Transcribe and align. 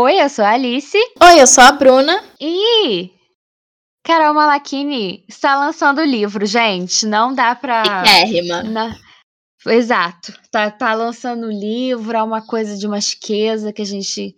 Oi, 0.00 0.22
eu 0.22 0.28
sou 0.28 0.44
a 0.44 0.50
Alice. 0.50 0.96
Oi, 0.96 1.42
eu 1.42 1.46
sou 1.48 1.64
a 1.64 1.72
Bruna. 1.72 2.22
E 2.40 3.10
Carol 4.04 4.32
Malachini 4.32 5.24
está 5.28 5.58
lançando 5.58 5.98
o 5.98 6.04
livro, 6.04 6.46
gente. 6.46 7.04
Não 7.04 7.34
dá 7.34 7.52
pra. 7.56 7.82
Chiquérrima. 7.84 8.62
Na... 8.62 8.96
Exato. 9.66 10.32
Tá, 10.52 10.70
tá 10.70 10.94
lançando 10.94 11.48
o 11.48 11.50
livro, 11.50 12.16
é 12.16 12.22
uma 12.22 12.40
coisa 12.40 12.78
de 12.78 12.86
uma 12.86 13.00
chiqueza 13.00 13.72
que 13.72 13.82
a 13.82 13.84
gente 13.84 14.36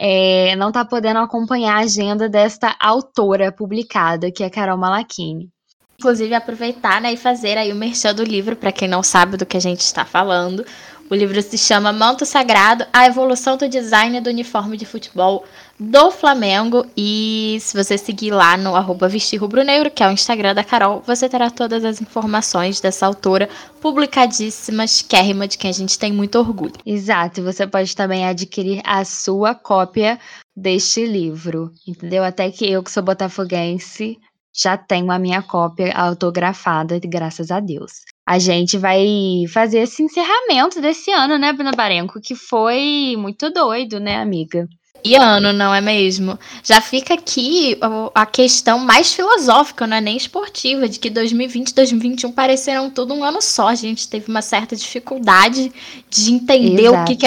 é, 0.00 0.56
não 0.56 0.72
tá 0.72 0.82
podendo 0.82 1.18
acompanhar 1.18 1.74
a 1.74 1.84
agenda 1.84 2.26
desta 2.26 2.74
autora 2.80 3.52
publicada, 3.52 4.32
que 4.32 4.42
é 4.42 4.48
Carol 4.48 4.78
Malachini. 4.78 5.50
Inclusive, 5.98 6.34
aproveitar 6.34 7.02
né, 7.02 7.12
e 7.12 7.18
fazer 7.18 7.58
aí 7.58 7.70
o 7.70 7.76
merchan 7.76 8.14
do 8.14 8.24
livro, 8.24 8.56
para 8.56 8.72
quem 8.72 8.88
não 8.88 9.02
sabe 9.02 9.36
do 9.36 9.44
que 9.44 9.58
a 9.58 9.60
gente 9.60 9.80
está 9.80 10.06
falando. 10.06 10.64
O 11.10 11.14
livro 11.14 11.40
se 11.42 11.58
chama 11.58 11.92
Manto 11.92 12.24
Sagrado, 12.24 12.86
a 12.92 13.06
evolução 13.06 13.56
do 13.56 13.68
design 13.68 14.20
do 14.20 14.30
uniforme 14.30 14.76
de 14.76 14.86
futebol 14.86 15.44
do 15.78 16.10
Flamengo. 16.10 16.86
E 16.96 17.58
se 17.60 17.76
você 17.76 17.98
seguir 17.98 18.30
lá 18.30 18.56
no 18.56 18.74
arroba 18.74 19.08
Vestir 19.08 19.40
Rubro 19.40 19.62
Negro, 19.62 19.90
que 19.90 20.02
é 20.02 20.08
o 20.08 20.12
Instagram 20.12 20.54
da 20.54 20.64
Carol, 20.64 21.02
você 21.06 21.28
terá 21.28 21.50
todas 21.50 21.84
as 21.84 22.00
informações 22.00 22.80
dessa 22.80 23.04
autora 23.04 23.48
publicadíssima, 23.80 24.84
esquérrima, 24.84 25.46
de 25.46 25.58
quem 25.58 25.70
a 25.70 25.74
gente 25.74 25.98
tem 25.98 26.12
muito 26.12 26.38
orgulho. 26.38 26.72
Exato, 26.86 27.42
você 27.42 27.66
pode 27.66 27.94
também 27.94 28.26
adquirir 28.26 28.80
a 28.84 29.04
sua 29.04 29.54
cópia 29.54 30.18
deste 30.56 31.04
livro, 31.04 31.72
entendeu? 31.86 32.24
Até 32.24 32.50
que 32.50 32.70
eu, 32.70 32.82
que 32.82 32.90
sou 32.90 33.02
botafoguense, 33.02 34.18
já 34.54 34.76
tenho 34.76 35.10
a 35.10 35.18
minha 35.18 35.42
cópia 35.42 35.92
autografada, 35.94 36.98
graças 37.04 37.50
a 37.50 37.58
Deus. 37.58 38.02
A 38.26 38.38
gente 38.38 38.78
vai 38.78 39.44
fazer 39.52 39.80
esse 39.80 40.02
encerramento 40.02 40.80
desse 40.80 41.10
ano, 41.10 41.38
né, 41.38 41.52
Bruna 41.52 41.72
Barenco? 41.72 42.20
Que 42.20 42.34
foi 42.36 43.16
muito 43.18 43.50
doido, 43.50 43.98
né, 43.98 44.16
amiga? 44.16 44.68
E 45.04 45.16
ano, 45.16 45.52
não 45.52 45.74
é 45.74 45.80
mesmo? 45.80 46.38
Já 46.62 46.80
fica 46.80 47.14
aqui 47.14 47.76
a 48.14 48.24
questão 48.24 48.78
mais 48.78 49.12
filosófica, 49.12 49.84
não 49.84 49.96
é 49.96 50.00
nem 50.00 50.16
esportiva, 50.16 50.88
de 50.88 51.00
que 51.00 51.10
2020 51.10 51.70
e 51.70 51.74
2021 51.74 52.30
pareceram 52.30 52.88
tudo 52.88 53.12
um 53.12 53.24
ano 53.24 53.42
só. 53.42 53.68
A 53.68 53.74
gente 53.74 54.08
teve 54.08 54.28
uma 54.28 54.42
certa 54.42 54.76
dificuldade 54.76 55.72
de 56.08 56.32
entender 56.32 56.84
Exato. 56.84 57.02
o 57.02 57.04
que, 57.04 57.16
que 57.16 57.26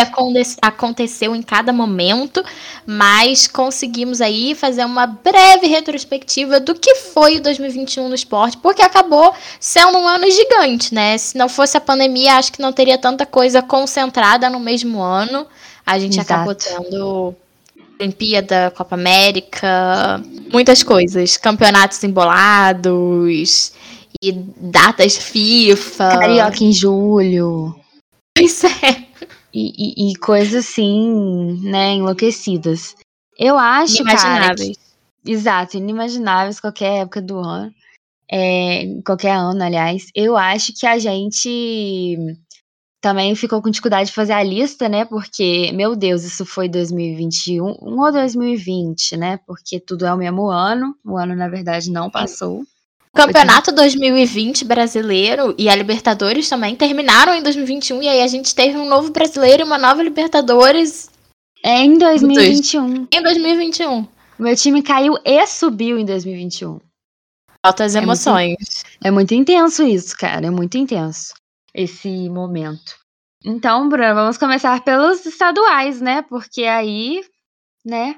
aconteceu 0.61 1.35
em 1.35 1.41
cada 1.41 1.73
momento, 1.73 2.43
mas 2.85 3.45
conseguimos 3.45 4.21
aí 4.21 4.55
fazer 4.55 4.85
uma 4.85 5.05
breve 5.05 5.67
retrospectiva 5.67 6.61
do 6.61 6.75
que 6.75 6.95
foi 6.95 7.37
o 7.37 7.41
2021 7.41 8.07
no 8.07 8.15
esporte, 8.15 8.57
porque 8.57 8.81
acabou 8.81 9.33
sendo 9.59 9.97
um 9.97 10.07
ano 10.07 10.31
gigante, 10.31 10.93
né? 10.93 11.17
Se 11.17 11.37
não 11.37 11.49
fosse 11.49 11.75
a 11.75 11.81
pandemia, 11.81 12.35
acho 12.35 12.53
que 12.53 12.61
não 12.61 12.71
teria 12.71 12.97
tanta 12.97 13.25
coisa 13.25 13.61
concentrada 13.61 14.49
no 14.49 14.61
mesmo 14.61 15.01
ano. 15.01 15.45
A 15.85 15.99
gente 15.99 16.19
Exato. 16.19 16.33
acabou 16.33 16.55
tendo 16.55 17.35
Olimpíada, 17.99 18.71
Copa 18.75 18.95
América, 18.95 20.21
muitas 20.51 20.83
coisas. 20.83 21.37
Campeonatos 21.37 22.03
embolados 22.03 23.73
e 24.21 24.31
datas 24.31 25.17
FIFA. 25.17 26.09
Carioca 26.19 26.63
em 26.63 26.71
julho. 26.71 27.75
Pois 28.37 28.63
é. 28.63 29.05
E, 29.53 30.09
e, 30.09 30.11
e 30.11 30.15
coisas 30.17 30.65
assim, 30.65 31.61
né, 31.63 31.93
enlouquecidas. 31.93 32.95
Eu 33.37 33.57
acho, 33.57 34.01
Inimagináveis. 34.01 34.59
Cara, 34.59 34.73
que, 35.23 35.31
exato, 35.31 35.77
inimagináveis 35.77 36.59
qualquer 36.59 37.01
época 37.01 37.21
do 37.21 37.39
ano. 37.39 37.73
É, 38.29 38.83
qualquer 39.05 39.35
ano, 39.35 39.63
aliás. 39.63 40.07
Eu 40.13 40.35
acho 40.35 40.73
que 40.73 40.85
a 40.85 40.99
gente 40.99 42.17
também 43.05 43.35
ficou 43.35 43.61
com 43.61 43.69
dificuldade 43.69 44.09
de 44.09 44.15
fazer 44.15 44.33
a 44.33 44.41
lista, 44.41 44.89
né? 44.89 45.05
Porque, 45.05 45.71
meu 45.73 45.95
Deus, 45.95 46.23
isso 46.23 46.43
foi 46.43 46.67
2021 46.67 47.63
ou 47.63 48.11
2020, 48.11 49.15
né? 49.15 49.39
Porque 49.45 49.79
tudo 49.79 50.07
é 50.07 50.11
o 50.11 50.17
mesmo 50.17 50.47
ano. 50.47 50.95
O 51.05 51.15
ano, 51.15 51.35
na 51.35 51.47
verdade, 51.47 51.91
não 51.91 52.09
passou. 52.09 52.61
O 52.61 53.15
Campeonato 53.15 53.71
2020 53.71 54.65
brasileiro 54.65 55.53
e 55.55 55.69
a 55.69 55.75
Libertadores 55.75 56.49
também 56.49 56.75
terminaram 56.75 57.35
em 57.35 57.43
2021 57.43 58.01
e 58.01 58.07
aí 58.07 58.21
a 58.23 58.27
gente 58.27 58.55
teve 58.55 58.75
um 58.75 58.89
novo 58.89 59.11
brasileiro 59.11 59.61
e 59.61 59.65
uma 59.65 59.77
nova 59.77 60.01
Libertadores 60.01 61.07
é 61.63 61.83
em 61.83 61.99
2021. 61.99 63.07
Em 63.11 63.21
2021. 63.21 64.07
Meu 64.39 64.55
time 64.55 64.81
caiu 64.81 65.15
e 65.23 65.45
subiu 65.45 65.99
em 65.99 66.05
2021. 66.05 66.79
Altas 67.61 67.93
emoções. 67.93 68.55
É 68.55 68.57
muito, 68.57 69.03
é 69.03 69.11
muito 69.11 69.33
intenso 69.35 69.83
isso, 69.83 70.17
cara. 70.17 70.47
É 70.47 70.49
muito 70.49 70.75
intenso 70.75 71.35
esse 71.75 72.29
momento. 72.29 72.95
Então, 73.43 73.87
Bruna, 73.89 74.13
vamos 74.13 74.37
começar 74.37 74.81
pelos 74.83 75.25
estaduais, 75.25 76.01
né? 76.01 76.23
Porque 76.23 76.63
aí, 76.63 77.21
né? 77.85 78.15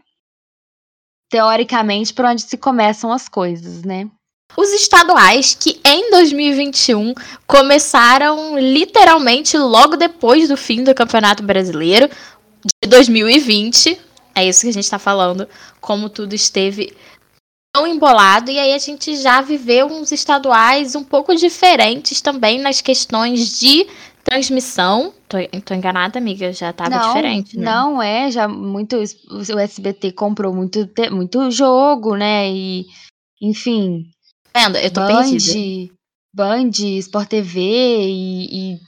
Teoricamente, 1.29 2.13
por 2.13 2.23
onde 2.23 2.43
se 2.43 2.57
começam 2.57 3.11
as 3.11 3.27
coisas, 3.27 3.83
né? 3.83 4.09
Os 4.55 4.69
estaduais 4.71 5.53
que 5.53 5.81
em 5.83 6.09
2021 6.11 7.13
começaram 7.45 8.57
literalmente 8.57 9.57
logo 9.57 9.97
depois 9.97 10.47
do 10.47 10.55
fim 10.55 10.83
do 10.83 10.95
Campeonato 10.95 11.43
Brasileiro 11.43 12.09
de 12.81 12.89
2020. 12.89 13.99
É 14.33 14.47
isso 14.47 14.61
que 14.61 14.69
a 14.69 14.73
gente 14.73 14.83
está 14.83 14.99
falando. 14.99 15.49
Como 15.81 16.09
tudo 16.09 16.33
esteve 16.33 16.95
tão 17.77 17.85
embolado 17.85 18.49
e 18.49 18.57
aí 18.57 18.73
a 18.73 18.79
gente 18.79 19.15
já 19.17 19.39
viveu 19.39 19.85
uns 19.85 20.11
estaduais 20.11 20.95
um 20.95 21.03
pouco 21.03 21.35
diferentes 21.35 22.21
também 22.21 22.59
nas 22.59 22.81
questões 22.81 23.59
de 23.59 23.85
transmissão. 24.23 25.13
Tô, 25.29 25.37
tô 25.63 25.75
enganada, 25.75 26.17
amiga, 26.17 26.51
já 26.51 26.73
tava 26.73 26.89
não, 26.89 27.07
diferente, 27.07 27.55
né? 27.55 27.65
Não, 27.65 28.01
é, 28.01 28.31
já 28.31 28.47
muito 28.47 28.97
o 28.97 29.59
SBT 29.59 30.11
comprou 30.13 30.53
muito 30.55 30.89
muito 31.11 31.51
jogo, 31.51 32.15
né? 32.15 32.49
E 32.49 32.85
enfim, 33.39 34.09
Vendo, 34.55 34.77
eu 34.77 34.91
tô 34.91 35.01
Band, 35.01 35.29
perdida. 35.29 35.93
Band, 36.33 36.71
Sport 36.99 37.29
TV 37.29 37.59
e, 37.61 38.73
e 38.73 38.79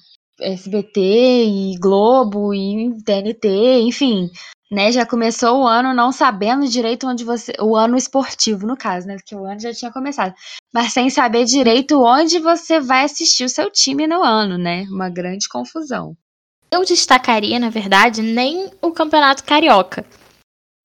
SBT 0.41 0.99
e 1.45 1.77
Globo 1.77 2.55
e 2.55 2.97
TNT, 3.03 3.81
enfim, 3.81 4.31
né, 4.71 4.91
já 4.91 5.05
começou 5.05 5.61
o 5.61 5.67
ano 5.67 5.93
não 5.93 6.11
sabendo 6.11 6.67
direito 6.67 7.07
onde 7.07 7.23
você. 7.23 7.53
O 7.59 7.75
ano 7.75 7.97
esportivo, 7.97 8.67
no 8.67 8.77
caso, 8.77 9.07
né? 9.07 9.15
Porque 9.15 9.35
o 9.35 9.45
ano 9.45 9.59
já 9.59 9.73
tinha 9.73 9.91
começado. 9.91 10.33
Mas 10.71 10.93
sem 10.93 11.09
saber 11.09 11.45
direito 11.45 12.03
onde 12.03 12.39
você 12.39 12.79
vai 12.79 13.03
assistir 13.03 13.45
o 13.45 13.49
seu 13.49 13.71
time 13.71 14.05
no 14.05 14.21
ano, 14.21 14.57
né? 14.57 14.85
Uma 14.89 15.09
grande 15.09 15.49
confusão. 15.49 16.15
Eu 16.71 16.85
destacaria, 16.85 17.57
na 17.59 17.71
verdade, 17.71 18.21
nem 18.21 18.69
o 18.79 18.91
Campeonato 18.91 19.43
Carioca. 19.43 20.05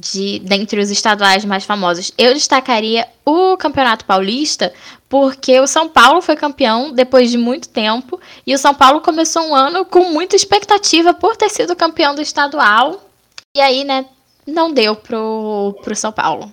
De, 0.00 0.40
dentre 0.40 0.80
os 0.80 0.90
estaduais 0.90 1.44
mais 1.44 1.64
famosos. 1.64 2.10
Eu 2.16 2.32
destacaria 2.32 3.06
o 3.24 3.56
Campeonato 3.56 4.04
Paulista, 4.04 4.72
porque 5.08 5.60
o 5.60 5.66
São 5.66 5.88
Paulo 5.88 6.20
foi 6.20 6.34
campeão 6.34 6.90
depois 6.90 7.30
de 7.30 7.38
muito 7.38 7.68
tempo, 7.68 8.20
e 8.44 8.52
o 8.52 8.58
São 8.58 8.74
Paulo 8.74 9.00
começou 9.00 9.44
um 9.44 9.54
ano 9.54 9.84
com 9.84 10.10
muita 10.10 10.34
expectativa 10.34 11.14
por 11.14 11.36
ter 11.36 11.48
sido 11.48 11.76
campeão 11.76 12.12
do 12.12 12.20
estadual, 12.20 13.08
e 13.56 13.60
aí, 13.60 13.84
né, 13.84 14.06
não 14.46 14.72
deu 14.72 14.96
pro, 14.96 15.78
pro 15.82 15.94
São 15.94 16.12
Paulo. 16.12 16.52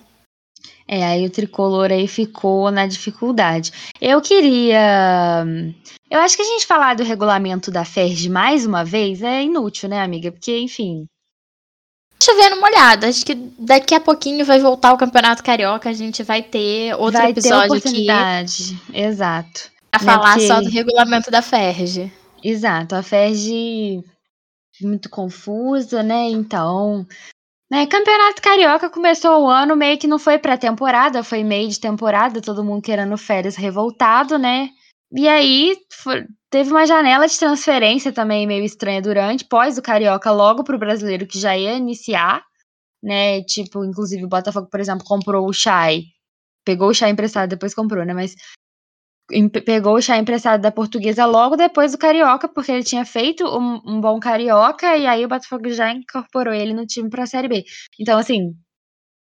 É, 0.86 1.04
aí 1.04 1.26
o 1.26 1.30
tricolor 1.30 1.90
aí 1.90 2.06
ficou 2.06 2.70
na 2.70 2.86
dificuldade. 2.86 3.72
Eu 4.00 4.20
queria. 4.20 5.44
Eu 6.10 6.20
acho 6.20 6.36
que 6.36 6.42
a 6.42 6.46
gente 6.46 6.66
falar 6.66 6.94
do 6.94 7.02
regulamento 7.02 7.70
da 7.70 7.84
FERJ 7.84 8.28
mais 8.28 8.66
uma 8.66 8.84
vez 8.84 9.22
é 9.22 9.42
inútil, 9.42 9.88
né, 9.88 10.02
amiga? 10.02 10.30
Porque, 10.30 10.58
enfim. 10.58 11.06
Chovendo 12.22 12.56
uma 12.56 12.68
olhada. 12.68 13.08
Acho 13.08 13.24
que 13.24 13.34
daqui 13.58 13.94
a 13.94 14.00
pouquinho 14.00 14.44
vai 14.44 14.60
voltar 14.60 14.92
o 14.92 14.98
Campeonato 14.98 15.42
Carioca. 15.42 15.88
A 15.88 15.94
gente 15.94 16.22
vai 16.22 16.42
ter 16.42 16.94
outro 16.96 17.20
vai 17.20 17.30
episódio 17.30 17.70
ter 17.70 17.78
oportunidade. 17.78 18.78
aqui. 18.88 19.00
Exato. 19.00 19.70
Pra 19.90 20.00
né, 20.00 20.12
falar 20.12 20.32
porque... 20.34 20.46
só 20.46 20.60
do 20.60 20.68
regulamento 20.68 21.30
da 21.30 21.40
FERJ. 21.40 22.12
Exato. 22.44 22.94
A 22.94 23.02
FERJ 23.02 24.04
muito 24.86 25.08
confusa, 25.10 26.02
né? 26.02 26.28
Então, 26.30 27.06
né, 27.70 27.86
Campeonato 27.86 28.42
Carioca 28.42 28.90
começou 28.90 29.44
o 29.44 29.48
ano 29.48 29.74
meio 29.74 29.98
que 29.98 30.06
não 30.06 30.18
foi 30.18 30.38
pré-temporada, 30.38 31.24
foi 31.24 31.42
meio 31.42 31.68
de 31.68 31.80
temporada, 31.80 32.40
todo 32.42 32.64
mundo 32.64 32.82
querendo 32.82 33.16
férias 33.16 33.56
revoltado, 33.56 34.38
né? 34.38 34.68
E 35.12 35.28
aí 35.28 35.76
foi, 35.92 36.26
teve 36.50 36.70
uma 36.70 36.86
janela 36.86 37.26
de 37.26 37.38
transferência 37.38 38.12
também 38.12 38.46
meio 38.46 38.64
estranha 38.64 39.00
durante, 39.00 39.44
pós 39.44 39.78
o 39.78 39.82
Carioca, 39.82 40.30
logo 40.30 40.64
pro 40.64 40.78
brasileiro 40.78 41.26
que 41.26 41.38
já 41.38 41.56
ia 41.56 41.74
iniciar, 41.74 42.42
né? 43.02 43.42
Tipo, 43.44 43.84
inclusive 43.84 44.24
o 44.24 44.28
Botafogo, 44.28 44.68
por 44.70 44.80
exemplo, 44.80 45.04
comprou 45.04 45.46
o 45.48 45.52
Chay. 45.52 46.04
Pegou 46.64 46.90
o 46.90 46.94
Chay 46.94 47.10
emprestado, 47.10 47.48
depois 47.50 47.74
comprou, 47.74 48.04
né? 48.04 48.14
Mas 48.14 48.34
pegou 49.64 49.94
o 49.96 50.02
chá 50.02 50.18
emprestado 50.18 50.60
da 50.60 50.70
portuguesa 50.70 51.24
logo 51.24 51.56
depois 51.56 51.92
do 51.92 51.98
Carioca, 51.98 52.48
porque 52.48 52.72
ele 52.72 52.84
tinha 52.84 53.04
feito 53.04 53.44
um, 53.44 53.80
um, 53.84 54.00
bom 54.00 54.18
Carioca, 54.20 54.96
e 54.96 55.06
aí 55.06 55.24
o 55.24 55.28
Botafogo 55.28 55.70
já 55.70 55.90
incorporou 55.92 56.52
ele 56.52 56.74
no 56.74 56.86
time 56.86 57.08
pra 57.08 57.26
Série 57.26 57.48
B. 57.48 57.64
Então, 57.98 58.18
assim, 58.18 58.54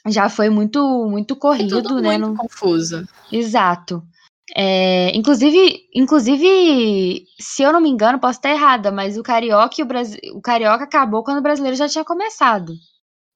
já 0.07 0.29
foi 0.29 0.49
muito, 0.49 1.07
muito 1.09 1.35
corrido, 1.35 1.81
tudo 1.81 2.01
né? 2.01 2.17
Muito 2.17 2.31
no... 2.31 2.37
confuso. 2.37 3.07
Exato. 3.31 4.03
É, 4.55 5.15
inclusive, 5.15 5.87
inclusive, 5.93 7.25
se 7.39 7.63
eu 7.63 7.73
não 7.73 7.81
me 7.81 7.89
engano, 7.89 8.19
posso 8.19 8.37
estar 8.37 8.51
errada, 8.51 8.91
mas 8.91 9.17
o 9.17 9.23
Carioca, 9.23 9.81
o, 9.81 9.85
Bras... 9.85 10.15
o 10.33 10.41
Carioca 10.41 10.83
acabou 10.83 11.23
quando 11.23 11.39
o 11.39 11.43
brasileiro 11.43 11.75
já 11.75 11.87
tinha 11.87 12.05
começado. 12.05 12.73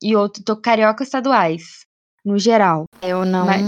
e 0.02 0.16
outro 0.16 0.42
tô 0.44 0.56
carioca 0.56 1.02
estaduais, 1.02 1.84
no 2.24 2.38
geral. 2.38 2.84
Eu 3.02 3.24
não. 3.24 3.46
Mas, 3.46 3.62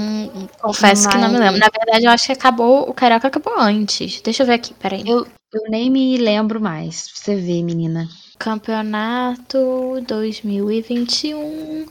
confesso 0.60 1.04
mas... 1.04 1.14
que 1.14 1.20
não 1.20 1.30
me 1.30 1.38
lembro. 1.38 1.58
Na 1.58 1.68
verdade, 1.68 2.04
eu 2.04 2.10
acho 2.10 2.26
que 2.26 2.32
acabou. 2.32 2.88
O 2.88 2.94
carioca 2.94 3.28
acabou 3.28 3.58
antes. 3.58 4.20
Deixa 4.20 4.42
eu 4.42 4.46
ver 4.46 4.54
aqui, 4.54 4.74
peraí. 4.74 5.02
Eu, 5.06 5.26
eu 5.52 5.70
nem 5.70 5.90
me 5.90 6.16
lembro 6.18 6.60
mais. 6.60 7.08
Pra 7.08 7.16
você 7.16 7.36
ver, 7.36 7.62
menina. 7.62 8.08
Campeonato 8.38 10.02
2021 10.06 11.86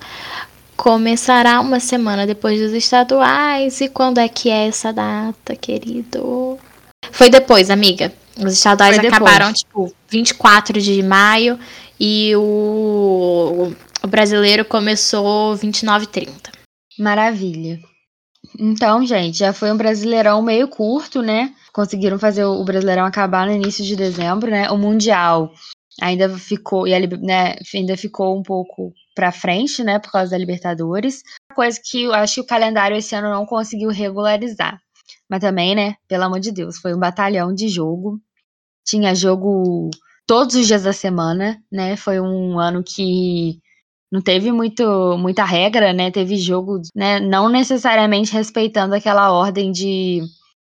começará 0.75 1.61
uma 1.61 1.79
semana 1.79 2.25
depois 2.25 2.59
dos 2.59 2.73
estaduais. 2.73 3.81
E 3.81 3.87
quando 3.87 4.17
é 4.17 4.27
que 4.27 4.49
é 4.49 4.67
essa 4.67 4.91
data, 4.91 5.55
querido? 5.55 6.57
Foi 7.11 7.29
depois, 7.29 7.69
amiga. 7.69 8.11
Os 8.37 8.53
estaduais 8.53 8.97
acabaram, 8.97 9.53
tipo, 9.53 9.93
24 10.09 10.81
de 10.81 11.03
maio 11.03 11.59
e 11.99 12.35
o, 12.35 13.71
o 14.03 14.07
brasileiro 14.07 14.65
começou 14.65 15.55
29 15.55 16.05
e 16.05 16.07
30. 16.07 16.51
Maravilha. 16.97 17.79
Então, 18.59 19.05
gente, 19.05 19.37
já 19.37 19.53
foi 19.53 19.71
um 19.71 19.77
brasileirão 19.77 20.41
meio 20.41 20.67
curto, 20.67 21.21
né? 21.21 21.53
Conseguiram 21.73 22.19
fazer 22.19 22.43
o 22.43 22.63
brasileirão 22.63 23.05
acabar 23.05 23.45
no 23.45 23.53
início 23.53 23.83
de 23.83 23.95
dezembro, 23.95 24.49
né? 24.49 24.69
O 24.71 24.77
Mundial 24.77 25.51
ainda 26.01 26.27
ficou, 26.37 26.87
e 26.87 26.93
a, 26.93 26.99
né, 26.99 27.55
ainda 27.73 27.95
ficou 27.95 28.37
um 28.37 28.43
pouco 28.43 28.91
para 29.15 29.31
frente, 29.31 29.83
né? 29.83 29.99
Por 29.99 30.11
causa 30.11 30.31
da 30.31 30.37
Libertadores. 30.37 31.21
Coisa 31.55 31.79
que 31.83 32.03
eu 32.03 32.13
acho 32.13 32.35
que 32.35 32.41
o 32.41 32.45
calendário 32.45 32.97
esse 32.97 33.15
ano 33.15 33.29
não 33.29 33.45
conseguiu 33.45 33.89
regularizar. 33.89 34.79
Mas 35.29 35.39
também, 35.39 35.75
né? 35.75 35.95
Pelo 36.07 36.23
amor 36.23 36.39
de 36.39 36.51
Deus, 36.51 36.77
foi 36.77 36.93
um 36.93 36.99
batalhão 36.99 37.53
de 37.53 37.69
jogo. 37.69 38.19
Tinha 38.85 39.15
jogo 39.15 39.89
todos 40.27 40.55
os 40.55 40.67
dias 40.67 40.83
da 40.83 40.93
semana, 40.93 41.57
né? 41.71 41.95
Foi 41.95 42.19
um 42.19 42.59
ano 42.59 42.83
que 42.83 43.59
não 44.11 44.21
teve 44.21 44.51
muito, 44.51 45.17
muita 45.17 45.45
regra, 45.45 45.93
né? 45.93 46.11
Teve 46.11 46.35
jogo, 46.35 46.81
né? 46.93 47.19
Não 47.19 47.47
necessariamente 47.47 48.33
respeitando 48.33 48.93
aquela 48.93 49.31
ordem 49.31 49.71
de 49.71 50.21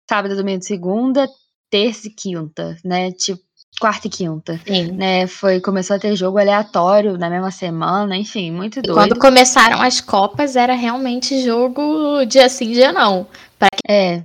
sábado, 0.09 0.35
domingo, 0.35 0.63
segunda, 0.63 1.27
terça 1.69 2.07
e 2.07 2.11
quinta, 2.11 2.75
né? 2.83 3.11
Tipo, 3.11 3.41
quarta 3.79 4.07
e 4.07 4.09
quinta. 4.09 4.59
Sim. 4.65 4.91
Né? 4.91 5.25
Foi, 5.27 5.61
começou 5.61 5.95
a 5.95 5.99
ter 5.99 6.15
jogo 6.15 6.37
aleatório 6.37 7.17
na 7.17 7.29
mesma 7.29 7.51
semana, 7.51 8.17
enfim, 8.17 8.51
muito 8.51 8.81
doido. 8.81 8.95
quando 8.95 9.17
começaram 9.17 9.81
as 9.81 10.01
Copas, 10.01 10.55
era 10.55 10.73
realmente 10.73 11.41
jogo 11.43 12.25
dia 12.25 12.49
sim, 12.49 12.71
dia 12.71 12.91
não. 12.91 13.25
Pra 13.57 13.69
quem, 13.85 13.95
é. 13.95 14.23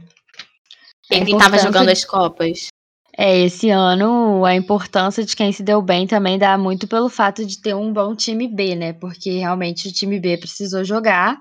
Quem 1.09 1.23
estava 1.23 1.59
jogando 1.59 1.91
as 1.91 2.05
Copas. 2.05 2.69
É, 3.17 3.39
esse 3.41 3.71
ano 3.71 4.45
a 4.45 4.55
importância 4.55 5.25
de 5.25 5.37
quem 5.37 5.53
se 5.53 5.63
deu 5.63 5.81
bem 5.81 6.07
também 6.07 6.39
dá 6.39 6.59
muito 6.59 6.89
pelo 6.89 7.09
fato 7.09 7.45
de 7.47 7.61
ter 7.61 7.75
um 7.75 7.93
bom 7.93 8.15
time 8.15 8.49
B, 8.49 8.75
né? 8.75 8.93
Porque 8.93 9.39
realmente 9.39 9.89
o 9.89 9.93
time 9.93 10.19
B 10.19 10.37
precisou 10.37 10.85
jogar, 10.85 11.39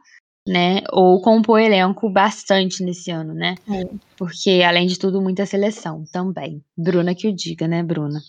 né? 0.48 0.82
Ou 0.92 1.20
compor 1.22 1.60
elenco 1.60 2.10
bastante 2.10 2.84
nesse 2.84 3.10
ano, 3.10 3.34
né? 3.34 3.56
É. 3.68 3.88
Porque, 4.18 4.62
além 4.66 4.86
de 4.86 5.00
tudo, 5.00 5.22
muita 5.22 5.46
seleção 5.46 6.04
também. 6.12 6.64
Bruna 6.78 7.16
que 7.16 7.28
o 7.28 7.36
diga, 7.36 7.68
né, 7.68 7.82
Bruna? 7.82 8.22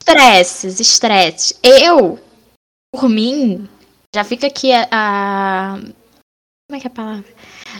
Estresses, 0.00 0.80
estresses. 0.80 1.58
Eu, 1.62 2.18
por 2.92 3.08
mim, 3.08 3.68
já 4.14 4.24
fica 4.24 4.46
aqui 4.46 4.72
a, 4.72 4.88
a 4.90 5.78
como 6.68 6.78
é 6.78 6.80
que 6.80 6.86
é 6.86 6.90
a 6.90 6.94
palavra? 6.94 7.34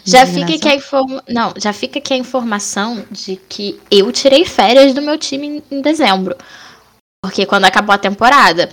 Já 0.04 0.26
fica, 0.26 0.54
aqui 0.54 0.68
a 0.68 0.74
informa... 0.74 1.22
Não, 1.28 1.52
já 1.56 1.72
fica 1.72 1.98
aqui 1.98 2.14
a 2.14 2.16
informação 2.16 3.04
de 3.10 3.36
que 3.48 3.80
eu 3.90 4.10
tirei 4.12 4.44
férias 4.44 4.94
do 4.94 5.02
meu 5.02 5.18
time 5.18 5.62
em 5.70 5.80
dezembro. 5.80 6.36
Porque 7.22 7.46
quando 7.46 7.64
acabou 7.64 7.94
a 7.94 7.98
temporada. 7.98 8.70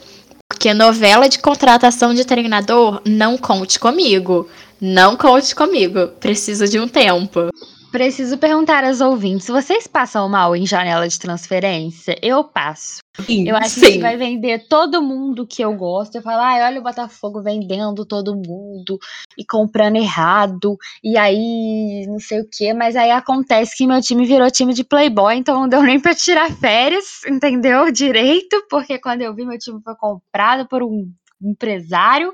Porque 0.47 0.73
novela 0.73 1.27
de 1.27 1.39
contratação 1.39 2.13
de 2.13 2.25
treinador, 2.25 3.01
não 3.05 3.37
conte 3.37 3.79
comigo. 3.79 4.47
Não 4.79 5.15
conte 5.15 5.55
comigo. 5.55 6.07
Preciso 6.19 6.67
de 6.67 6.79
um 6.79 6.87
tempo. 6.87 7.49
Preciso 7.93 8.39
perguntar 8.39 8.83
aos 8.83 9.01
ouvintes: 9.01 9.47
vocês 9.47 9.85
passam 9.85 10.27
mal 10.27 10.55
em 10.55 10.65
janela 10.65 11.07
de 11.07 11.19
transferência? 11.19 12.17
Eu 12.23 12.43
passo. 12.43 13.03
Sim, 13.21 13.47
eu 13.47 13.55
acho 13.55 13.79
sim. 13.81 13.91
que 13.91 13.99
vai 13.99 14.17
vender 14.17 14.67
todo 14.67 14.99
mundo 14.99 15.45
que 15.45 15.61
eu 15.61 15.75
gosto. 15.75 16.15
Eu 16.15 16.23
falo, 16.23 16.41
ah, 16.41 16.65
olha 16.65 16.79
o 16.79 16.83
Botafogo 16.83 17.43
vendendo 17.43 18.03
todo 18.03 18.35
mundo 18.35 18.97
e 19.37 19.45
comprando 19.45 19.97
errado. 19.97 20.75
E 21.03 21.15
aí, 21.19 22.07
não 22.07 22.17
sei 22.17 22.41
o 22.41 22.49
quê. 22.51 22.73
Mas 22.73 22.95
aí 22.95 23.11
acontece 23.11 23.77
que 23.77 23.85
meu 23.85 24.01
time 24.01 24.25
virou 24.25 24.49
time 24.49 24.73
de 24.73 24.83
Playboy, 24.83 25.35
então 25.35 25.59
não 25.59 25.69
deu 25.69 25.83
nem 25.83 25.99
pra 25.99 26.15
tirar 26.15 26.51
férias, 26.51 27.21
entendeu? 27.27 27.91
Direito, 27.93 28.59
porque 28.71 28.97
quando 28.97 29.21
eu 29.21 29.35
vi, 29.35 29.45
meu 29.45 29.59
time 29.59 29.79
foi 29.83 29.93
comprado 29.97 30.67
por 30.67 30.81
um 30.81 31.11
empresário, 31.39 32.33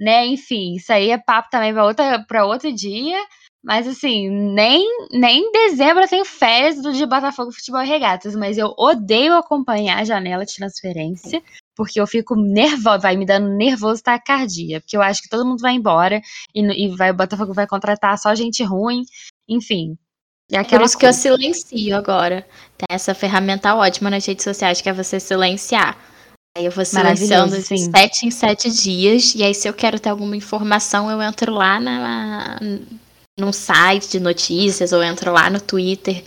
né? 0.00 0.26
Enfim, 0.26 0.74
isso 0.74 0.92
aí 0.92 1.12
é 1.12 1.18
papo 1.18 1.50
também 1.52 1.72
pra, 1.72 1.84
outra, 1.84 2.24
pra 2.26 2.44
outro 2.44 2.72
dia. 2.72 3.16
Mas 3.62 3.88
assim, 3.88 4.30
nem, 4.30 4.86
nem 5.10 5.40
em 5.40 5.52
dezembro 5.52 6.04
eu 6.04 6.08
tenho 6.08 6.24
férias 6.24 6.80
do 6.80 6.92
de 6.92 7.04
Botafogo 7.04 7.52
Futebol 7.52 7.82
e 7.82 7.86
Regatas, 7.86 8.36
mas 8.36 8.56
eu 8.56 8.72
odeio 8.78 9.34
acompanhar 9.34 9.98
a 9.98 10.04
janela 10.04 10.44
de 10.46 10.54
transferência, 10.54 11.42
porque 11.74 12.00
eu 12.00 12.06
fico 12.06 12.36
nervosa, 12.36 12.98
vai 12.98 13.16
me 13.16 13.26
dando 13.26 13.48
nervoso 13.48 14.02
taquicardia, 14.02 14.80
porque 14.80 14.96
eu 14.96 15.02
acho 15.02 15.22
que 15.22 15.28
todo 15.28 15.44
mundo 15.44 15.60
vai 15.60 15.74
embora 15.74 16.20
e, 16.54 16.86
e 16.86 16.96
vai, 16.96 17.10
o 17.10 17.14
Botafogo 17.14 17.52
vai 17.52 17.66
contratar 17.66 18.16
só 18.16 18.34
gente 18.34 18.62
ruim, 18.62 19.02
enfim. 19.48 19.96
É 20.50 20.64
Por 20.64 20.80
isso 20.80 20.96
coisa. 20.96 20.98
que 20.98 21.06
eu 21.06 21.12
silencio 21.12 21.96
agora. 21.96 22.46
Tem 22.78 22.86
essa 22.96 23.14
ferramenta 23.14 23.74
ótima 23.74 24.08
nas 24.08 24.24
redes 24.24 24.44
sociais 24.44 24.80
que 24.80 24.88
é 24.88 24.92
você 24.92 25.20
silenciar. 25.20 25.98
Aí 26.56 26.64
eu 26.64 26.70
vou 26.70 26.84
silenciando 26.84 27.56
de 27.56 27.78
sete 27.78 28.26
em 28.26 28.30
sete 28.30 28.70
dias, 28.70 29.34
e 29.34 29.44
aí 29.44 29.54
se 29.54 29.68
eu 29.68 29.74
quero 29.74 30.00
ter 30.00 30.08
alguma 30.08 30.36
informação, 30.36 31.10
eu 31.10 31.20
entro 31.20 31.52
lá 31.52 31.78
na, 31.78 32.58
num 33.38 33.52
site 33.52 34.10
de 34.10 34.20
notícias 34.20 34.92
ou 34.92 35.02
entro 35.02 35.32
lá 35.32 35.48
no 35.48 35.60
Twitter 35.60 36.22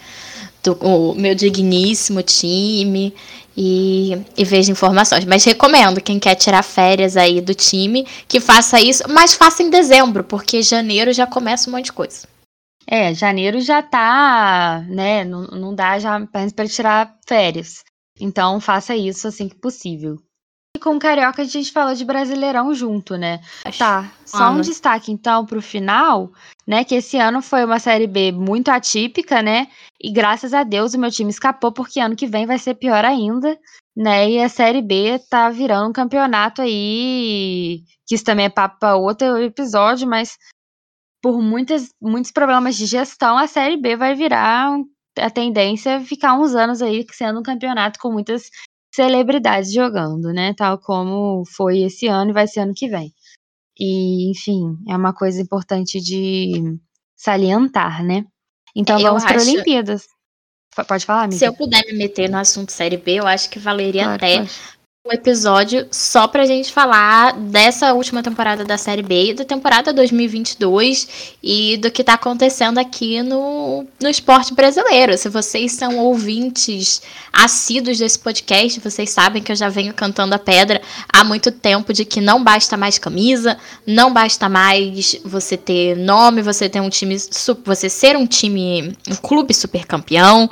do 0.64 1.16
meu 1.16 1.36
digníssimo 1.36 2.22
time 2.22 3.14
e, 3.56 4.14
e 4.38 4.46
vejo 4.46 4.72
informações. 4.72 5.26
Mas 5.26 5.44
recomendo 5.44 6.02
quem 6.02 6.20
quer 6.20 6.36
tirar 6.36 6.64
férias 6.64 7.18
aí 7.18 7.42
do 7.42 7.54
time 7.54 8.06
que 8.28 8.40
faça 8.40 8.80
isso, 8.80 9.04
mas 9.10 9.34
faça 9.34 9.64
em 9.64 9.70
dezembro, 9.70 10.24
porque 10.24 10.62
janeiro 10.62 11.12
já 11.12 11.28
começa 11.28 11.70
um 11.70 11.74
monte 11.74 11.86
de 11.86 11.94
coisa. 11.94 12.28
É, 12.88 13.14
janeiro 13.14 13.62
já 13.62 13.82
tá, 13.82 14.84
né? 14.88 15.24
Não, 15.24 15.44
não 15.48 15.76
dá 15.76 16.00
já 16.00 16.20
para 16.26 16.68
tirar 16.68 17.16
férias. 17.28 17.84
Então 18.20 18.60
faça 18.60 18.96
isso 18.96 19.28
assim 19.28 19.48
que 19.48 19.56
possível. 19.56 20.18
Com 20.80 20.96
o 20.96 21.00
Carioca 21.00 21.44
a 21.44 21.46
gente 21.46 21.72
falou 21.72 21.94
de 21.94 22.04
Brasileirão 22.04 22.74
junto, 22.74 23.16
né? 23.16 23.40
Acho 23.64 23.80
tá, 23.80 24.12
só 24.26 24.50
um 24.50 24.62
destaque 24.62 25.12
então 25.12 25.46
pro 25.46 25.62
final, 25.62 26.32
né? 26.66 26.84
Que 26.84 26.96
esse 26.96 27.18
ano 27.18 27.42
foi 27.42 27.64
uma 27.64 27.78
Série 27.78 28.08
B 28.08 28.32
muito 28.32 28.70
atípica, 28.70 29.44
né? 29.44 29.68
E 30.02 30.12
graças 30.12 30.54
a 30.54 30.64
Deus 30.64 30.94
o 30.94 31.00
meu 31.00 31.12
time 31.12 31.30
escapou, 31.30 31.72
porque 31.72 32.00
ano 32.00 32.16
que 32.16 32.26
vem 32.26 32.48
vai 32.48 32.58
ser 32.58 32.74
pior 32.76 33.06
ainda, 33.06 33.60
né? 33.96 34.30
E 34.30 34.42
a 34.42 34.50
Série 34.50 34.82
B 34.82 35.20
tá 35.30 35.50
virando 35.50 35.90
um 35.90 35.94
campeonato 35.94 36.64
aí, 36.64 37.84
que 38.08 38.16
isso 38.16 38.24
também 38.24 38.46
é 38.46 38.50
papo 38.50 38.80
pra 38.80 38.96
outro 38.96 39.38
episódio, 39.38 40.08
mas 40.08 40.36
por 41.22 41.40
muitas, 41.40 41.90
muitos 42.02 42.32
problemas 42.32 42.76
de 42.76 42.88
gestão, 42.88 43.38
a 43.38 43.46
Série 43.46 43.78
B 43.78 43.96
vai 43.96 44.16
virar 44.16 44.80
a 45.20 45.30
tendência 45.30 45.92
é 45.92 46.00
ficar 46.00 46.34
uns 46.36 46.56
anos 46.56 46.82
aí 46.82 47.06
sendo 47.12 47.40
um 47.40 47.44
campeonato 47.44 48.00
com 48.00 48.12
muitas 48.12 48.50
celebridades 48.94 49.72
jogando, 49.74 50.34
né? 50.34 50.54
Tal 50.54 50.78
como 50.78 51.44
foi 51.46 51.82
esse 51.82 52.08
ano 52.08 52.32
e 52.32 52.34
vai 52.34 52.48
ser 52.48 52.62
ano 52.62 52.74
que 52.74 52.88
vem. 52.88 53.14
E, 53.80 54.30
enfim, 54.30 54.78
é 54.88 54.96
uma 54.96 55.14
coisa 55.14 55.42
importante 55.42 56.00
de 56.00 56.78
salientar, 57.16 58.04
né? 58.04 58.26
Então 58.76 58.98
eu 59.00 59.08
vamos 59.08 59.24
para 59.24 59.38
acho... 59.38 59.50
Olimpíadas. 59.50 60.08
Pode 60.88 61.06
falar, 61.06 61.24
amiga. 61.24 61.38
Se 61.38 61.46
eu 61.46 61.54
puder 61.54 61.86
me 61.86 61.94
meter 61.94 62.30
no 62.30 62.38
assunto 62.38 62.72
Série 62.72 62.98
B, 62.98 63.20
eu 63.20 63.28
acho 63.28 63.50
que 63.50 63.60
valeria 63.60 64.04
claro, 64.04 64.16
até 64.16 64.38
pode 64.38 64.50
um 65.04 65.12
episódio 65.12 65.88
só 65.90 66.28
pra 66.28 66.46
gente 66.46 66.72
falar 66.72 67.34
dessa 67.34 67.92
última 67.92 68.22
temporada 68.22 68.64
da 68.64 68.78
Série 68.78 69.02
B, 69.02 69.34
da 69.34 69.44
temporada 69.44 69.92
2022 69.92 71.36
e 71.42 71.76
do 71.78 71.90
que 71.90 72.04
tá 72.04 72.14
acontecendo 72.14 72.78
aqui 72.78 73.24
no, 73.24 73.84
no 74.00 74.08
esporte 74.08 74.54
brasileiro. 74.54 75.18
Se 75.18 75.28
vocês 75.28 75.72
são 75.72 75.98
ouvintes 75.98 77.02
assíduos 77.34 77.98
desse 77.98 78.20
podcast, 78.20 78.80
vocês 78.80 79.10
sabem 79.10 79.42
que 79.42 79.52
eu 79.52 79.56
já 79.56 79.70
venho 79.70 79.92
cantando 79.92 80.36
a 80.36 80.40
pedra 80.40 80.80
há 81.12 81.24
muito 81.24 81.52
tempo 81.52 81.92
de 81.92 82.06
que 82.06 82.22
não 82.22 82.44
basta 82.44 82.78
mais 82.78 83.00
camisa, 83.00 83.58
não 83.88 84.14
basta 84.14 84.48
mais 84.48 85.20
você 85.26 85.58
ter 85.58 85.98
nome, 85.98 86.44
você 86.44 86.70
ter 86.70 86.80
um 86.80 86.92
time, 86.92 87.18
você 87.66 87.90
ser 87.90 88.16
um 88.16 88.28
time, 88.28 88.96
um 89.10 89.16
clube 89.16 89.52
super 89.52 89.84
campeão 89.84 90.48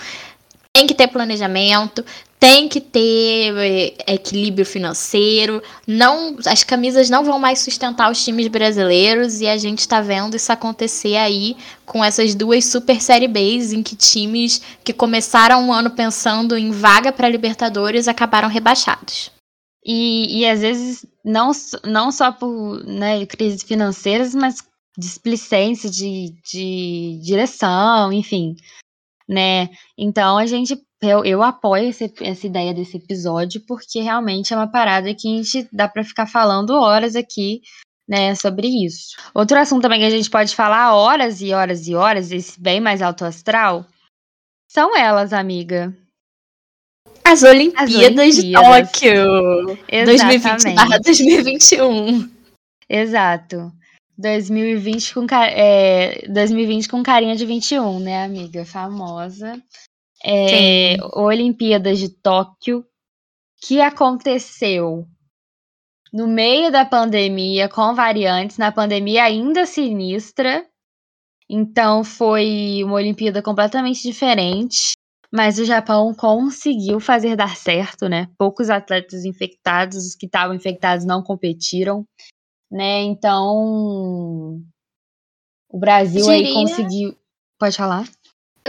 tem 0.71 0.85
que 0.87 0.93
ter 0.93 1.07
planejamento, 1.07 2.05
tem 2.39 2.69
que 2.69 2.79
ter 2.79 3.53
é, 3.57 4.13
equilíbrio 4.13 4.65
financeiro. 4.65 5.61
Não, 5.85 6.37
as 6.45 6.63
camisas 6.63 7.09
não 7.09 7.23
vão 7.23 7.37
mais 7.37 7.59
sustentar 7.59 8.09
os 8.09 8.23
times 8.23 8.47
brasileiros 8.47 9.41
e 9.41 9.47
a 9.47 9.57
gente 9.57 9.79
está 9.79 9.99
vendo 9.99 10.37
isso 10.37 10.51
acontecer 10.51 11.17
aí 11.17 11.57
com 11.85 12.03
essas 12.03 12.33
duas 12.33 12.63
Super 12.65 13.01
Série 13.01 13.27
Bs 13.27 13.73
em 13.73 13.83
que 13.83 13.95
times 13.95 14.61
que 14.83 14.93
começaram 14.93 15.67
o 15.67 15.73
ano 15.73 15.91
pensando 15.91 16.57
em 16.57 16.71
vaga 16.71 17.11
para 17.11 17.27
Libertadores 17.27 18.07
acabaram 18.07 18.47
rebaixados. 18.47 19.31
E, 19.85 20.39
e 20.39 20.45
às 20.45 20.61
vezes, 20.61 21.05
não, 21.23 21.51
não 21.83 22.11
só 22.11 22.31
por 22.31 22.85
né, 22.85 23.25
crises 23.25 23.63
financeiras, 23.63 24.33
mas 24.33 24.57
displicência 24.97 25.89
de, 25.89 26.33
de 26.49 27.19
direção, 27.23 28.11
enfim, 28.11 28.55
né? 29.27 29.69
Então 29.97 30.37
a 30.37 30.45
gente 30.45 30.77
eu, 31.01 31.23
eu 31.23 31.41
apoio 31.41 31.87
esse, 31.89 32.13
essa 32.21 32.45
ideia 32.45 32.73
desse 32.73 32.97
episódio 32.97 33.61
porque 33.67 34.01
realmente 34.01 34.53
é 34.53 34.57
uma 34.57 34.69
parada 34.69 35.13
que 35.13 35.27
a 35.27 35.31
gente 35.37 35.67
dá 35.71 35.87
para 35.87 36.03
ficar 36.03 36.27
falando 36.27 36.71
horas 36.71 37.15
aqui, 37.15 37.61
né, 38.07 38.35
sobre 38.35 38.67
isso. 38.67 39.15
Outro 39.33 39.57
assunto 39.57 39.83
também 39.83 39.99
que 39.99 40.05
a 40.05 40.09
gente 40.09 40.29
pode 40.29 40.53
falar 40.55 40.93
horas 40.93 41.41
e 41.41 41.53
horas 41.53 41.87
e 41.87 41.95
horas, 41.95 42.31
esse 42.31 42.59
bem 42.59 42.81
mais 42.81 43.01
alto 43.01 43.23
astral, 43.23 43.85
são 44.69 44.97
elas, 44.97 45.31
amiga. 45.31 45.95
As 47.23 47.43
Olimpíadas, 47.43 47.95
As 47.95 47.95
Olimpíadas. 47.95 48.35
de 48.35 48.51
Tóquio. 48.53 49.77
2020/2021. 50.05 52.29
Exato. 52.89 53.71
2020 54.17 55.13
com, 55.13 55.25
é, 55.31 56.27
2020 56.27 56.89
com 56.89 57.01
carinha 57.01 57.35
de 57.35 57.45
21, 57.45 57.99
né, 57.99 58.25
amiga? 58.25 58.65
Famosa. 58.65 59.61
É, 60.23 60.97
Olimpíadas 61.13 61.99
de 61.99 62.09
Tóquio, 62.09 62.85
que 63.61 63.79
aconteceu 63.81 65.07
no 66.11 66.27
meio 66.27 66.71
da 66.71 66.85
pandemia, 66.85 67.69
com 67.69 67.93
variantes, 67.93 68.57
na 68.57 68.71
pandemia 68.71 69.23
ainda 69.23 69.65
sinistra. 69.65 70.65
Então 71.49 72.03
foi 72.03 72.81
uma 72.83 72.95
Olimpíada 72.95 73.41
completamente 73.41 74.01
diferente. 74.01 74.93
Mas 75.31 75.59
o 75.59 75.65
Japão 75.65 76.11
conseguiu 76.15 76.99
fazer 76.99 77.35
dar 77.35 77.55
certo, 77.55 78.09
né? 78.09 78.27
Poucos 78.35 78.67
atletas 78.67 79.25
infectados, 79.25 79.97
os 79.97 80.15
que 80.15 80.25
estavam 80.25 80.55
infectados 80.55 81.05
não 81.05 81.21
competiram 81.21 82.03
né? 82.71 83.01
Então, 83.01 84.61
o 85.69 85.79
Brasil 85.79 86.23
diria... 86.23 86.47
aí 86.47 86.53
conseguiu. 86.53 87.17
Pode 87.57 87.75
falar? 87.75 88.07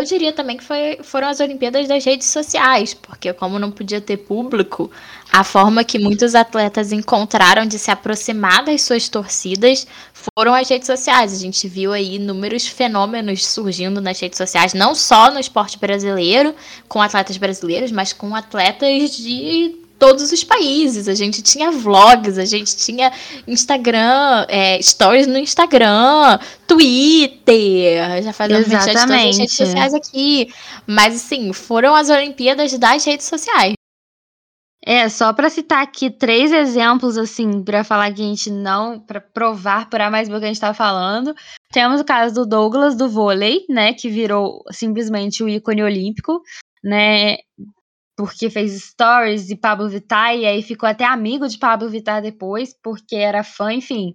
Eu 0.01 0.05
diria 0.05 0.33
também 0.33 0.57
que 0.57 0.65
foi, 0.65 0.99
foram 1.03 1.29
as 1.29 1.41
Olimpíadas 1.41 1.87
das 1.87 2.03
redes 2.03 2.27
sociais, 2.29 2.95
porque 2.95 3.35
como 3.35 3.59
não 3.59 3.71
podia 3.71 4.01
ter 4.01 4.17
público, 4.17 4.91
a 5.31 5.45
forma 5.45 5.85
que 5.85 5.99
muitos 5.99 6.35
atletas 6.35 6.91
encontraram 6.91 7.67
de 7.67 7.79
se 7.79 7.91
aproximar 7.91 8.65
das 8.65 8.81
suas 8.81 9.11
torcidas 9.11 9.87
foram 10.15 10.55
as 10.55 10.71
redes 10.71 10.87
sociais. 10.87 11.35
A 11.35 11.37
gente 11.37 11.69
viu 11.69 11.93
aí 11.93 12.15
inúmeros 12.15 12.67
fenômenos 12.67 13.47
surgindo 13.47 14.01
nas 14.01 14.19
redes 14.19 14.39
sociais, 14.39 14.73
não 14.73 14.95
só 14.95 15.31
no 15.31 15.39
esporte 15.39 15.79
brasileiro, 15.79 16.55
com 16.89 17.03
atletas 17.03 17.37
brasileiros, 17.37 17.93
mas 17.93 18.15
com 18.15 18.35
atletas 18.35 19.15
de 19.19 19.77
todos 20.01 20.33
os 20.33 20.43
países. 20.43 21.07
A 21.07 21.15
gente 21.15 21.43
tinha 21.43 21.71
vlogs, 21.71 22.39
a 22.39 22.45
gente 22.45 22.75
tinha 22.75 23.13
Instagram, 23.47 24.47
é, 24.49 24.81
stories 24.83 25.27
no 25.27 25.39
Instagram, 25.39 26.39
Twitter. 26.67 28.23
Já 28.23 28.33
fazemos 28.33 28.67
Exatamente. 28.67 28.97
todas 29.07 29.11
as 29.13 29.39
redes 29.39 29.57
sociais 29.57 29.95
aqui. 29.95 30.53
Mas, 30.87 31.15
assim, 31.15 31.53
foram 31.53 31.95
as 31.95 32.09
Olimpíadas 32.09 32.77
das 32.79 33.05
redes 33.05 33.27
sociais. 33.27 33.75
É, 34.87 35.11
só 35.11 35.31
para 35.35 35.51
citar 35.51 35.83
aqui 35.83 36.11
três 36.11 36.51
exemplos, 36.51 37.19
assim, 37.19 37.63
para 37.63 37.85
falar 37.85 38.15
que 38.15 38.23
a 38.23 38.25
gente 38.25 38.51
não, 38.51 38.99
para 38.99 39.21
provar 39.21 39.91
por 39.91 40.01
A 40.01 40.11
mais 40.11 40.27
B 40.27 40.39
que 40.39 40.45
a 40.47 40.49
gente 40.49 40.59
tá 40.59 40.73
falando. 40.73 41.35
Temos 41.71 42.01
o 42.01 42.05
caso 42.05 42.35
do 42.35 42.47
Douglas 42.47 42.97
do 42.97 43.07
vôlei, 43.07 43.67
né, 43.69 43.93
que 43.93 44.09
virou 44.09 44.63
simplesmente 44.73 45.45
o 45.45 45.49
ícone 45.51 45.83
olímpico, 45.83 46.41
né, 46.83 47.37
porque 48.21 48.51
fez 48.51 48.83
stories 48.83 49.47
de 49.47 49.57
Pablo 49.57 49.89
Vittar 49.89 50.37
e 50.37 50.45
aí 50.45 50.63
ficou 50.63 50.87
até 50.87 51.07
amigo 51.07 51.49
de 51.49 51.57
Pablo 51.57 51.89
Vittar 51.89 52.21
depois, 52.21 52.75
porque 52.83 53.17
era 53.17 53.43
fã, 53.43 53.73
enfim. 53.73 54.13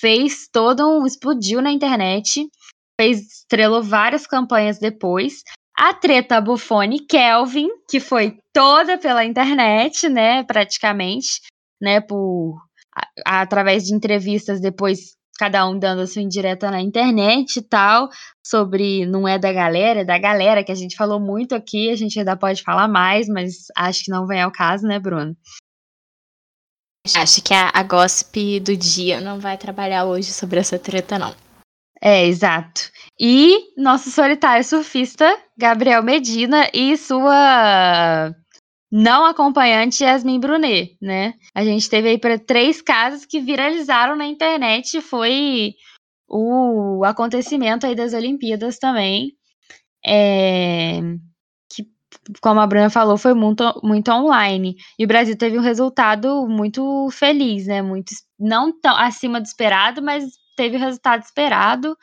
Fez 0.00 0.48
todo 0.50 0.88
um. 0.88 1.04
explodiu 1.04 1.60
na 1.60 1.70
internet, 1.70 2.48
fez, 2.98 3.20
estrelou 3.40 3.82
várias 3.82 4.26
campanhas 4.26 4.78
depois. 4.78 5.42
A 5.76 5.92
treta 5.92 6.40
Buffone 6.40 7.04
Kelvin, 7.04 7.68
que 7.90 8.00
foi 8.00 8.38
toda 8.54 8.96
pela 8.96 9.22
internet, 9.22 10.08
né, 10.08 10.44
praticamente, 10.44 11.42
né, 11.78 12.00
por 12.00 12.56
a, 13.26 13.42
através 13.42 13.84
de 13.84 13.94
entrevistas 13.94 14.62
depois 14.62 15.12
cada 15.42 15.68
um 15.68 15.76
dando 15.76 16.02
a 16.02 16.06
sua 16.06 16.22
indireta 16.22 16.70
na 16.70 16.80
internet 16.80 17.56
e 17.56 17.62
tal, 17.62 18.08
sobre 18.46 19.04
não 19.06 19.26
é 19.26 19.40
da 19.40 19.52
galera, 19.52 20.02
é 20.02 20.04
da 20.04 20.16
galera, 20.16 20.62
que 20.62 20.70
a 20.70 20.74
gente 20.76 20.94
falou 20.94 21.18
muito 21.18 21.52
aqui, 21.52 21.90
a 21.90 21.96
gente 21.96 22.16
ainda 22.16 22.36
pode 22.36 22.62
falar 22.62 22.86
mais, 22.86 23.26
mas 23.26 23.66
acho 23.76 24.04
que 24.04 24.10
não 24.12 24.24
vem 24.24 24.40
ao 24.40 24.52
caso, 24.52 24.86
né, 24.86 25.00
Bruno? 25.00 25.36
Acho 27.16 27.42
que 27.42 27.52
a, 27.52 27.72
a 27.74 27.82
gossip 27.82 28.60
do 28.60 28.76
dia 28.76 29.20
não 29.20 29.40
vai 29.40 29.58
trabalhar 29.58 30.04
hoje 30.04 30.32
sobre 30.32 30.60
essa 30.60 30.78
treta, 30.78 31.18
não. 31.18 31.34
É, 32.00 32.24
exato. 32.24 32.82
E 33.18 33.74
nosso 33.76 34.12
solitário 34.12 34.62
surfista, 34.62 35.36
Gabriel 35.58 36.04
Medina, 36.04 36.70
e 36.72 36.96
sua 36.96 38.32
não 38.92 39.24
acompanhante 39.24 40.04
Yasmin 40.04 40.38
Brunet, 40.38 40.98
né? 41.00 41.32
A 41.54 41.64
gente 41.64 41.88
teve 41.88 42.10
aí 42.10 42.18
para 42.18 42.38
três 42.38 42.82
casos 42.82 43.24
que 43.24 43.40
viralizaram 43.40 44.14
na 44.14 44.26
internet, 44.26 45.00
foi 45.00 45.72
o 46.28 47.02
acontecimento 47.02 47.86
aí 47.86 47.94
das 47.94 48.12
Olimpíadas 48.12 48.78
também, 48.78 49.32
é, 50.04 51.00
que, 51.74 51.86
como 52.42 52.60
a 52.60 52.66
Bruna 52.66 52.90
falou, 52.90 53.16
foi 53.16 53.32
muito, 53.32 53.64
muito 53.82 54.10
online. 54.12 54.76
E 54.98 55.04
o 55.06 55.08
Brasil 55.08 55.38
teve 55.38 55.58
um 55.58 55.62
resultado 55.62 56.46
muito 56.46 57.08
feliz, 57.10 57.66
né? 57.66 57.80
Muito, 57.80 58.12
não 58.38 58.78
tão 58.78 58.94
acima 58.94 59.40
do 59.40 59.46
esperado, 59.46 60.02
mas 60.02 60.24
teve 60.54 60.76
o 60.76 60.80
resultado 60.80 61.22
esperado, 61.22 61.96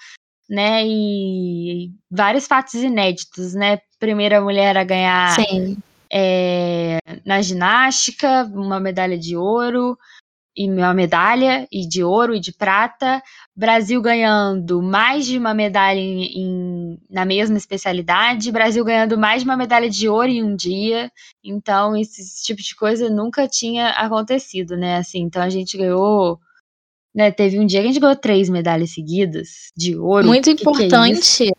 né? 0.50 0.82
E 0.88 1.92
vários 2.10 2.48
fatos 2.48 2.74
inéditos, 2.74 3.54
né? 3.54 3.78
Primeira 4.00 4.42
mulher 4.42 4.76
a 4.76 4.84
ganhar 4.84 5.36
Sim 5.36 5.78
é, 6.12 6.98
na 7.26 7.42
ginástica, 7.42 8.44
uma 8.54 8.80
medalha 8.80 9.18
de 9.18 9.36
ouro 9.36 9.98
e 10.60 10.70
uma 10.70 10.94
medalha 10.94 11.68
e 11.72 11.88
de 11.88 12.04
ouro 12.04 12.36
e 12.36 12.40
de 12.40 12.52
prata. 12.52 13.22
Brasil 13.56 14.02
ganhando 14.02 14.82
mais 14.82 15.26
de 15.26 15.38
uma 15.38 15.54
medalha 15.54 16.00
em, 16.00 16.24
em, 16.24 16.98
na 17.10 17.24
mesma 17.24 17.58
especialidade. 17.58 18.52
Brasil 18.52 18.84
ganhando 18.84 19.18
mais 19.18 19.42
de 19.42 19.48
uma 19.48 19.56
medalha 19.56 19.90
de 19.90 20.10
ouro 20.10 20.28
em 20.28 20.44
um 20.44 20.56
dia. 20.56 21.10
Então, 21.44 21.96
esse, 21.96 22.22
esse 22.22 22.44
tipo 22.44 22.62
de 22.62 22.76
coisa 22.76 23.10
nunca 23.10 23.48
tinha 23.48 23.92
acontecido, 23.92 24.76
né? 24.76 24.98
Assim, 24.98 25.20
então 25.20 25.42
a 25.42 25.50
gente 25.50 25.78
ganhou. 25.78 26.40
Né, 27.16 27.32
teve 27.32 27.58
um 27.60 27.66
dia 27.66 27.82
que 27.82 27.88
a 27.88 27.92
gente 27.92 28.00
ganhou 28.00 28.16
três 28.16 28.50
medalhas 28.50 28.94
seguidas 28.94 29.72
de 29.76 29.98
ouro. 29.98 30.28
Muito 30.28 30.56
que 30.56 30.62
importante. 30.62 31.38
Que 31.38 31.50
é 31.50 31.59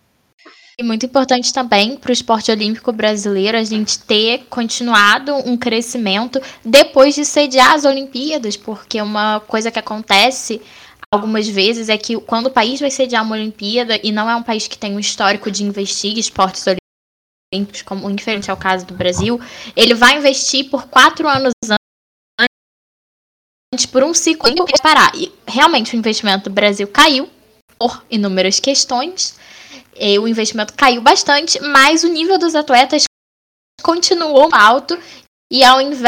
e 0.80 0.82
muito 0.82 1.04
importante 1.04 1.52
também 1.52 1.96
para 1.96 2.08
o 2.08 2.12
esporte 2.12 2.50
olímpico 2.50 2.90
brasileiro 2.90 3.58
a 3.58 3.62
gente 3.62 3.98
ter 3.98 4.46
continuado 4.48 5.34
um 5.34 5.54
crescimento 5.54 6.40
depois 6.64 7.14
de 7.14 7.24
sediar 7.24 7.74
as 7.74 7.84
Olimpíadas, 7.84 8.56
porque 8.56 9.00
uma 9.00 9.40
coisa 9.40 9.70
que 9.70 9.78
acontece 9.78 10.60
algumas 11.12 11.46
vezes 11.46 11.90
é 11.90 11.98
que 11.98 12.18
quando 12.20 12.46
o 12.46 12.50
país 12.50 12.80
vai 12.80 12.90
sediar 12.90 13.22
uma 13.22 13.36
Olimpíada 13.36 14.00
e 14.02 14.10
não 14.10 14.28
é 14.28 14.34
um 14.34 14.42
país 14.42 14.66
que 14.66 14.78
tem 14.78 14.96
um 14.96 14.98
histórico 14.98 15.50
de 15.50 15.64
investir 15.64 16.16
em 16.16 16.18
esportes 16.18 16.64
olímpicos, 17.52 17.82
como 17.82 18.08
infelizmente 18.10 18.50
é 18.50 18.54
o 18.54 18.56
caso 18.56 18.86
do 18.86 18.94
Brasil, 18.94 19.38
ele 19.76 19.92
vai 19.92 20.16
investir 20.16 20.70
por 20.70 20.86
quatro 20.86 21.28
anos 21.28 21.52
antes 23.74 23.84
por 23.84 24.02
um 24.02 24.14
ciclo 24.14 24.48
e 24.48 24.82
parar. 24.82 25.12
E 25.14 25.30
realmente 25.46 25.94
o 25.94 25.98
investimento 25.98 26.48
do 26.48 26.54
Brasil 26.54 26.88
caiu 26.88 27.28
por 27.78 28.02
inúmeras 28.10 28.58
questões 28.58 29.38
o 30.20 30.28
investimento 30.28 30.74
caiu 30.74 31.02
bastante, 31.02 31.60
mas 31.60 32.04
o 32.04 32.08
nível 32.08 32.38
dos 32.38 32.54
atletas 32.54 33.04
continuou 33.82 34.48
alto. 34.52 34.98
E 35.52 35.64
ao 35.64 35.80
invés 35.80 36.00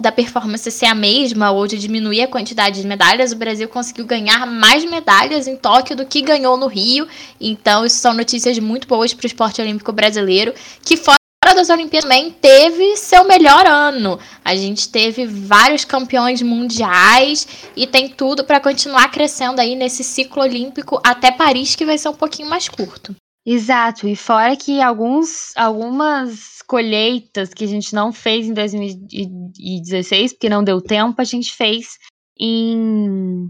da 0.00 0.12
performance 0.12 0.70
ser 0.70 0.86
a 0.86 0.94
mesma 0.94 1.50
ou 1.50 1.66
de 1.66 1.76
diminuir 1.76 2.22
a 2.22 2.28
quantidade 2.28 2.80
de 2.80 2.86
medalhas, 2.86 3.32
o 3.32 3.36
Brasil 3.36 3.68
conseguiu 3.68 4.06
ganhar 4.06 4.46
mais 4.46 4.84
medalhas 4.84 5.48
em 5.48 5.56
Tóquio 5.56 5.96
do 5.96 6.06
que 6.06 6.22
ganhou 6.22 6.56
no 6.56 6.68
Rio. 6.68 7.08
Então, 7.40 7.84
isso 7.84 7.96
são 7.96 8.14
notícias 8.14 8.56
muito 8.60 8.86
boas 8.86 9.12
para 9.12 9.24
o 9.24 9.26
esporte 9.26 9.60
olímpico 9.60 9.92
brasileiro, 9.92 10.54
que 10.84 10.96
fora 10.96 11.15
das 11.56 11.70
Olimpíadas 11.70 12.08
também 12.08 12.30
teve 12.30 12.96
seu 12.96 13.24
melhor 13.24 13.66
ano. 13.66 14.18
A 14.44 14.54
gente 14.54 14.88
teve 14.88 15.26
vários 15.26 15.84
campeões 15.84 16.40
mundiais 16.42 17.48
e 17.74 17.86
tem 17.86 18.08
tudo 18.08 18.44
para 18.44 18.60
continuar 18.60 19.10
crescendo 19.10 19.60
aí 19.60 19.74
nesse 19.74 20.04
ciclo 20.04 20.42
olímpico 20.42 21.00
até 21.02 21.32
Paris, 21.32 21.74
que 21.74 21.84
vai 21.84 21.98
ser 21.98 22.10
um 22.10 22.14
pouquinho 22.14 22.48
mais 22.48 22.68
curto. 22.68 23.16
Exato, 23.44 24.08
e 24.08 24.16
fora 24.16 24.56
que 24.56 24.82
alguns, 24.82 25.56
algumas 25.56 26.62
colheitas 26.66 27.54
que 27.54 27.62
a 27.62 27.68
gente 27.68 27.94
não 27.94 28.12
fez 28.12 28.46
em 28.46 28.52
2016, 28.52 30.32
porque 30.32 30.48
não 30.48 30.64
deu 30.64 30.80
tempo, 30.80 31.20
a 31.20 31.24
gente 31.24 31.52
fez 31.54 31.96
em, 32.38 33.48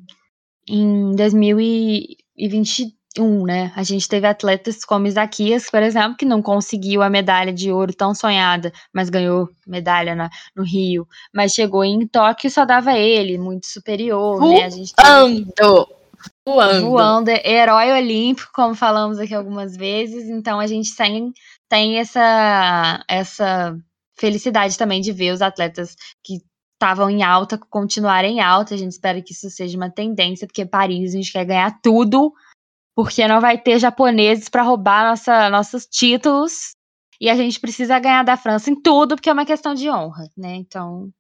em 0.69 1.13
2020, 1.17 2.95
um, 3.19 3.45
né? 3.45 3.73
A 3.75 3.83
gente 3.83 4.09
teve 4.09 4.27
atletas 4.27 4.85
como 4.85 5.07
Isaquias, 5.07 5.71
por 5.71 5.83
exemplo, 5.83 6.17
que 6.17 6.25
não 6.25 6.43
conseguiu 6.43 7.03
a 7.03 7.11
medalha 7.11 7.53
de 7.53 7.71
ouro 7.71 7.95
tão 7.95 8.15
sonhada, 8.15 8.73
mas 8.93 9.11
ganhou 9.11 9.49
medalha 9.67 10.15
na, 10.15 10.31
no 10.55 10.63
Rio. 10.65 11.07
Mas 11.33 11.53
chegou 11.53 11.85
em 11.85 12.07
Tóquio 12.07 12.49
e 12.49 12.51
só 12.51 12.65
dava 12.65 12.97
ele, 12.99 13.39
muito 13.39 13.67
superior, 13.67 14.39
Voando. 14.39 14.55
né? 14.55 14.65
A 14.65 14.71
gente 14.71 14.95
teve, 14.95 15.09
Voando. 16.47 16.87
voando, 16.87 17.29
herói 17.29 17.93
olímpico, 17.93 18.51
como 18.55 18.75
falamos 18.75 19.19
aqui 19.19 19.35
algumas 19.35 19.77
vezes. 19.77 20.29
Então 20.29 20.59
a 20.61 20.67
gente 20.67 20.95
tem, 20.97 21.33
tem 21.69 21.99
essa, 21.99 23.05
essa 23.09 23.77
felicidade 24.19 24.79
também 24.79 25.01
de 25.01 25.13
ver 25.13 25.33
os 25.33 25.43
atletas 25.43 25.97
que 26.23 26.39
estavam 26.75 27.09
em 27.11 27.23
alta 27.23 27.59
continuarem 27.71 28.37
em 28.37 28.41
alta. 28.41 28.75
A 28.75 28.79
gente 28.79 28.93
espera 28.93 29.21
que 29.23 29.33
isso 29.33 29.51
seja 29.51 29.77
uma 29.77 29.91
tendência, 29.91 30.47
porque 30.47 30.65
Paris 30.65 31.15
a 31.15 31.17
gente 31.17 31.33
quer 31.33 31.45
ganhar 31.45 31.81
tudo 31.83 32.33
porque 32.97 33.29
não 33.29 33.43
vai 33.43 33.59
ter 33.59 33.79
japoneses 33.79 34.49
para 34.49 34.63
roubar 34.63 35.11
nossa, 35.11 35.51
nossos 35.51 35.85
títulos 35.85 36.75
e 37.21 37.29
a 37.29 37.37
gente 37.37 37.61
precisa 37.61 37.99
ganhar 37.99 38.23
da 38.23 38.39
França 38.39 38.71
em 38.71 38.81
tudo, 38.81 39.17
porque 39.17 39.29
é 39.29 39.33
uma 39.33 39.45
questão 39.45 39.75
de 39.75 39.91
honra, 39.91 40.31
né? 40.37 40.55
Então, 40.55 41.11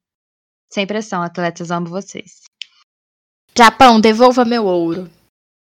sem 0.72 0.86
pressão, 0.86 1.22
atletas, 1.22 1.70
amo 1.70 1.86
vocês. 1.86 2.42
Japão, 3.56 4.00
devolva 4.00 4.44
meu 4.44 4.64
ouro. 4.64 5.10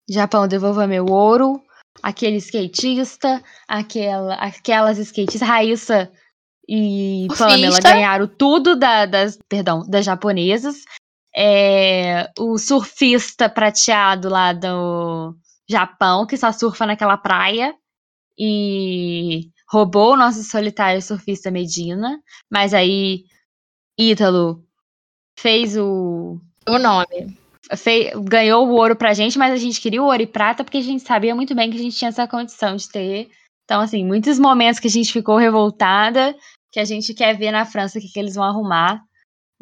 Japão, 0.09 0.45
devolva 0.45 0.85
meu 0.85 1.05
ouro. 1.05 1.61
Aquele 2.01 2.37
skatista, 2.37 3.41
aquela, 3.67 4.35
aquelas 4.35 4.97
skatistas, 4.97 5.47
Raíssa 5.47 6.11
e. 6.67 7.27
Pamela 7.37 7.79
ganharam 7.79 8.27
tudo 8.27 8.75
da, 8.75 9.05
das, 9.05 9.37
perdão, 9.47 9.83
das 9.87 10.05
japonesas. 10.05 10.83
É, 11.35 12.29
o 12.37 12.57
surfista 12.57 13.49
prateado 13.49 14.29
lá 14.29 14.53
do, 14.53 15.35
Japão, 15.69 16.25
que 16.25 16.37
só 16.37 16.51
surfa 16.51 16.85
naquela 16.85 17.17
praia 17.17 17.73
e 18.37 19.49
roubou 19.71 20.13
o 20.13 20.17
nosso 20.17 20.43
solitário 20.43 21.01
surfista 21.01 21.51
Medina, 21.51 22.19
mas 22.51 22.73
aí 22.73 23.25
Ítalo 23.97 24.63
fez 25.39 25.77
o 25.77 26.39
O 26.67 26.77
nome. 26.79 27.37
fei- 27.77 28.11
ganhou 28.25 28.67
o 28.67 28.73
ouro 28.73 28.95
pra 28.95 29.13
gente, 29.13 29.37
mas 29.37 29.53
a 29.53 29.57
gente 29.57 29.81
queria 29.81 30.01
o 30.01 30.05
ouro 30.05 30.21
e 30.21 30.27
prata 30.27 30.63
porque 30.63 30.77
a 30.77 30.81
gente 30.81 31.03
sabia 31.03 31.35
muito 31.35 31.55
bem 31.55 31.69
que 31.69 31.77
a 31.77 31.81
gente 31.81 31.97
tinha 31.97 32.09
essa 32.09 32.27
condição 32.27 32.75
de 32.75 32.89
ter. 32.89 33.29
Então, 33.65 33.81
assim, 33.81 34.05
muitos 34.05 34.37
momentos 34.39 34.79
que 34.79 34.87
a 34.87 34.91
gente 34.91 35.11
ficou 35.11 35.37
revoltada, 35.37 36.35
que 36.71 36.79
a 36.79 36.85
gente 36.85 37.13
quer 37.13 37.37
ver 37.37 37.51
na 37.51 37.65
França 37.65 37.97
o 37.97 38.01
que, 38.01 38.09
que 38.09 38.19
eles 38.19 38.35
vão 38.35 38.43
arrumar, 38.43 39.01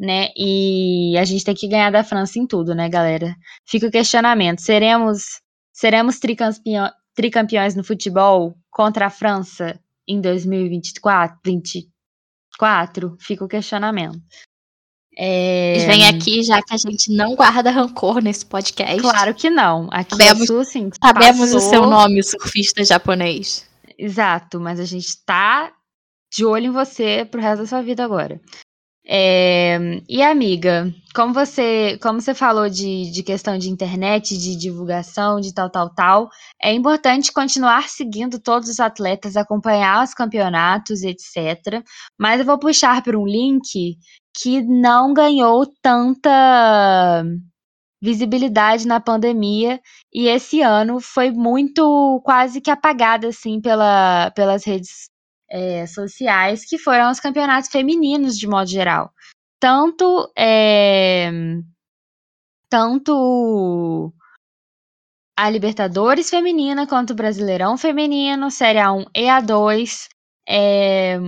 né? 0.00 0.28
E 0.36 1.16
a 1.18 1.24
gente 1.24 1.44
tem 1.44 1.54
que 1.54 1.68
ganhar 1.68 1.90
da 1.90 2.04
França 2.04 2.38
em 2.38 2.46
tudo, 2.46 2.74
né, 2.74 2.88
galera? 2.88 3.34
Fica 3.68 3.86
o 3.88 3.90
questionamento: 3.92 4.60
seremos, 4.62 5.40
seremos 5.72 6.18
tricampeão- 6.18 6.90
tricampeões 7.14 7.74
no 7.74 7.82
futebol 7.84 8.54
contra 8.70 9.06
a 9.06 9.10
França 9.10 9.78
em 10.06 10.20
2024? 10.20 11.38
24? 11.44 13.16
Fica 13.20 13.44
o 13.44 13.48
questionamento. 13.48 14.20
É, 15.16 15.72
Eles 15.74 15.84
vêm 15.84 16.06
aqui 16.08 16.42
já 16.42 16.62
que 16.62 16.72
a 16.72 16.76
gente 16.78 17.14
não 17.14 17.34
guarda 17.34 17.70
rancor 17.70 18.22
nesse 18.22 18.46
podcast. 18.46 18.98
Claro 19.00 19.34
que 19.34 19.50
não. 19.50 19.88
Aqui 19.92 20.16
Sabemos- 20.16 20.42
é 20.42 20.46
Sul, 20.46 20.60
assim, 20.60 20.90
Sabemos 21.04 21.50
o 21.50 21.54
passou- 21.54 21.70
seu 21.70 21.86
nome, 21.86 22.22
surfista 22.22 22.82
japonês. 22.82 23.68
Exato, 23.98 24.58
mas 24.58 24.80
a 24.80 24.84
gente 24.86 25.22
tá 25.24 25.70
de 26.32 26.46
olho 26.46 26.66
em 26.66 26.70
você 26.70 27.26
pro 27.30 27.42
resto 27.42 27.60
da 27.60 27.66
sua 27.66 27.82
vida 27.82 28.02
agora. 28.02 28.40
É, 29.04 29.51
e 30.08 30.22
amiga, 30.22 30.92
como 31.14 31.32
você, 31.32 31.98
como 32.02 32.20
você 32.20 32.34
falou 32.34 32.68
de, 32.68 33.10
de 33.10 33.22
questão 33.22 33.58
de 33.58 33.68
internet, 33.70 34.36
de 34.36 34.56
divulgação, 34.56 35.40
de 35.40 35.52
tal, 35.54 35.70
tal, 35.70 35.90
tal, 35.94 36.28
é 36.60 36.72
importante 36.72 37.32
continuar 37.32 37.88
seguindo 37.88 38.38
todos 38.38 38.68
os 38.68 38.80
atletas, 38.80 39.36
acompanhar 39.36 40.02
os 40.02 40.14
campeonatos, 40.14 41.02
etc. 41.02 41.84
Mas 42.18 42.40
eu 42.40 42.46
vou 42.46 42.58
puxar 42.58 43.02
para 43.02 43.18
um 43.18 43.26
link 43.26 43.96
que 44.34 44.62
não 44.62 45.12
ganhou 45.12 45.66
tanta 45.82 47.24
visibilidade 48.02 48.86
na 48.86 49.00
pandemia 49.00 49.80
e 50.12 50.26
esse 50.26 50.60
ano 50.60 51.00
foi 51.00 51.30
muito 51.30 52.20
quase 52.24 52.60
que 52.60 52.70
apagado 52.70 53.28
assim 53.28 53.60
pela, 53.60 54.32
pelas 54.32 54.64
redes 54.64 55.08
é, 55.52 55.86
sociais, 55.86 56.64
que 56.64 56.78
foram 56.78 57.10
os 57.10 57.20
campeonatos 57.20 57.70
femininos 57.70 58.38
de 58.38 58.48
modo 58.48 58.68
geral. 58.68 59.12
Tanto 59.62 60.08
é, 60.36 61.30
tanto 62.68 64.12
a 65.36 65.48
Libertadores 65.48 66.28
feminina 66.30 66.86
quanto 66.86 67.10
o 67.10 67.14
Brasileirão 67.16 67.76
feminino, 67.76 68.50
Série 68.50 68.78
A1 68.78 69.06
e 69.14 69.28
A2, 69.28 70.08
é, 70.48 71.18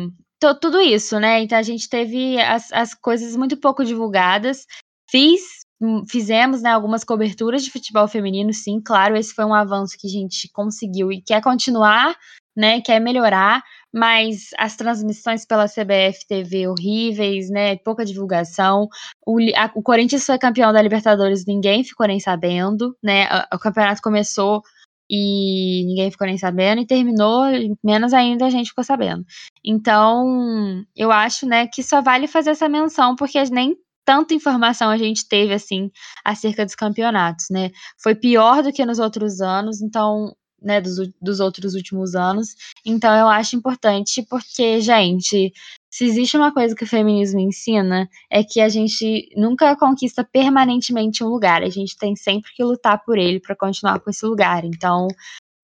to- 0.40 0.54
tudo 0.60 0.80
isso, 0.80 1.18
né? 1.18 1.40
Então 1.40 1.56
a 1.58 1.62
gente 1.62 1.88
teve 1.88 2.40
as, 2.40 2.72
as 2.72 2.94
coisas 2.94 3.36
muito 3.36 3.56
pouco 3.56 3.84
divulgadas. 3.84 4.66
Fiz, 5.10 5.40
hum, 5.80 6.02
fizemos 6.08 6.60
né, 6.62 6.70
algumas 6.70 7.04
coberturas 7.04 7.64
de 7.64 7.70
futebol 7.70 8.06
feminino, 8.08 8.52
sim, 8.52 8.80
claro, 8.80 9.16
esse 9.16 9.32
foi 9.34 9.44
um 9.44 9.54
avanço 9.54 9.96
que 9.98 10.06
a 10.06 10.10
gente 10.10 10.50
conseguiu 10.52 11.10
e 11.12 11.22
quer 11.22 11.42
continuar, 11.42 12.14
né? 12.56 12.80
Quer 12.80 13.00
melhorar, 13.00 13.62
mas 13.92 14.50
as 14.58 14.76
transmissões 14.76 15.46
pela 15.46 15.68
CBF 15.68 16.26
TV 16.26 16.68
horríveis, 16.68 17.50
né? 17.50 17.76
Pouca 17.78 18.04
divulgação. 18.04 18.88
O, 19.26 19.38
a- 19.56 19.70
o 19.74 19.82
Corinthians 19.82 20.24
foi 20.26 20.38
campeão 20.38 20.72
da 20.72 20.82
Libertadores, 20.82 21.44
ninguém 21.46 21.84
ficou 21.84 22.06
nem 22.06 22.20
sabendo, 22.20 22.96
né? 23.02 23.24
a- 23.24 23.48
O 23.54 23.58
campeonato 23.58 24.02
começou 24.02 24.62
e 25.10 25.84
ninguém 25.86 26.10
ficou 26.10 26.26
nem 26.26 26.38
sabendo, 26.38 26.80
e 26.80 26.86
terminou, 26.86 27.42
menos 27.84 28.14
ainda 28.14 28.46
a 28.46 28.50
gente 28.50 28.68
ficou 28.70 28.82
sabendo. 28.84 29.24
Então, 29.64 30.82
eu 30.96 31.12
acho, 31.12 31.46
né, 31.46 31.66
que 31.66 31.82
só 31.82 32.00
vale 32.02 32.26
fazer 32.26 32.50
essa 32.50 32.68
menção, 32.68 33.14
porque 33.16 33.42
nem 33.50 33.76
tanta 34.04 34.34
informação 34.34 34.90
a 34.90 34.96
gente 34.98 35.26
teve, 35.28 35.52
assim, 35.54 35.90
acerca 36.24 36.64
dos 36.64 36.74
campeonatos, 36.74 37.46
né? 37.50 37.70
Foi 38.02 38.14
pior 38.14 38.62
do 38.62 38.72
que 38.72 38.84
nos 38.84 38.98
outros 38.98 39.40
anos, 39.40 39.80
então, 39.82 40.34
né, 40.64 40.80
dos, 40.80 40.96
dos 41.20 41.38
outros 41.40 41.74
últimos 41.74 42.14
anos. 42.14 42.56
Então, 42.84 43.14
eu 43.14 43.28
acho 43.28 43.54
importante, 43.54 44.22
porque, 44.28 44.80
gente, 44.80 45.52
se 45.90 46.04
existe 46.04 46.36
uma 46.36 46.52
coisa 46.52 46.74
que 46.74 46.82
o 46.82 46.88
feminismo 46.88 47.38
ensina, 47.38 48.08
é 48.30 48.42
que 48.42 48.60
a 48.60 48.68
gente 48.68 49.28
nunca 49.36 49.76
conquista 49.76 50.24
permanentemente 50.24 51.22
um 51.22 51.28
lugar, 51.28 51.62
a 51.62 51.68
gente 51.68 51.96
tem 51.96 52.16
sempre 52.16 52.50
que 52.56 52.64
lutar 52.64 53.04
por 53.04 53.18
ele 53.18 53.38
para 53.38 53.54
continuar 53.54 54.00
com 54.00 54.10
esse 54.10 54.24
lugar. 54.24 54.64
Então, 54.64 55.06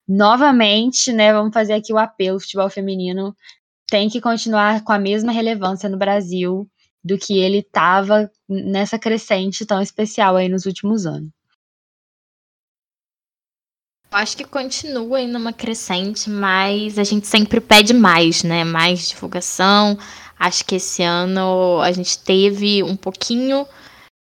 novamente, 0.06 1.12
né, 1.12 1.32
vamos 1.32 1.54
fazer 1.54 1.72
aqui 1.72 1.92
o 1.92 1.98
apelo: 1.98 2.36
o 2.36 2.40
futebol 2.40 2.70
feminino 2.70 3.34
tem 3.88 4.08
que 4.08 4.20
continuar 4.20 4.84
com 4.84 4.92
a 4.92 4.98
mesma 4.98 5.32
relevância 5.32 5.88
no 5.88 5.98
Brasil 5.98 6.68
do 7.02 7.18
que 7.18 7.38
ele 7.38 7.58
estava 7.58 8.30
nessa 8.48 8.98
crescente 8.98 9.64
tão 9.64 9.80
especial 9.80 10.36
aí 10.36 10.48
nos 10.48 10.66
últimos 10.66 11.06
anos. 11.06 11.30
Acho 14.12 14.36
que 14.36 14.44
continua 14.44 15.18
ainda 15.18 15.38
uma 15.38 15.52
crescente, 15.52 16.28
mas 16.28 16.98
a 16.98 17.04
gente 17.04 17.28
sempre 17.28 17.60
pede 17.60 17.94
mais, 17.94 18.42
né? 18.42 18.64
Mais 18.64 19.08
divulgação. 19.08 19.96
Acho 20.38 20.64
que 20.64 20.76
esse 20.76 21.02
ano 21.02 21.80
a 21.80 21.92
gente 21.92 22.18
teve 22.18 22.82
um 22.82 22.96
pouquinho 22.96 23.66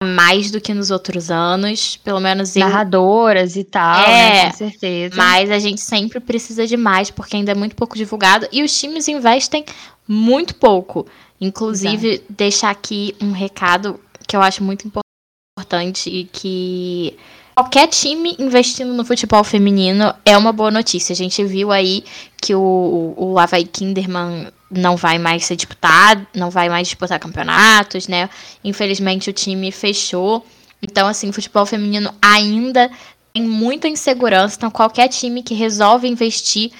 mais 0.04 0.52
do 0.52 0.62
que 0.62 0.74
nos 0.74 0.92
outros 0.92 1.32
anos. 1.32 1.98
Pelo 1.98 2.20
menos 2.20 2.56
eu. 2.56 2.60
Narradoras 2.60 3.56
e 3.56 3.64
tal, 3.64 4.02
É, 4.02 4.44
né, 4.44 4.52
com 4.52 4.58
certeza. 4.58 5.16
Mas 5.16 5.50
a 5.50 5.58
gente 5.58 5.82
sempre 5.82 6.20
precisa 6.20 6.68
de 6.68 6.78
mais, 6.78 7.10
porque 7.10 7.36
ainda 7.36 7.52
é 7.52 7.56
muito 7.56 7.76
pouco 7.76 7.98
divulgado. 7.98 8.48
E 8.52 8.62
os 8.62 8.78
times 8.80 9.08
investem 9.08 9.66
muito 10.08 10.54
pouco. 10.56 11.08
Inclusive, 11.42 12.24
deixar 12.30 12.70
aqui 12.70 13.16
um 13.20 13.32
recado 13.32 14.00
que 14.28 14.36
eu 14.36 14.42
acho 14.42 14.64
muito 14.64 14.88
importante 14.88 16.10
e 16.10 16.26
que 16.26 17.18
qualquer 17.56 17.88
time 17.88 18.36
investindo 18.40 18.94
no 18.94 19.06
futebol 19.06 19.44
feminino 19.44 20.14
é 20.26 20.38
uma 20.38 20.52
boa 20.52 20.72
notícia. 20.72 21.14
A 21.14 21.16
gente 21.16 21.44
viu 21.44 21.72
aí 21.72 22.04
que 22.38 22.54
o, 22.56 23.14
o 23.18 23.36
Kinderman 23.72 24.48
não 24.70 24.98
vai 24.98 25.20
mais 25.20 25.46
ser 25.46 25.56
disputado, 25.56 26.26
não 26.34 26.50
vai 26.50 26.68
mais 26.68 26.88
disputar 26.88 27.20
campeonatos, 27.20 28.08
né? 28.08 28.30
Infelizmente 28.64 29.30
o 29.30 29.34
time 29.34 29.72
fechou. 29.72 30.46
Então, 30.82 31.08
assim, 31.08 31.30
o 31.30 31.34
futebol 31.34 31.66
feminino 31.66 32.14
ainda 32.22 32.92
tem 33.34 33.44
muita 33.44 33.88
insegurança. 33.88 34.58
Então, 34.58 34.72
qualquer 34.72 35.08
time 35.08 35.42
que 35.42 35.54
resolve 35.54 36.08
investir, 36.08 36.72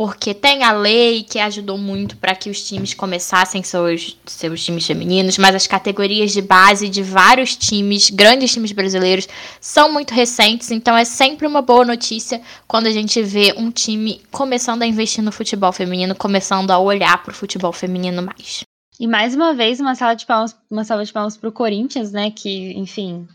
porque 0.00 0.32
tem 0.32 0.64
a 0.64 0.72
lei 0.72 1.22
que 1.22 1.38
ajudou 1.38 1.76
muito 1.76 2.16
para 2.16 2.34
que 2.34 2.48
os 2.48 2.66
times 2.66 2.94
começassem 2.94 3.62
seus, 3.62 4.16
seus 4.24 4.64
times 4.64 4.86
femininos, 4.86 5.36
mas 5.36 5.54
as 5.54 5.66
categorias 5.66 6.32
de 6.32 6.40
base 6.40 6.88
de 6.88 7.02
vários 7.02 7.54
times, 7.54 8.08
grandes 8.08 8.50
times 8.50 8.72
brasileiros, 8.72 9.28
são 9.60 9.92
muito 9.92 10.14
recentes. 10.14 10.70
Então, 10.70 10.96
é 10.96 11.04
sempre 11.04 11.46
uma 11.46 11.60
boa 11.60 11.84
notícia 11.84 12.40
quando 12.66 12.86
a 12.86 12.90
gente 12.90 13.20
vê 13.22 13.52
um 13.58 13.70
time 13.70 14.22
começando 14.30 14.80
a 14.80 14.86
investir 14.86 15.22
no 15.22 15.30
futebol 15.30 15.70
feminino, 15.70 16.14
começando 16.14 16.70
a 16.70 16.78
olhar 16.78 17.22
para 17.22 17.32
o 17.32 17.36
futebol 17.36 17.70
feminino 17.70 18.22
mais. 18.22 18.64
E 18.98 19.06
mais 19.06 19.34
uma 19.34 19.52
vez, 19.52 19.80
uma 19.80 19.92
de 20.14 20.24
palmas, 20.24 20.56
uma 20.70 20.82
salva 20.82 21.04
de 21.04 21.12
palmas 21.12 21.36
pro 21.36 21.52
Corinthians, 21.52 22.10
né? 22.10 22.30
Que, 22.30 22.72
enfim, 22.72 23.28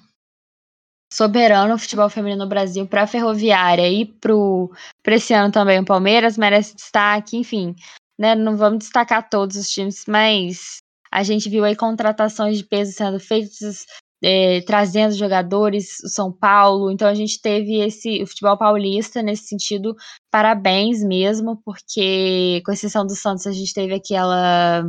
soberano 1.12 1.76
o 1.76 1.78
futebol 1.78 2.10
feminino 2.10 2.44
no 2.44 2.50
Brasil 2.50 2.88
para 2.88 3.04
a 3.04 3.08
Ferroviária 3.08 3.90
e 3.90 4.06
para 4.06 5.16
esse 5.16 5.34
ano 5.34 5.52
também 5.52 5.80
o 5.80 5.86
Palmeiras 5.86 6.38
merece 6.38 6.76
destaque, 6.76 7.38
enfim, 7.38 7.76
né? 8.18 8.36
Não 8.36 8.58
vamos 8.58 8.80
destacar 8.80 9.30
todos 9.30 9.56
os 9.56 9.70
times, 9.70 10.04
mas 10.08 10.78
a 11.12 11.24
gente 11.24 11.50
viu 11.50 11.64
aí 11.64 11.76
contratações 11.76 12.58
de 12.58 12.66
peso 12.66 12.92
sendo 12.92 13.20
feitas, 13.20 13.86
é, 14.24 14.62
trazendo 14.62 15.16
jogadores, 15.16 16.00
o 16.04 16.10
São 16.10 16.32
Paulo. 16.32 16.92
Então 16.92 17.08
a 17.08 17.14
gente 17.14 17.42
teve 17.42 17.80
esse 17.80 18.22
o 18.24 18.28
futebol 18.28 18.58
paulista 18.58 19.22
nesse 19.22 19.48
sentido, 19.48 19.96
parabéns 20.32 21.04
mesmo, 21.04 21.62
porque 21.64 22.62
com 22.66 22.72
exceção 22.72 23.06
do 23.06 23.16
Santos 23.16 23.48
a 23.48 23.52
gente 23.52 23.74
teve 23.74 23.94
aquela 23.94 24.84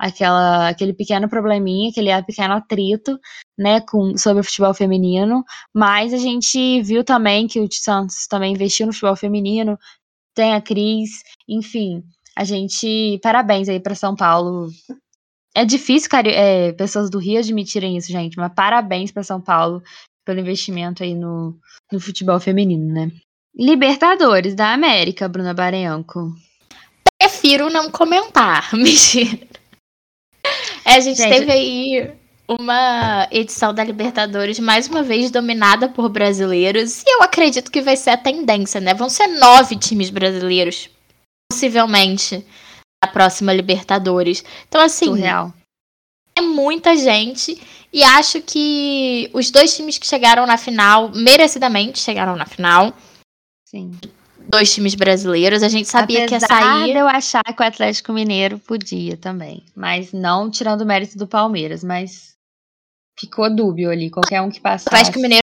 aquela 0.00 0.68
aquele 0.68 0.94
pequeno 0.94 1.28
probleminha, 1.28 1.90
aquele 1.90 2.10
pequeno 2.22 2.54
atrito, 2.54 3.18
né, 3.58 3.80
com 3.82 4.16
sobre 4.16 4.40
o 4.40 4.44
futebol 4.44 4.72
feminino, 4.72 5.44
mas 5.74 6.14
a 6.14 6.16
gente 6.16 6.80
viu 6.82 7.04
também 7.04 7.46
que 7.46 7.60
o 7.60 7.68
Santos 7.70 8.26
também 8.26 8.54
investiu 8.54 8.86
no 8.86 8.92
futebol 8.92 9.14
feminino, 9.14 9.78
tem 10.34 10.54
a 10.54 10.60
Cris, 10.60 11.22
enfim, 11.46 12.02
a 12.34 12.44
gente 12.44 13.20
parabéns 13.22 13.68
aí 13.68 13.78
para 13.78 13.94
São 13.94 14.16
Paulo 14.16 14.68
é 15.54 15.64
difícil 15.64 16.08
é, 16.26 16.72
pessoas 16.72 17.10
do 17.10 17.18
Rio 17.18 17.38
admitirem 17.38 17.96
isso, 17.96 18.10
gente, 18.10 18.36
mas 18.38 18.52
parabéns 18.54 19.10
para 19.10 19.22
São 19.22 19.40
Paulo 19.40 19.82
pelo 20.24 20.40
investimento 20.40 21.02
aí 21.02 21.14
no, 21.14 21.58
no 21.92 22.00
futebol 22.00 22.40
feminino, 22.40 22.92
né? 22.92 23.10
Libertadores 23.54 24.54
da 24.54 24.72
América, 24.72 25.28
Bruna 25.28 25.52
Barenco. 25.52 26.32
Prefiro 27.18 27.68
não 27.68 27.90
comentar, 27.90 28.72
mentira. 28.72 29.50
É, 30.90 30.96
a 30.96 31.00
gente, 31.00 31.18
gente 31.18 31.28
teve 31.28 31.52
aí 31.52 32.10
uma 32.48 33.28
edição 33.30 33.72
da 33.72 33.84
Libertadores 33.84 34.58
mais 34.58 34.88
uma 34.88 35.04
vez 35.04 35.30
dominada 35.30 35.88
por 35.88 36.08
brasileiros 36.08 37.02
e 37.02 37.14
eu 37.14 37.22
acredito 37.22 37.70
que 37.70 37.80
vai 37.80 37.96
ser 37.96 38.10
a 38.10 38.16
tendência, 38.16 38.80
né? 38.80 38.92
Vão 38.92 39.08
ser 39.08 39.28
nove 39.28 39.76
times 39.76 40.10
brasileiros, 40.10 40.90
possivelmente 41.48 42.44
a 43.02 43.06
próxima 43.06 43.52
Libertadores. 43.52 44.44
Então, 44.68 44.80
assim. 44.80 45.06
Surreal. 45.06 45.54
É 46.36 46.40
muita 46.40 46.96
gente. 46.96 47.60
E 47.92 48.02
acho 48.02 48.42
que 48.42 49.30
os 49.32 49.50
dois 49.52 49.76
times 49.76 49.96
que 49.96 50.06
chegaram 50.06 50.44
na 50.44 50.58
final, 50.58 51.10
merecidamente 51.14 52.00
chegaram 52.00 52.34
na 52.34 52.46
final. 52.46 52.92
Sim. 53.64 53.92
Dois 54.48 54.72
times 54.74 54.94
brasileiros. 54.94 55.62
A 55.62 55.68
gente 55.68 55.88
sabia 55.88 56.24
Apesar 56.24 56.48
que 56.48 56.54
ia 56.54 56.60
sair. 56.60 56.92
de 56.92 56.98
eu 56.98 57.08
achar 57.08 57.44
que 57.44 57.62
o 57.62 57.66
Atlético 57.66 58.12
Mineiro 58.12 58.58
podia 58.58 59.16
também. 59.16 59.64
Mas 59.74 60.12
não 60.12 60.50
tirando 60.50 60.82
o 60.82 60.86
mérito 60.86 61.16
do 61.16 61.26
Palmeiras. 61.26 61.84
Mas 61.84 62.34
ficou 63.18 63.54
dúbio 63.54 63.90
ali. 63.90 64.10
Qualquer 64.10 64.40
um 64.40 64.50
que 64.50 64.60
passasse. 64.60 64.88
O 64.88 64.98
Atlético 64.98 65.20
Mineiro 65.20 65.44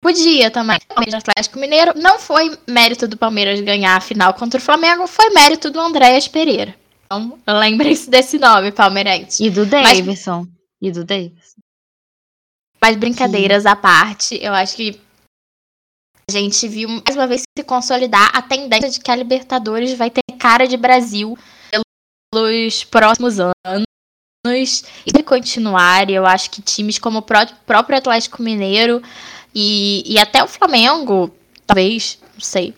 Podia 0.00 0.50
também. 0.50 0.78
O 0.96 1.16
Atlético 1.16 1.58
Mineiro 1.58 1.92
não 1.96 2.18
foi 2.18 2.56
mérito 2.68 3.08
do 3.08 3.16
Palmeiras 3.16 3.60
ganhar 3.60 3.96
a 3.96 4.00
final 4.00 4.32
contra 4.32 4.58
o 4.58 4.62
Flamengo, 4.62 5.06
foi 5.06 5.30
mérito 5.30 5.70
do 5.70 5.80
Andréas 5.80 6.28
Pereira. 6.28 6.74
Então, 7.04 7.58
lembrem-se 7.58 8.08
desse 8.08 8.38
nome, 8.38 8.70
palmeirense. 8.70 9.44
E 9.44 9.50
do 9.50 9.66
Davidson. 9.66 10.40
Mas, 10.40 10.48
e 10.80 10.92
do 10.92 11.04
Davidson. 11.04 11.60
Mas 12.80 12.96
brincadeiras 12.96 13.64
Sim. 13.64 13.68
à 13.68 13.76
parte, 13.76 14.38
eu 14.40 14.54
acho 14.54 14.76
que 14.76 15.00
a 16.28 16.32
gente 16.32 16.68
viu 16.68 16.88
mais 16.88 17.16
uma 17.16 17.26
vez 17.26 17.42
se 17.56 17.64
consolidar 17.64 18.30
a 18.34 18.42
tendência 18.42 18.90
de 18.90 19.00
que 19.00 19.10
a 19.10 19.16
Libertadores 19.16 19.94
vai 19.94 20.10
ter 20.10 20.20
cara 20.38 20.66
de 20.66 20.76
Brasil 20.76 21.38
pelos 22.30 22.84
próximos 22.84 23.40
anos 23.40 24.84
e 25.06 25.22
continuar. 25.22 26.10
Eu 26.10 26.26
acho 26.26 26.50
que 26.50 26.60
times 26.60 26.98
como 26.98 27.18
o 27.18 27.22
próprio 27.22 27.96
Atlético 27.96 28.42
Mineiro 28.42 29.02
e, 29.54 30.02
e 30.06 30.18
até 30.18 30.42
o 30.44 30.48
Flamengo, 30.48 31.34
talvez, 31.66 32.18
não 32.34 32.40
sei 32.40 32.74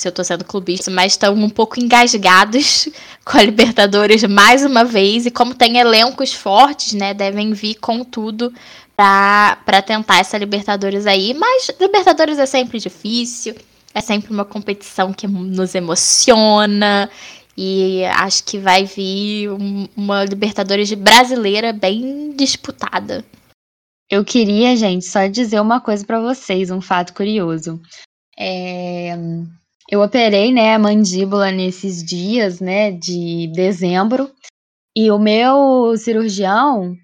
se 0.00 0.08
eu 0.08 0.12
tô 0.12 0.22
sendo 0.22 0.44
clubista, 0.44 0.90
mas 0.90 1.12
estão 1.12 1.34
um 1.34 1.48
pouco 1.48 1.80
engasgados 1.80 2.88
com 3.24 3.38
a 3.38 3.42
Libertadores 3.42 4.22
mais 4.24 4.64
uma 4.64 4.84
vez. 4.84 5.26
E 5.26 5.30
como 5.30 5.54
tem 5.54 5.78
elencos 5.78 6.32
fortes, 6.32 6.92
né? 6.92 7.14
Devem 7.14 7.52
vir 7.52 7.76
com 7.76 8.04
tudo 8.04 8.52
para 8.96 9.82
tentar 9.82 10.18
essa 10.18 10.38
Libertadores 10.38 11.06
aí. 11.06 11.34
Mas 11.34 11.70
Libertadores 11.80 12.38
é 12.38 12.46
sempre 12.46 12.78
difícil, 12.78 13.54
é 13.94 14.00
sempre 14.00 14.32
uma 14.32 14.44
competição 14.44 15.12
que 15.12 15.26
nos 15.26 15.74
emociona. 15.74 17.10
E 17.56 18.04
acho 18.06 18.44
que 18.44 18.58
vai 18.58 18.84
vir 18.84 19.48
uma 19.96 20.24
Libertadores 20.24 20.92
brasileira 20.92 21.72
bem 21.72 22.34
disputada. 22.36 23.24
Eu 24.10 24.24
queria, 24.24 24.76
gente, 24.76 25.06
só 25.06 25.26
dizer 25.26 25.60
uma 25.60 25.80
coisa 25.80 26.04
para 26.04 26.20
vocês, 26.20 26.70
um 26.70 26.80
fato 26.80 27.14
curioso. 27.14 27.80
É, 28.38 29.16
eu 29.90 30.00
operei, 30.00 30.52
né, 30.52 30.74
a 30.74 30.78
mandíbula 30.78 31.50
nesses 31.50 32.02
dias, 32.02 32.60
né, 32.60 32.90
de 32.90 33.50
dezembro, 33.54 34.30
e 34.96 35.10
o 35.10 35.18
meu 35.18 35.96
cirurgião 35.96 36.96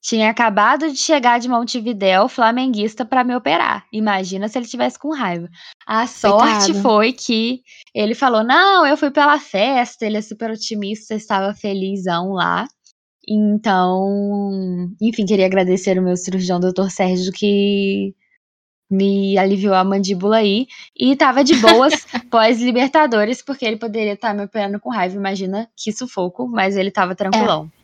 tinha 0.00 0.30
acabado 0.30 0.90
de 0.90 0.96
chegar 0.96 1.38
de 1.38 1.48
Montevidéu, 1.48 2.28
flamenguista, 2.28 3.04
para 3.04 3.24
me 3.24 3.34
operar. 3.34 3.84
Imagina 3.92 4.48
se 4.48 4.56
ele 4.56 4.66
tivesse 4.66 4.98
com 4.98 5.12
raiva. 5.12 5.48
A 5.86 6.06
sorte 6.06 6.72
Coitado. 6.72 6.82
foi 6.82 7.12
que 7.12 7.60
ele 7.94 8.14
falou: 8.14 8.44
Não, 8.44 8.86
eu 8.86 8.96
fui 8.96 9.10
pela 9.10 9.38
festa. 9.38 10.06
Ele 10.06 10.16
é 10.16 10.22
super 10.22 10.50
otimista, 10.50 11.14
estava 11.14 11.52
felizão 11.52 12.32
lá. 12.32 12.66
Então, 13.28 14.88
enfim, 15.02 15.26
queria 15.26 15.44
agradecer 15.46 15.98
o 15.98 16.02
meu 16.02 16.16
cirurgião, 16.16 16.58
doutor 16.58 16.90
Sérgio, 16.90 17.32
que 17.32 18.14
me 18.90 19.36
aliviou 19.36 19.74
a 19.74 19.84
mandíbula 19.84 20.38
aí. 20.38 20.66
E 20.96 21.14
tava 21.16 21.44
de 21.44 21.54
boas 21.56 21.94
pós-Libertadores, 22.30 23.42
porque 23.42 23.64
ele 23.64 23.76
poderia 23.76 24.14
estar 24.14 24.28
tá 24.28 24.34
me 24.34 24.44
operando 24.44 24.80
com 24.80 24.90
raiva. 24.90 25.16
Imagina 25.16 25.68
que 25.76 25.92
sufoco, 25.92 26.48
mas 26.48 26.76
ele 26.76 26.90
tava 26.90 27.14
tranquilão. 27.14 27.70
É. 27.74 27.78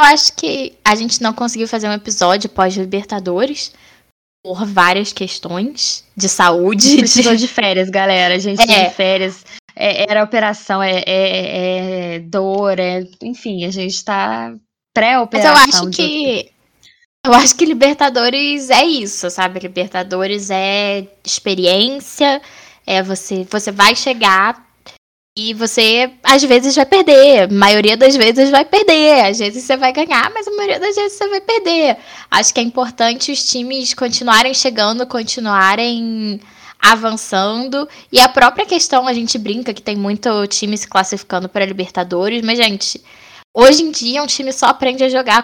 Eu 0.00 0.06
acho 0.06 0.32
que 0.34 0.74
a 0.84 0.94
gente 0.94 1.22
não 1.22 1.32
conseguiu 1.32 1.68
fazer 1.68 1.88
um 1.88 1.92
episódio 1.92 2.48
pós-Libertadores 2.48 3.72
por 4.42 4.64
várias 4.64 5.12
questões 5.12 6.04
de 6.16 6.28
saúde. 6.28 6.96
Precisou 6.96 7.32
de... 7.36 7.40
de 7.40 7.48
férias, 7.48 7.90
galera. 7.90 8.34
A 8.34 8.38
gente 8.38 8.62
é. 8.62 8.88
de 8.88 8.94
férias. 8.94 9.44
É, 9.76 10.10
era 10.10 10.24
operação, 10.24 10.82
é, 10.82 11.02
é, 11.06 12.16
é 12.16 12.18
dor, 12.18 12.78
é, 12.78 13.06
enfim, 13.22 13.64
a 13.64 13.70
gente 13.70 14.04
tá 14.04 14.52
pré-operação. 14.92 15.54
Mas 15.54 15.72
eu 15.72 15.84
acho 15.84 15.90
que. 15.90 16.50
Eu 17.26 17.34
acho 17.34 17.54
que 17.54 17.66
Libertadores 17.66 18.70
é 18.70 18.84
isso, 18.84 19.28
sabe? 19.30 19.60
Libertadores 19.60 20.50
é 20.50 21.06
experiência, 21.24 22.40
é 22.86 23.02
você, 23.02 23.46
você 23.50 23.70
vai 23.70 23.94
chegar 23.94 24.66
e 25.36 25.52
você 25.54 26.12
às 26.22 26.42
vezes 26.42 26.74
vai 26.74 26.86
perder, 26.86 27.42
a 27.44 27.48
maioria 27.52 27.96
das 27.96 28.16
vezes 28.16 28.50
vai 28.50 28.64
perder, 28.64 29.26
às 29.26 29.38
vezes 29.38 29.64
você 29.64 29.76
vai 29.76 29.92
ganhar, 29.92 30.30
mas 30.32 30.48
a 30.48 30.50
maioria 30.52 30.80
das 30.80 30.96
vezes 30.96 31.18
você 31.18 31.28
vai 31.28 31.40
perder. 31.42 31.98
Acho 32.30 32.54
que 32.54 32.60
é 32.60 32.62
importante 32.62 33.30
os 33.30 33.44
times 33.50 33.92
continuarem 33.94 34.54
chegando, 34.54 35.06
continuarem 35.06 36.40
avançando 36.80 37.86
e 38.10 38.18
a 38.18 38.28
própria 38.30 38.64
questão 38.64 39.06
a 39.06 39.12
gente 39.12 39.36
brinca 39.38 39.74
que 39.74 39.82
tem 39.82 39.96
muito 39.96 40.46
time 40.46 40.76
se 40.76 40.88
classificando 40.88 41.48
para 41.50 41.66
Libertadores, 41.66 42.42
mas 42.42 42.58
gente, 42.58 43.02
Hoje 43.52 43.82
em 43.82 43.90
dia, 43.90 44.22
um 44.22 44.28
time 44.28 44.52
só 44.52 44.66
aprende 44.66 45.02
a 45.02 45.08
jogar 45.08 45.38
a 45.38 45.42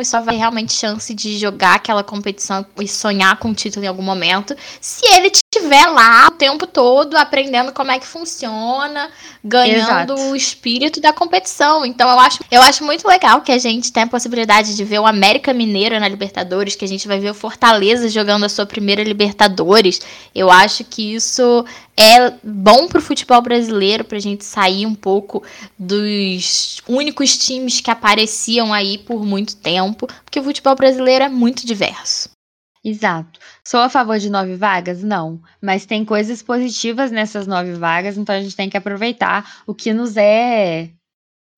e 0.00 0.04
só 0.04 0.20
vai 0.20 0.36
realmente 0.36 0.72
chance 0.72 1.14
de 1.14 1.38
jogar 1.38 1.76
aquela 1.76 2.04
competição 2.04 2.64
e 2.80 2.88
sonhar 2.88 3.38
com 3.38 3.50
o 3.50 3.54
título 3.54 3.84
em 3.84 3.88
algum 3.88 4.02
momento 4.02 4.56
se 4.80 5.06
ele 5.06 5.30
estiver 5.58 5.86
lá 5.86 6.28
o 6.28 6.32
tempo 6.32 6.66
todo 6.66 7.16
aprendendo 7.16 7.72
como 7.72 7.90
é 7.90 7.98
que 7.98 8.06
funciona, 8.06 9.10
ganhando 9.42 10.14
Exato. 10.14 10.30
o 10.30 10.36
espírito 10.36 11.00
da 11.00 11.12
competição. 11.12 11.84
Então 11.84 12.08
eu 12.08 12.18
acho, 12.18 12.40
eu 12.50 12.62
acho 12.62 12.84
muito 12.84 13.06
legal 13.06 13.40
que 13.42 13.52
a 13.52 13.58
gente 13.58 13.92
tem 13.92 14.04
a 14.04 14.06
possibilidade 14.06 14.76
de 14.76 14.84
ver 14.84 14.98
o 14.98 15.06
América 15.06 15.52
Mineiro 15.52 15.98
na 15.98 16.08
Libertadores, 16.08 16.74
que 16.74 16.84
a 16.84 16.88
gente 16.88 17.06
vai 17.06 17.18
ver 17.18 17.30
o 17.30 17.34
Fortaleza 17.34 18.08
jogando 18.08 18.44
a 18.44 18.48
sua 18.48 18.66
primeira 18.66 19.02
Libertadores. 19.02 20.00
Eu 20.34 20.50
acho 20.50 20.84
que 20.84 21.14
isso 21.14 21.64
é 21.96 22.32
bom 22.42 22.86
pro 22.86 23.02
futebol 23.02 23.42
brasileiro, 23.42 24.04
pra 24.04 24.18
gente 24.18 24.44
sair 24.44 24.86
um 24.86 24.94
pouco 24.94 25.42
dos 25.78 26.80
únicos 26.88 27.36
times 27.36 27.80
que 27.80 27.90
apareciam 27.90 28.72
aí 28.72 28.98
por 28.98 29.24
muito 29.24 29.56
tempo, 29.56 30.06
porque 30.24 30.38
o 30.38 30.44
futebol 30.44 30.76
brasileiro 30.76 31.24
é 31.24 31.28
muito 31.28 31.66
diverso. 31.66 32.37
Exato. 32.84 33.40
Sou 33.64 33.80
a 33.80 33.88
favor 33.88 34.18
de 34.18 34.30
nove 34.30 34.56
vagas? 34.56 35.02
Não. 35.02 35.40
Mas 35.60 35.84
tem 35.84 36.04
coisas 36.04 36.42
positivas 36.42 37.10
nessas 37.10 37.46
nove 37.46 37.74
vagas, 37.74 38.16
então 38.16 38.34
a 38.34 38.40
gente 38.40 38.56
tem 38.56 38.70
que 38.70 38.76
aproveitar 38.76 39.62
o 39.66 39.74
que 39.74 39.92
nos 39.92 40.16
é. 40.16 40.90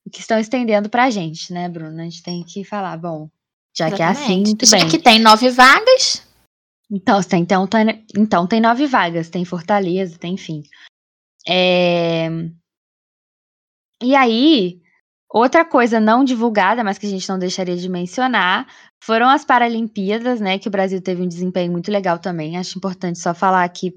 o 0.06 0.10
que 0.10 0.20
estão 0.20 0.38
estendendo 0.38 0.88
pra 0.88 1.10
gente, 1.10 1.52
né, 1.52 1.68
Bruna? 1.68 2.02
A 2.02 2.04
gente 2.04 2.22
tem 2.22 2.42
que 2.42 2.64
falar, 2.64 2.96
bom, 2.96 3.28
já 3.76 3.88
Exatamente. 3.88 3.96
que 3.96 4.02
é 4.02 4.06
assim, 4.06 4.42
muito 4.42 4.66
já 4.66 4.78
bem. 4.78 4.88
que 4.88 4.98
tem 4.98 5.18
nove 5.18 5.50
vagas. 5.50 6.26
Então, 6.90 7.22
tem, 7.22 7.42
então, 7.42 7.66
tem, 7.66 8.04
então 8.16 8.46
tem 8.46 8.60
nove 8.60 8.86
vagas, 8.86 9.28
tem 9.28 9.44
Fortaleza, 9.44 10.18
tem 10.18 10.34
enfim. 10.34 10.62
É... 11.46 12.28
E 14.02 14.16
aí, 14.16 14.80
Outra 15.32 15.64
coisa 15.64 16.00
não 16.00 16.24
divulgada, 16.24 16.82
mas 16.82 16.98
que 16.98 17.06
a 17.06 17.08
gente 17.08 17.28
não 17.28 17.38
deixaria 17.38 17.76
de 17.76 17.88
mencionar, 17.88 18.66
foram 19.00 19.28
as 19.28 19.44
Paralimpíadas, 19.44 20.40
né? 20.40 20.58
Que 20.58 20.66
o 20.66 20.70
Brasil 20.70 21.00
teve 21.00 21.22
um 21.22 21.28
desempenho 21.28 21.70
muito 21.70 21.90
legal 21.90 22.18
também. 22.18 22.56
Acho 22.56 22.78
importante 22.78 23.20
só 23.20 23.32
falar 23.32 23.62
aqui 23.62 23.94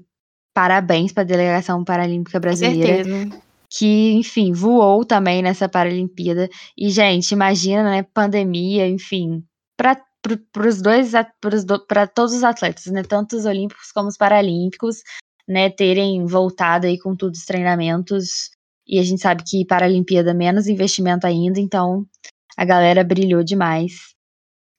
parabéns 0.54 1.10
para 1.12 1.24
a 1.24 1.26
delegação 1.26 1.82
paralímpica 1.84 2.38
brasileira. 2.38 3.02
Que, 3.68 4.12
enfim, 4.12 4.52
voou 4.52 5.04
também 5.04 5.42
nessa 5.42 5.68
Paralimpíada. 5.68 6.48
E, 6.78 6.88
gente, 6.88 7.32
imagina, 7.32 7.82
né? 7.82 8.04
Pandemia, 8.04 8.86
enfim, 8.86 9.42
para 9.76 10.00
os 10.64 10.80
dois, 10.80 11.10
para 11.88 12.06
todos 12.06 12.32
os 12.32 12.44
atletas, 12.44 12.86
né? 12.86 13.02
Tanto 13.02 13.34
os 13.34 13.44
olímpicos 13.44 13.90
como 13.90 14.06
os 14.06 14.16
paralímpicos, 14.16 15.02
né? 15.48 15.68
Terem 15.68 16.24
voltado 16.26 16.86
aí 16.86 16.96
com 16.96 17.16
todos 17.16 17.40
os 17.40 17.44
treinamentos 17.44 18.53
e 18.86 18.98
a 18.98 19.02
gente 19.02 19.20
sabe 19.20 19.42
que 19.46 19.64
para 19.64 19.86
a 19.86 19.88
Olimpíada 19.88 20.34
menos 20.34 20.68
investimento 20.68 21.26
ainda, 21.26 21.58
então 21.58 22.06
a 22.56 22.64
galera 22.64 23.02
brilhou 23.02 23.42
demais. 23.42 24.14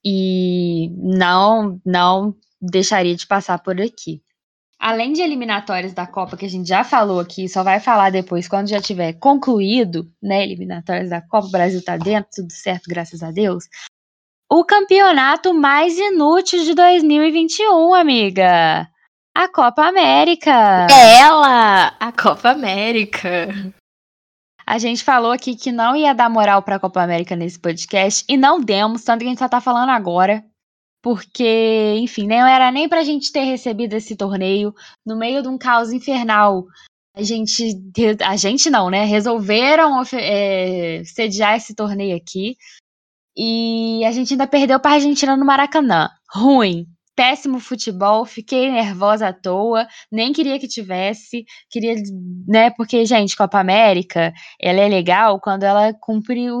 E 0.04 0.90
não, 0.96 1.80
não 1.84 2.34
deixaria 2.60 3.16
de 3.16 3.26
passar 3.26 3.58
por 3.58 3.80
aqui. 3.80 4.22
Além 4.78 5.12
de 5.12 5.22
eliminatórias 5.22 5.94
da 5.94 6.06
Copa, 6.06 6.36
que 6.36 6.44
a 6.44 6.48
gente 6.48 6.68
já 6.68 6.84
falou 6.84 7.18
aqui, 7.18 7.48
só 7.48 7.62
vai 7.62 7.80
falar 7.80 8.10
depois, 8.10 8.46
quando 8.46 8.68
já 8.68 8.80
tiver 8.80 9.14
concluído, 9.14 10.10
né, 10.22 10.42
eliminatórias 10.44 11.10
da 11.10 11.20
Copa, 11.20 11.48
o 11.48 11.50
Brasil 11.50 11.82
tá 11.82 11.96
dentro, 11.96 12.30
tudo 12.36 12.52
certo, 12.52 12.84
graças 12.86 13.22
a 13.22 13.30
Deus. 13.30 13.64
O 14.50 14.64
campeonato 14.64 15.52
mais 15.54 15.98
inútil 15.98 16.62
de 16.62 16.74
2021, 16.74 17.94
amiga. 17.94 18.86
A 19.34 19.48
Copa 19.48 19.86
América. 19.86 20.86
Ela! 20.90 21.88
A 21.98 22.12
Copa 22.12 22.50
América. 22.50 23.48
A 24.66 24.78
gente 24.78 25.04
falou 25.04 25.30
aqui 25.30 25.54
que 25.54 25.70
não 25.70 25.94
ia 25.94 26.12
dar 26.12 26.28
moral 26.28 26.60
para 26.60 26.74
a 26.74 26.80
Copa 26.80 27.00
América 27.00 27.36
nesse 27.36 27.56
podcast 27.56 28.24
e 28.28 28.36
não 28.36 28.60
demos, 28.60 29.04
tanto 29.04 29.20
que 29.20 29.26
a 29.26 29.28
gente 29.28 29.38
só 29.38 29.48
tá 29.48 29.60
falando 29.60 29.90
agora. 29.90 30.44
Porque, 31.00 31.94
enfim, 31.98 32.26
não 32.26 32.48
era 32.48 32.72
nem 32.72 32.88
pra 32.88 33.04
gente 33.04 33.30
ter 33.30 33.44
recebido 33.44 33.94
esse 33.94 34.16
torneio 34.16 34.74
no 35.06 35.16
meio 35.16 35.40
de 35.40 35.46
um 35.46 35.56
caos 35.56 35.92
infernal. 35.92 36.66
A 37.14 37.22
gente, 37.22 37.80
a 38.24 38.36
gente 38.36 38.68
não, 38.68 38.90
né? 38.90 39.04
Resolveram 39.04 40.02
é, 40.14 41.02
sediar 41.04 41.56
esse 41.56 41.72
torneio 41.72 42.16
aqui. 42.16 42.56
E 43.36 44.04
a 44.04 44.10
gente 44.10 44.32
ainda 44.32 44.48
perdeu 44.48 44.80
pra 44.80 44.92
Argentina 44.92 45.36
no 45.36 45.44
Maracanã. 45.44 46.10
Ruim 46.28 46.88
péssimo 47.16 47.58
futebol, 47.58 48.26
fiquei 48.26 48.70
nervosa 48.70 49.28
à 49.28 49.32
toa, 49.32 49.88
nem 50.12 50.32
queria 50.32 50.58
que 50.58 50.68
tivesse, 50.68 51.44
queria, 51.70 51.94
né, 52.46 52.70
porque, 52.70 53.04
gente, 53.06 53.36
Copa 53.36 53.58
América, 53.58 54.32
ela 54.60 54.80
é 54.80 54.88
legal 54.88 55.40
quando 55.40 55.62
ela 55.64 55.94
cumpre 55.94 56.50
o, 56.50 56.60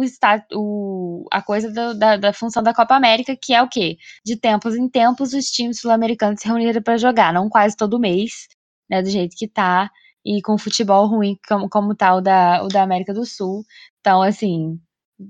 o 0.54 1.26
a 1.30 1.42
coisa 1.42 1.70
do, 1.70 1.98
da, 1.98 2.16
da 2.16 2.32
função 2.32 2.62
da 2.62 2.74
Copa 2.74 2.96
América, 2.96 3.36
que 3.40 3.52
é 3.54 3.62
o 3.62 3.68
quê? 3.68 3.98
De 4.24 4.36
tempos 4.36 4.74
em 4.74 4.88
tempos, 4.88 5.34
os 5.34 5.44
times 5.46 5.80
sul-americanos 5.80 6.40
se 6.40 6.48
reunirem 6.48 6.82
para 6.82 6.96
jogar, 6.96 7.32
não 7.32 7.48
quase 7.48 7.76
todo 7.76 8.00
mês, 8.00 8.48
né, 8.90 9.02
do 9.02 9.10
jeito 9.10 9.36
que 9.36 9.46
tá, 9.46 9.90
e 10.24 10.40
com 10.42 10.58
futebol 10.58 11.06
ruim 11.06 11.38
como, 11.46 11.68
como 11.68 11.94
tá 11.94 12.14
o 12.14 12.20
da, 12.20 12.62
o 12.64 12.68
da 12.68 12.82
América 12.82 13.12
do 13.14 13.24
Sul, 13.26 13.62
então, 14.00 14.22
assim, 14.22 14.78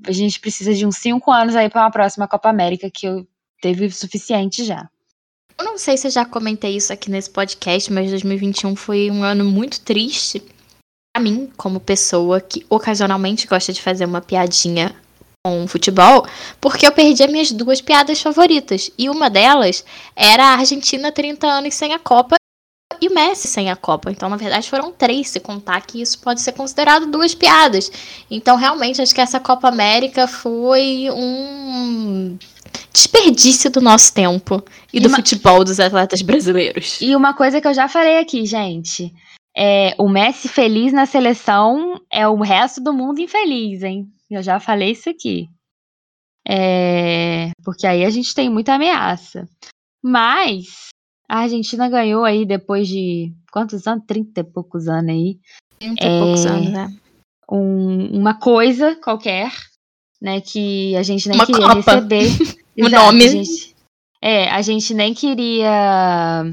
a 0.06 0.12
gente 0.12 0.38
precisa 0.38 0.74
de 0.74 0.86
uns 0.86 0.98
cinco 0.98 1.32
anos 1.32 1.56
aí 1.56 1.70
para 1.70 1.82
uma 1.82 1.90
próxima 1.90 2.28
Copa 2.28 2.50
América, 2.50 2.90
que 2.90 3.06
eu 3.06 3.26
teve 3.60 3.90
suficiente 3.90 4.64
já. 4.64 4.88
Eu 5.58 5.64
não 5.64 5.78
sei 5.78 5.96
se 5.96 6.06
eu 6.06 6.10
já 6.10 6.24
comentei 6.24 6.76
isso 6.76 6.92
aqui 6.92 7.10
nesse 7.10 7.30
podcast, 7.30 7.90
mas 7.92 8.10
2021 8.10 8.76
foi 8.76 9.10
um 9.10 9.22
ano 9.22 9.44
muito 9.44 9.80
triste 9.80 10.42
para 11.14 11.22
mim, 11.22 11.50
como 11.56 11.80
pessoa 11.80 12.42
que 12.42 12.66
ocasionalmente 12.68 13.46
gosta 13.46 13.72
de 13.72 13.80
fazer 13.80 14.04
uma 14.04 14.20
piadinha 14.20 14.94
com 15.42 15.66
futebol, 15.66 16.26
porque 16.60 16.86
eu 16.86 16.92
perdi 16.92 17.22
as 17.22 17.30
minhas 17.30 17.52
duas 17.52 17.80
piadas 17.80 18.20
favoritas. 18.20 18.90
E 18.98 19.08
uma 19.08 19.30
delas 19.30 19.82
era 20.14 20.44
a 20.44 20.58
Argentina 20.58 21.10
30 21.10 21.46
anos 21.46 21.74
sem 21.74 21.94
a 21.94 21.98
Copa 21.98 22.36
e 23.00 23.08
o 23.08 23.14
Messi 23.14 23.48
sem 23.48 23.70
a 23.70 23.76
Copa. 23.76 24.10
Então, 24.10 24.28
na 24.28 24.36
verdade, 24.36 24.68
foram 24.68 24.92
três, 24.92 25.30
se 25.30 25.40
contar 25.40 25.80
que 25.86 26.02
isso 26.02 26.18
pode 26.18 26.42
ser 26.42 26.52
considerado 26.52 27.06
duas 27.06 27.34
piadas. 27.34 27.90
Então, 28.30 28.56
realmente, 28.56 29.00
acho 29.00 29.14
que 29.14 29.20
essa 29.20 29.40
Copa 29.40 29.68
América 29.68 30.28
foi 30.28 31.08
um 31.10 32.36
desperdício 32.96 33.70
do 33.70 33.80
nosso 33.80 34.14
tempo 34.14 34.64
e, 34.92 34.96
e 34.96 35.00
do 35.00 35.08
uma... 35.08 35.18
futebol 35.18 35.62
dos 35.62 35.78
atletas 35.78 36.22
brasileiros. 36.22 36.98
E 37.00 37.14
uma 37.14 37.34
coisa 37.34 37.60
que 37.60 37.68
eu 37.68 37.74
já 37.74 37.88
falei 37.88 38.18
aqui, 38.18 38.46
gente. 38.46 39.12
É, 39.54 39.94
o 39.98 40.08
Messi 40.08 40.48
feliz 40.48 40.92
na 40.92 41.04
seleção 41.06 42.00
é 42.10 42.26
o 42.26 42.40
resto 42.40 42.82
do 42.82 42.92
mundo 42.92 43.20
infeliz, 43.20 43.82
hein? 43.82 44.06
Eu 44.30 44.42
já 44.42 44.58
falei 44.58 44.92
isso 44.92 45.10
aqui. 45.10 45.48
É, 46.48 47.50
porque 47.62 47.86
aí 47.86 48.04
a 48.04 48.10
gente 48.10 48.34
tem 48.34 48.48
muita 48.48 48.74
ameaça. 48.74 49.46
Mas 50.02 50.88
a 51.28 51.40
Argentina 51.40 51.88
ganhou 51.88 52.24
aí 52.24 52.46
depois 52.46 52.88
de 52.88 53.32
quantos 53.52 53.86
anos? 53.86 54.04
30 54.06 54.40
e 54.40 54.44
poucos 54.44 54.88
anos 54.88 55.10
aí. 55.10 55.38
30 55.78 56.02
e 56.02 56.06
é, 56.06 56.20
poucos 56.20 56.46
anos, 56.46 56.70
né? 56.70 56.88
Um, 57.50 58.18
uma 58.18 58.38
coisa 58.38 58.96
qualquer, 58.96 59.52
né? 60.26 60.40
Que 60.40 60.96
a 60.96 61.04
gente 61.04 61.28
nem 61.28 61.38
uma 61.38 61.46
queria 61.46 61.68
Copa. 61.68 61.76
receber. 61.76 62.26
o 62.76 62.88
nome. 62.88 63.24
A 63.24 63.28
gente, 63.28 63.76
é, 64.20 64.50
a 64.50 64.60
gente 64.60 64.92
nem 64.92 65.14
queria. 65.14 66.44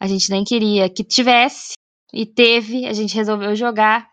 A 0.00 0.06
gente 0.06 0.30
nem 0.30 0.44
queria 0.44 0.88
que 0.88 1.02
tivesse. 1.02 1.72
E 2.14 2.24
teve, 2.24 2.86
a 2.86 2.92
gente 2.92 3.16
resolveu 3.16 3.56
jogar. 3.56 4.06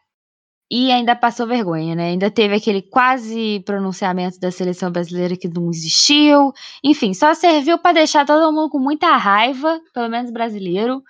E 0.72 0.92
ainda 0.92 1.16
passou 1.16 1.46
vergonha, 1.46 1.94
né? 1.94 2.10
Ainda 2.10 2.32
teve 2.32 2.56
aquele 2.56 2.82
quase 2.82 3.60
pronunciamento 3.68 4.40
da 4.40 4.50
seleção 4.50 4.92
brasileira 4.92 5.38
que 5.38 5.48
não 5.48 5.70
existiu. 5.70 6.52
Enfim, 6.84 7.14
só 7.14 7.36
serviu 7.36 7.78
para 7.78 7.94
deixar 7.94 8.26
todo 8.26 8.52
mundo 8.52 8.72
com 8.72 8.80
muita 8.80 9.16
raiva, 9.16 9.80
pelo 9.94 10.10
menos 10.10 10.32
brasileiro. 10.32 11.04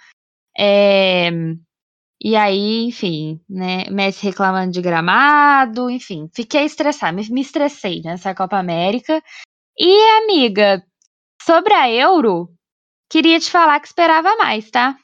É... 0.59 1.31
E 2.21 2.35
aí, 2.35 2.85
enfim, 2.85 3.39
né? 3.49 3.85
Messi 3.89 4.23
reclamando 4.23 4.71
de 4.71 4.81
gramado, 4.81 5.89
enfim, 5.89 6.29
fiquei 6.33 6.63
estressada, 6.65 7.11
me, 7.11 7.27
me 7.29 7.41
estressei 7.41 8.01
nessa 8.01 8.33
Copa 8.33 8.57
América. 8.57 9.21
E, 9.79 10.23
amiga, 10.23 10.83
sobre 11.41 11.73
a 11.73 11.91
Euro, 11.91 12.49
queria 13.09 13.39
te 13.39 13.51
falar 13.51 13.79
que 13.79 13.87
esperava 13.87 14.35
mais, 14.37 14.71
tá? 14.71 14.97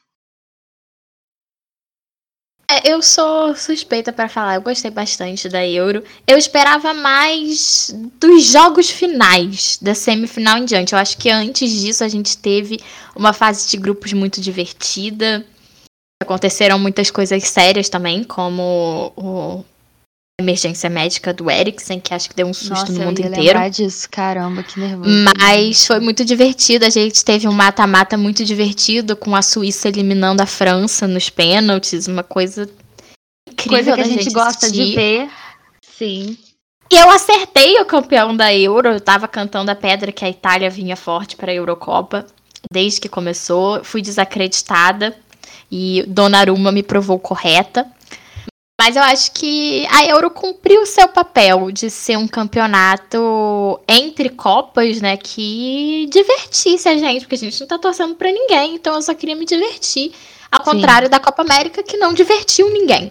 É, 2.72 2.90
eu 2.90 3.02
sou 3.02 3.54
suspeita 3.54 4.12
para 4.14 4.30
falar, 4.30 4.54
eu 4.54 4.62
gostei 4.62 4.90
bastante 4.90 5.46
da 5.46 5.66
Euro. 5.66 6.02
Eu 6.26 6.38
esperava 6.38 6.94
mais 6.94 7.94
dos 8.18 8.44
jogos 8.44 8.88
finais, 8.88 9.78
da 9.82 9.94
semifinal 9.94 10.56
em 10.56 10.64
diante. 10.64 10.94
Eu 10.94 10.98
acho 10.98 11.18
que 11.18 11.28
antes 11.28 11.70
disso 11.70 12.02
a 12.02 12.08
gente 12.08 12.38
teve 12.38 12.80
uma 13.14 13.34
fase 13.34 13.68
de 13.68 13.76
grupos 13.76 14.14
muito 14.14 14.40
divertida. 14.40 15.44
Aconteceram 16.22 16.78
muitas 16.78 17.10
coisas 17.10 17.42
sérias 17.44 17.88
também, 17.88 18.24
como 18.24 19.12
o 19.16 19.64
emergência 20.40 20.90
médica 20.90 21.32
do 21.32 21.50
Eriksen, 21.50 22.00
que 22.00 22.12
acho 22.12 22.28
que 22.28 22.34
deu 22.34 22.46
um 22.46 22.54
susto 22.54 22.74
Nossa, 22.74 22.92
no 22.92 23.06
mundo 23.06 23.20
eu 23.20 23.24
ia 23.26 23.30
inteiro. 23.30 23.70
Disso, 23.70 24.08
caramba, 24.10 24.62
que 24.62 24.78
nervoso. 24.78 25.10
Mas 25.38 25.86
foi 25.86 26.00
muito 26.00 26.24
divertido. 26.24 26.84
A 26.84 26.90
gente 26.90 27.24
teve 27.24 27.48
um 27.48 27.52
mata-mata 27.52 28.16
muito 28.16 28.44
divertido 28.44 29.16
com 29.16 29.34
a 29.34 29.42
Suíça 29.42 29.88
eliminando 29.88 30.42
a 30.42 30.46
França 30.46 31.06
nos 31.06 31.30
pênaltis, 31.30 32.06
uma 32.08 32.22
coisa 32.22 32.68
incrível 33.48 33.84
coisa 33.84 33.94
que 33.94 34.00
a 34.00 34.04
gente, 34.04 34.24
gente 34.24 34.34
gosta 34.34 34.66
assistir. 34.66 34.86
de 34.86 34.94
ver. 34.94 35.30
Sim. 35.96 36.36
E 36.90 36.96
eu 36.96 37.08
acertei 37.10 37.80
o 37.80 37.86
campeão 37.86 38.36
da 38.36 38.52
Euro. 38.54 38.88
Eu 38.88 39.00
tava 39.00 39.28
cantando 39.28 39.70
a 39.70 39.74
pedra 39.74 40.12
que 40.12 40.24
a 40.24 40.28
Itália 40.28 40.68
vinha 40.68 40.96
forte 40.96 41.36
para 41.36 41.50
a 41.50 41.54
Eurocopa 41.54 42.26
desde 42.70 43.00
que 43.00 43.08
começou. 43.08 43.82
Fui 43.84 44.02
desacreditada 44.02 45.16
e 45.72 46.04
Donnarumma 46.06 46.70
me 46.70 46.82
provou 46.82 47.18
correta. 47.18 47.90
Mas 48.78 48.96
eu 48.96 49.02
acho 49.02 49.32
que 49.32 49.86
a 49.86 50.04
Euro 50.06 50.30
cumpriu 50.30 50.82
o 50.82 50.86
seu 50.86 51.08
papel 51.08 51.70
de 51.70 51.88
ser 51.88 52.18
um 52.18 52.28
campeonato 52.28 53.80
entre 53.88 54.28
copas, 54.28 55.00
né? 55.00 55.16
Que 55.16 56.08
divertisse 56.10 56.88
a 56.88 56.96
gente, 56.96 57.20
porque 57.20 57.36
a 57.36 57.38
gente 57.38 57.60
não 57.60 57.66
tá 57.66 57.78
torcendo 57.78 58.16
pra 58.16 58.30
ninguém, 58.30 58.74
então 58.74 58.94
eu 58.94 59.02
só 59.02 59.14
queria 59.14 59.36
me 59.36 59.46
divertir. 59.46 60.12
Ao 60.50 60.62
Sim. 60.62 60.72
contrário 60.72 61.08
da 61.08 61.18
Copa 61.18 61.42
América, 61.42 61.82
que 61.82 61.96
não 61.96 62.12
divertiu 62.12 62.70
ninguém. 62.70 63.10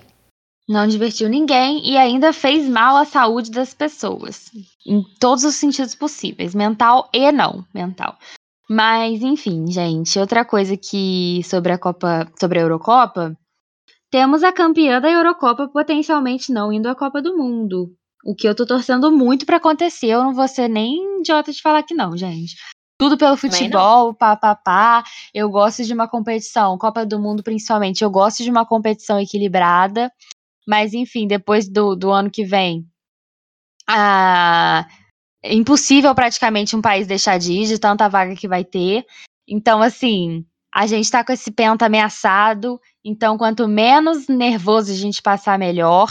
Não 0.69 0.87
divertiu 0.87 1.27
ninguém 1.27 1.89
e 1.89 1.97
ainda 1.97 2.31
fez 2.31 2.67
mal 2.67 2.95
à 2.95 3.05
saúde 3.05 3.49
das 3.49 3.73
pessoas. 3.73 4.51
Em 4.85 5.01
todos 5.19 5.43
os 5.43 5.55
sentidos 5.55 5.95
possíveis, 5.95 6.53
mental 6.53 7.09
e 7.11 7.31
não 7.31 7.65
mental. 7.73 8.17
Mas, 8.71 9.21
enfim, 9.21 9.69
gente, 9.69 10.17
outra 10.17 10.45
coisa 10.45 10.77
que 10.77 11.41
sobre 11.43 11.73
a 11.73 11.77
Copa, 11.77 12.25
sobre 12.39 12.57
a 12.57 12.61
Eurocopa, 12.61 13.37
temos 14.09 14.43
a 14.43 14.53
campeã 14.53 15.01
da 15.01 15.11
Eurocopa 15.11 15.67
potencialmente 15.67 16.53
não 16.53 16.71
indo 16.71 16.87
à 16.87 16.95
Copa 16.95 17.21
do 17.21 17.37
Mundo. 17.37 17.93
O 18.25 18.33
que 18.35 18.47
eu 18.47 18.55
tô 18.55 18.65
torcendo 18.65 19.11
muito 19.11 19.45
para 19.45 19.57
acontecer. 19.57 20.07
Eu 20.07 20.23
não 20.23 20.33
vou 20.33 20.47
ser 20.47 20.69
nem 20.69 21.19
idiota 21.19 21.51
de 21.51 21.61
falar 21.61 21.83
que 21.83 21.93
não, 21.93 22.15
gente. 22.15 22.55
Tudo 22.97 23.17
pelo 23.17 23.35
futebol, 23.35 24.13
pá, 24.13 24.37
pá, 24.37 24.55
pá. 24.55 25.03
Eu 25.33 25.49
gosto 25.49 25.83
de 25.83 25.93
uma 25.93 26.07
competição, 26.07 26.77
Copa 26.77 27.05
do 27.05 27.19
Mundo 27.19 27.43
principalmente. 27.43 28.03
Eu 28.03 28.11
gosto 28.11 28.43
de 28.43 28.49
uma 28.49 28.65
competição 28.65 29.19
equilibrada. 29.19 30.09
Mas, 30.67 30.93
enfim, 30.93 31.27
depois 31.27 31.67
do, 31.67 31.95
do 31.95 32.11
ano 32.11 32.31
que 32.31 32.45
vem, 32.45 32.85
Ah, 33.87 34.85
é 35.43 35.53
impossível 35.53 36.13
praticamente 36.13 36.75
um 36.75 36.81
país 36.81 37.07
deixar 37.07 37.37
de 37.37 37.53
ir, 37.53 37.67
de 37.67 37.79
tanta 37.79 38.07
vaga 38.07 38.35
que 38.35 38.47
vai 38.47 38.63
ter. 38.63 39.05
Então, 39.47 39.81
assim, 39.81 40.45
a 40.73 40.85
gente 40.85 41.09
tá 41.09 41.23
com 41.23 41.33
esse 41.33 41.51
penta 41.51 41.85
ameaçado. 41.85 42.79
Então, 43.03 43.37
quanto 43.37 43.67
menos 43.67 44.27
nervoso 44.27 44.91
a 44.91 44.95
gente 44.95 45.21
passar, 45.21 45.57
melhor. 45.57 46.09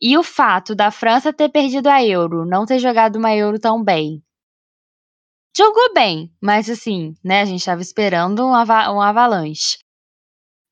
E 0.00 0.18
o 0.18 0.22
fato 0.22 0.74
da 0.74 0.90
França 0.90 1.32
ter 1.32 1.48
perdido 1.48 1.86
a 1.86 2.04
Euro, 2.04 2.44
não 2.44 2.66
ter 2.66 2.78
jogado 2.78 3.16
uma 3.16 3.34
Euro 3.34 3.58
tão 3.58 3.82
bem. 3.82 4.22
Jogou 5.56 5.94
bem, 5.94 6.30
mas 6.42 6.68
assim, 6.68 7.14
né, 7.24 7.40
a 7.40 7.44
gente 7.46 7.60
estava 7.60 7.80
esperando 7.80 8.44
um, 8.44 8.50
um 8.50 9.00
avalanche. 9.00 9.78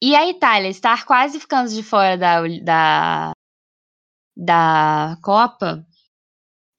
E 0.02 0.14
a 0.14 0.28
Itália 0.28 0.68
estar 0.68 1.06
quase 1.06 1.40
ficando 1.40 1.70
de 1.70 1.82
fora 1.82 2.18
da, 2.18 2.42
da, 2.62 3.32
da 4.36 5.16
Copa, 5.22 5.86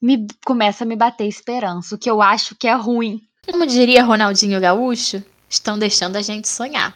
me 0.05 0.27
começa 0.45 0.83
a 0.83 0.87
me 0.87 0.95
bater 0.95 1.27
esperança, 1.27 1.95
o 1.95 1.97
que 1.97 2.09
eu 2.09 2.21
acho 2.21 2.55
que 2.55 2.67
é 2.67 2.75
ruim. 2.75 3.27
Como 3.43 3.65
diria 3.65 4.03
Ronaldinho 4.03 4.61
Gaúcho, 4.61 5.23
estão 5.49 5.79
deixando 5.79 6.15
a 6.15 6.21
gente 6.21 6.47
sonhar. 6.47 6.95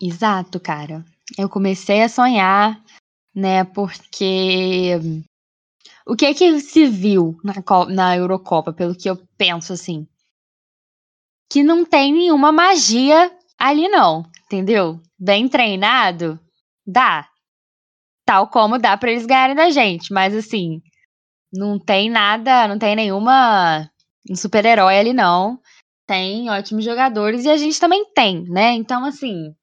Exato, 0.00 0.58
cara. 0.58 1.04
Eu 1.36 1.46
comecei 1.50 2.02
a 2.02 2.08
sonhar, 2.08 2.82
né, 3.34 3.62
porque 3.62 4.98
o 6.06 6.16
que 6.16 6.24
é 6.24 6.32
que 6.32 6.60
se 6.60 6.86
viu 6.86 7.38
na, 7.44 7.54
na 7.90 8.16
Eurocopa, 8.16 8.72
pelo 8.72 8.96
que 8.96 9.08
eu 9.08 9.16
penso 9.36 9.74
assim? 9.74 10.06
Que 11.50 11.62
não 11.62 11.84
tem 11.84 12.10
nenhuma 12.10 12.50
magia 12.50 13.30
ali 13.58 13.86
não, 13.86 14.24
entendeu? 14.46 14.98
Bem 15.18 15.46
treinado, 15.46 16.40
dá. 16.86 17.28
Tal 18.24 18.48
como 18.48 18.78
dá 18.78 18.96
para 18.96 19.10
eles 19.10 19.26
ganharem 19.26 19.54
da 19.54 19.68
gente, 19.68 20.10
mas 20.10 20.34
assim, 20.34 20.80
não 21.54 21.78
tem 21.78 22.10
nada, 22.10 22.68
não 22.68 22.78
tem 22.78 22.96
nenhuma 22.96 23.88
um 24.28 24.36
super-herói 24.36 24.98
ali 24.98 25.12
não. 25.12 25.58
Tem 26.06 26.50
ótimos 26.50 26.84
jogadores 26.84 27.44
e 27.44 27.50
a 27.50 27.56
gente 27.56 27.80
também 27.80 28.04
tem, 28.14 28.44
né? 28.48 28.72
Então 28.72 29.04
assim, 29.04 29.54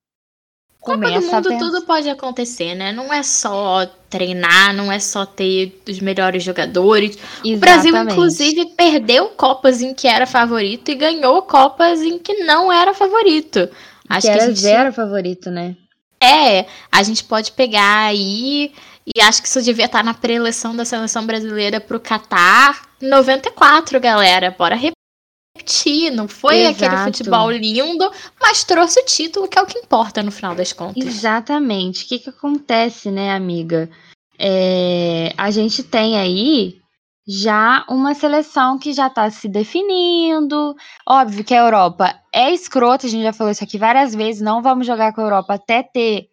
Copa 0.81 0.97
do 0.97 1.21
Mundo 1.21 1.59
tudo 1.59 1.85
pode 1.85 2.09
acontecer, 2.09 2.73
né? 2.73 2.91
Não 2.91 3.13
é 3.13 3.21
só 3.21 3.85
treinar, 4.09 4.73
não 4.73 4.91
é 4.91 4.99
só 4.99 5.27
ter 5.27 5.79
os 5.87 5.99
melhores 5.99 6.43
jogadores. 6.43 7.17
Exatamente. 7.45 7.55
O 7.55 7.59
Brasil, 7.59 7.97
inclusive, 7.97 8.65
perdeu 8.75 9.29
Copas 9.29 9.83
em 9.83 9.93
que 9.93 10.07
era 10.07 10.25
favorito 10.25 10.89
e 10.89 10.95
ganhou 10.95 11.43
Copas 11.43 12.01
em 12.01 12.17
que 12.17 12.43
não 12.45 12.71
era 12.71 12.95
favorito. 12.95 13.69
Acho 14.09 14.25
que, 14.25 14.33
que 14.33 14.39
era 14.39 14.47
gente... 14.47 14.59
zero 14.59 14.91
favorito, 14.91 15.51
né? 15.51 15.75
É, 16.19 16.65
a 16.91 17.03
gente 17.03 17.23
pode 17.23 17.51
pegar 17.51 18.05
aí 18.05 18.65
e 18.65 18.73
acho 19.21 19.41
que 19.41 19.47
isso 19.47 19.61
devia 19.61 19.85
estar 19.85 20.03
na 20.03 20.13
pré-eleição 20.13 20.75
da 20.75 20.85
seleção 20.85 21.25
brasileira 21.25 21.79
pro 21.79 21.99
Catar 21.99 22.87
94, 23.01 23.99
galera. 23.99 24.55
Bora 24.57 24.75
repetir. 24.75 26.11
Não 26.11 26.27
foi 26.27 26.61
Exato. 26.61 26.85
aquele 26.85 27.03
futebol 27.03 27.51
lindo, 27.51 28.09
mas 28.39 28.63
trouxe 28.63 28.99
o 28.99 29.05
título, 29.05 29.47
que 29.47 29.57
é 29.57 29.61
o 29.61 29.65
que 29.65 29.79
importa 29.79 30.23
no 30.23 30.31
final 30.31 30.55
das 30.55 30.73
contas. 30.73 31.05
Exatamente. 31.05 32.05
O 32.05 32.07
que, 32.07 32.19
que 32.19 32.29
acontece, 32.29 33.11
né, 33.11 33.33
amiga? 33.33 33.89
É, 34.37 35.33
a 35.37 35.51
gente 35.51 35.83
tem 35.83 36.17
aí 36.17 36.81
já 37.27 37.85
uma 37.87 38.13
seleção 38.15 38.79
que 38.79 38.93
já 38.93 39.07
está 39.07 39.29
se 39.29 39.47
definindo. 39.47 40.75
Óbvio 41.07 41.43
que 41.43 41.53
a 41.53 41.59
Europa 41.59 42.15
é 42.33 42.51
escrota, 42.51 43.05
a 43.05 43.09
gente 43.09 43.23
já 43.23 43.33
falou 43.33 43.51
isso 43.51 43.63
aqui 43.63 43.77
várias 43.77 44.15
vezes. 44.15 44.41
Não 44.41 44.61
vamos 44.61 44.87
jogar 44.87 45.13
com 45.13 45.21
a 45.21 45.25
Europa 45.25 45.53
até 45.53 45.83
ter 45.83 46.30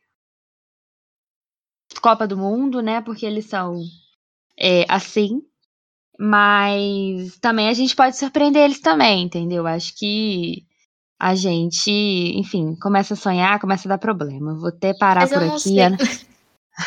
Copa 2.00 2.26
do 2.26 2.36
Mundo, 2.36 2.80
né? 2.80 3.00
Porque 3.00 3.26
eles 3.26 3.46
são 3.46 3.80
é, 4.58 4.84
assim. 4.88 5.42
Mas 6.18 7.38
também 7.38 7.68
a 7.68 7.74
gente 7.74 7.94
pode 7.94 8.16
surpreender 8.16 8.64
eles 8.64 8.80
também, 8.80 9.22
entendeu? 9.22 9.66
Acho 9.66 9.94
que 9.96 10.64
a 11.20 11.34
gente, 11.34 11.90
enfim, 11.90 12.76
começa 12.80 13.14
a 13.14 13.16
sonhar, 13.16 13.60
começa 13.60 13.88
a 13.88 13.90
dar 13.90 13.98
problema. 13.98 14.54
Vou 14.54 14.68
até 14.68 14.92
parar 14.94 15.28
Mas 15.28 15.30
por 15.30 15.42
aqui. 15.42 16.28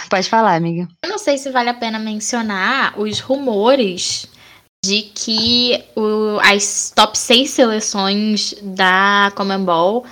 Pode 0.10 0.30
falar, 0.30 0.56
amiga. 0.56 0.88
Eu 1.04 1.10
não 1.10 1.18
sei 1.18 1.38
se 1.38 1.50
vale 1.50 1.70
a 1.70 1.74
pena 1.74 2.00
mencionar 2.00 2.98
os 2.98 3.20
rumores 3.20 4.26
de 4.84 5.04
que 5.04 5.84
o, 5.96 6.40
as 6.40 6.92
top 6.96 7.18
6 7.18 7.50
seleções 7.50 8.56
da 8.62 9.32
Commonwealth 9.36 10.06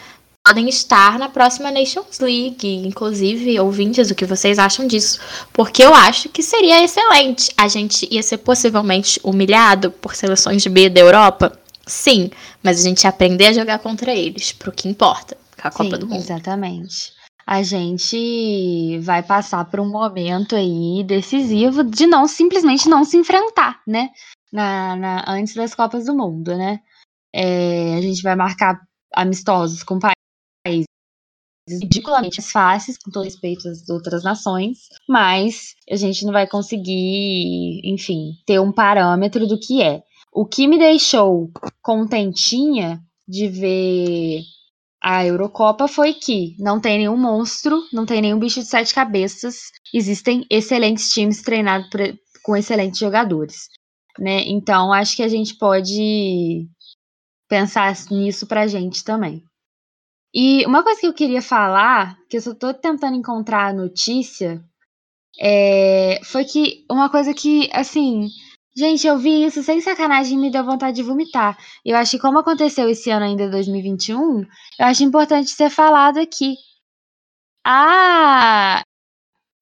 podem 0.49 0.67
estar 0.67 1.19
na 1.19 1.29
próxima 1.29 1.69
Nations 1.69 2.19
League. 2.19 2.67
Inclusive, 2.67 3.59
ouvintes, 3.59 4.09
o 4.09 4.15
que 4.15 4.25
vocês 4.25 4.57
acham 4.57 4.87
disso? 4.87 5.19
Porque 5.53 5.83
eu 5.83 5.93
acho 5.93 6.27
que 6.29 6.41
seria 6.41 6.83
excelente. 6.83 7.51
A 7.55 7.67
gente 7.67 8.07
ia 8.11 8.23
ser 8.23 8.39
possivelmente 8.39 9.19
humilhado 9.23 9.91
por 9.91 10.15
seleções 10.15 10.63
de 10.63 10.69
B 10.69 10.89
da 10.89 11.01
Europa? 11.01 11.57
Sim, 11.85 12.31
mas 12.63 12.79
a 12.79 12.83
gente 12.83 13.03
ia 13.03 13.11
aprender 13.11 13.45
a 13.47 13.53
jogar 13.53 13.77
contra 13.77 14.13
eles, 14.13 14.51
pro 14.51 14.71
que 14.71 14.89
importa, 14.89 15.37
que 15.55 15.61
é 15.65 15.67
a 15.67 15.71
Copa 15.71 15.95
Sim, 15.95 15.99
do 15.99 16.07
Mundo. 16.07 16.19
Exatamente. 16.19 17.13
A 17.45 17.61
gente 17.61 18.99
vai 19.01 19.21
passar 19.21 19.65
por 19.65 19.79
um 19.79 19.89
momento 19.89 20.55
aí 20.55 21.03
decisivo 21.03 21.83
de 21.83 22.07
não 22.07 22.27
simplesmente 22.27 22.89
não 22.89 23.03
se 23.03 23.17
enfrentar, 23.17 23.81
né? 23.87 24.09
Na, 24.51 24.95
na 24.95 25.25
antes 25.27 25.53
das 25.53 25.75
Copas 25.75 26.05
do 26.05 26.15
Mundo, 26.15 26.55
né? 26.57 26.79
É, 27.33 27.95
a 27.97 28.01
gente 28.01 28.23
vai 28.23 28.35
marcar 28.35 28.79
amistosos 29.15 29.83
com 29.83 29.99
ridiculamente 31.81 32.41
fáceis, 32.41 32.97
com 32.97 33.11
todo 33.11 33.25
respeito 33.25 33.67
às 33.67 33.87
outras 33.89 34.23
nações, 34.23 34.87
mas 35.07 35.75
a 35.89 35.95
gente 35.95 36.25
não 36.25 36.33
vai 36.33 36.47
conseguir, 36.47 37.81
enfim, 37.83 38.33
ter 38.45 38.59
um 38.59 38.71
parâmetro 38.71 39.47
do 39.47 39.59
que 39.59 39.81
é. 39.81 40.01
O 40.31 40.45
que 40.45 40.67
me 40.67 40.77
deixou 40.77 41.51
contentinha 41.81 43.01
de 43.27 43.47
ver 43.47 44.41
a 45.01 45.25
Eurocopa 45.25 45.87
foi 45.87 46.13
que 46.13 46.55
não 46.59 46.79
tem 46.79 46.99
nenhum 46.99 47.17
monstro, 47.17 47.81
não 47.93 48.05
tem 48.05 48.21
nenhum 48.21 48.39
bicho 48.39 48.59
de 48.59 48.67
sete 48.67 48.93
cabeças, 48.93 49.71
existem 49.93 50.45
excelentes 50.49 51.09
times 51.09 51.41
treinados 51.41 51.89
por, 51.89 52.01
com 52.43 52.55
excelentes 52.55 52.99
jogadores, 52.99 53.69
né? 54.17 54.41
Então 54.47 54.91
acho 54.91 55.15
que 55.15 55.23
a 55.23 55.27
gente 55.27 55.55
pode 55.55 56.67
pensar 57.47 57.95
nisso 58.11 58.45
pra 58.45 58.67
gente 58.67 59.03
também. 59.03 59.43
E 60.33 60.65
uma 60.65 60.83
coisa 60.83 61.01
que 61.01 61.07
eu 61.07 61.13
queria 61.13 61.41
falar, 61.41 62.17
que 62.29 62.37
eu 62.37 62.41
só 62.41 62.53
tô 62.53 62.73
tentando 62.73 63.17
encontrar 63.17 63.67
a 63.69 63.73
notícia, 63.73 64.63
é, 65.39 66.19
foi 66.23 66.45
que 66.45 66.85
uma 66.89 67.09
coisa 67.09 67.33
que, 67.33 67.69
assim, 67.73 68.27
gente, 68.75 69.07
eu 69.07 69.17
vi 69.17 69.45
isso 69.45 69.63
sem 69.63 69.81
sacanagem 69.81 70.37
e 70.37 70.41
me 70.41 70.51
deu 70.51 70.63
vontade 70.63 70.97
de 70.97 71.03
vomitar. 71.03 71.57
Eu 71.83 71.97
acho 71.97 72.11
que 72.11 72.19
como 72.19 72.39
aconteceu 72.39 72.89
esse 72.89 73.09
ano 73.09 73.25
ainda, 73.25 73.49
2021, 73.49 74.41
eu 74.41 74.85
acho 74.85 75.03
importante 75.03 75.49
ser 75.49 75.69
falado 75.69 76.19
aqui. 76.19 76.55
A 77.65 78.83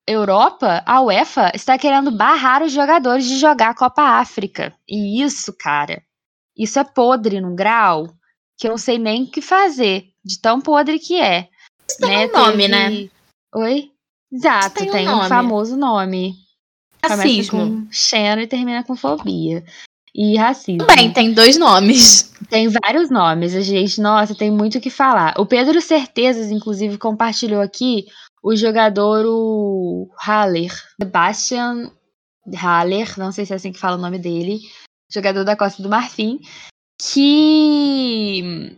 Europa, 0.07 0.83
a 0.85 1.01
UEFA, 1.01 1.51
está 1.53 1.77
querendo 1.77 2.11
barrar 2.11 2.63
os 2.63 2.71
jogadores 2.71 3.25
de 3.25 3.37
jogar 3.37 3.69
a 3.69 3.75
Copa 3.75 4.01
África. 4.01 4.73
E 4.87 5.21
isso, 5.21 5.53
cara, 5.57 6.01
isso 6.57 6.79
é 6.79 6.83
podre 6.83 7.41
num 7.41 7.55
grau 7.55 8.07
que 8.57 8.67
eu 8.67 8.71
não 8.71 8.77
sei 8.77 8.97
nem 8.97 9.23
o 9.23 9.27
que 9.31 9.41
fazer 9.41 10.05
de 10.27 10.39
tão 10.39 10.59
podre 10.59 10.99
que 10.99 11.15
é. 11.19 11.47
Isso 11.89 12.01
né? 12.01 12.27
tem 12.27 12.29
um 12.29 12.43
nome, 12.43 12.69
Teve... 12.69 12.69
né? 12.69 13.09
Oi? 13.55 13.91
Exato, 14.31 14.75
tem, 14.75 14.89
um, 14.89 14.91
tem 14.91 15.09
um, 15.09 15.23
famoso 15.23 15.77
nome. 15.77 16.35
Racismo. 17.03 17.59
Começa 17.59 17.81
com 17.81 17.91
Xeno 17.91 18.41
e 18.41 18.47
termina 18.47 18.83
com 18.83 18.95
fobia. 18.95 19.63
E 20.13 20.35
racismo. 20.35 20.85
Também 20.85 21.11
tem 21.13 21.33
dois 21.33 21.57
nomes. 21.57 22.33
Tem 22.49 22.67
vários 22.67 23.09
nomes, 23.09 23.55
a 23.55 23.61
gente, 23.61 24.01
nossa, 24.01 24.35
tem 24.35 24.49
muito 24.49 24.77
o 24.77 24.81
que 24.81 24.89
falar. 24.89 25.33
O 25.37 25.45
Pedro 25.45 25.81
Certezas, 25.81 26.49
inclusive, 26.49 26.97
compartilhou 26.97 27.61
aqui 27.61 28.05
o 28.43 28.55
jogador 28.55 29.25
o 29.25 30.09
Haller, 30.17 30.71
Sebastian 31.01 31.91
Haller, 32.55 33.17
não 33.17 33.31
sei 33.31 33.45
se 33.45 33.53
é 33.53 33.55
assim 33.57 33.71
que 33.71 33.79
fala 33.79 33.97
o 33.97 34.01
nome 34.01 34.17
dele, 34.17 34.59
jogador 35.11 35.43
da 35.43 35.55
Costa 35.55 35.83
do 35.83 35.89
Marfim, 35.89 36.39
que 36.99 38.77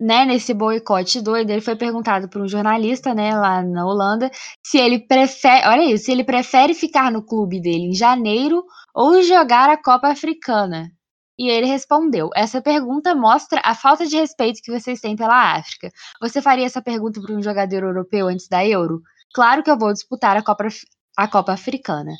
né, 0.00 0.24
nesse 0.24 0.54
boicote 0.54 1.20
doido, 1.20 1.50
ele 1.50 1.60
foi 1.60 1.76
perguntado 1.76 2.28
por 2.28 2.40
um 2.40 2.48
jornalista, 2.48 3.14
né, 3.14 3.36
lá 3.36 3.62
na 3.62 3.84
Holanda, 3.84 4.30
se 4.64 4.78
ele 4.78 4.98
prefere, 4.98 5.68
olha 5.68 5.92
isso, 5.92 6.06
se 6.06 6.12
ele 6.12 6.24
prefere 6.24 6.72
ficar 6.72 7.12
no 7.12 7.22
clube 7.22 7.60
dele 7.60 7.88
em 7.88 7.94
janeiro 7.94 8.64
ou 8.94 9.22
jogar 9.22 9.68
a 9.68 9.80
Copa 9.80 10.08
Africana. 10.08 10.90
E 11.38 11.48
ele 11.48 11.66
respondeu: 11.66 12.28
Essa 12.34 12.60
pergunta 12.60 13.14
mostra 13.14 13.60
a 13.64 13.74
falta 13.74 14.06
de 14.06 14.16
respeito 14.16 14.60
que 14.62 14.70
vocês 14.70 15.00
têm 15.00 15.16
pela 15.16 15.54
África. 15.56 15.90
Você 16.20 16.42
faria 16.42 16.66
essa 16.66 16.82
pergunta 16.82 17.20
para 17.20 17.34
um 17.34 17.42
jogador 17.42 17.82
europeu 17.82 18.28
antes 18.28 18.46
da 18.46 18.66
Euro? 18.66 19.00
Claro 19.34 19.62
que 19.62 19.70
eu 19.70 19.78
vou 19.78 19.92
disputar 19.92 20.36
a 20.36 20.42
Copa, 20.42 20.68
a 21.16 21.28
Copa 21.28 21.52
Africana. 21.52 22.12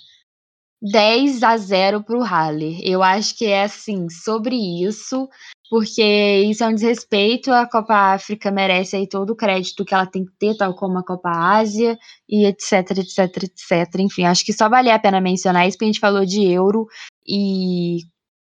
10 0.82 1.42
a 1.42 1.56
0 1.58 2.02
para 2.02 2.18
o 2.18 2.22
Haller. 2.22 2.80
Eu 2.82 3.02
acho 3.02 3.36
que 3.36 3.44
é 3.46 3.64
assim, 3.64 4.08
sobre 4.08 4.56
isso. 4.56 5.28
Porque 5.70 6.02
isso 6.50 6.64
é 6.64 6.66
um 6.66 6.74
desrespeito. 6.74 7.52
A 7.52 7.64
Copa 7.64 7.94
África 7.94 8.50
merece 8.50 8.96
aí 8.96 9.06
todo 9.08 9.30
o 9.30 9.36
crédito 9.36 9.84
que 9.84 9.94
ela 9.94 10.04
tem 10.04 10.24
que 10.24 10.32
ter, 10.32 10.56
tal 10.56 10.74
como 10.74 10.98
a 10.98 11.04
Copa 11.04 11.30
Ásia, 11.30 11.96
e 12.28 12.44
etc, 12.44 12.90
etc, 12.98 13.44
etc. 13.44 14.00
Enfim, 14.00 14.24
acho 14.24 14.44
que 14.44 14.52
só 14.52 14.68
valia 14.68 14.96
a 14.96 14.98
pena 14.98 15.20
mencionar 15.20 15.68
isso, 15.68 15.76
porque 15.78 15.84
a 15.84 15.88
gente 15.92 16.00
falou 16.00 16.26
de 16.26 16.44
euro 16.44 16.88
e, 17.24 17.98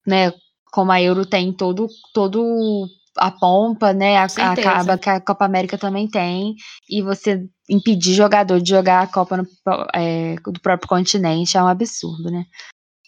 né, 0.04 0.32
como 0.72 0.90
a 0.90 1.00
euro 1.00 1.24
tem 1.24 1.52
todo, 1.52 1.86
todo 2.12 2.88
a 3.16 3.30
pompa, 3.30 3.92
né? 3.92 4.16
A, 4.16 4.24
acaba 4.24 4.98
que 4.98 5.08
a 5.08 5.20
Copa 5.20 5.44
América 5.44 5.78
também 5.78 6.08
tem, 6.08 6.56
e 6.90 7.00
você 7.00 7.46
impedir 7.70 8.12
jogador 8.14 8.60
de 8.60 8.70
jogar 8.70 9.04
a 9.04 9.06
Copa 9.06 9.36
no, 9.36 9.46
é, 9.94 10.34
do 10.34 10.60
próprio 10.60 10.88
continente 10.88 11.56
é 11.56 11.62
um 11.62 11.68
absurdo, 11.68 12.28
né? 12.28 12.44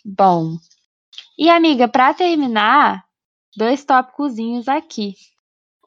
Bom. 0.04 0.57
E 1.36 1.50
amiga, 1.50 1.88
para 1.88 2.14
terminar, 2.14 3.05
dois 3.57 3.84
tópicozinhos 3.84 4.68
aqui. 4.68 5.14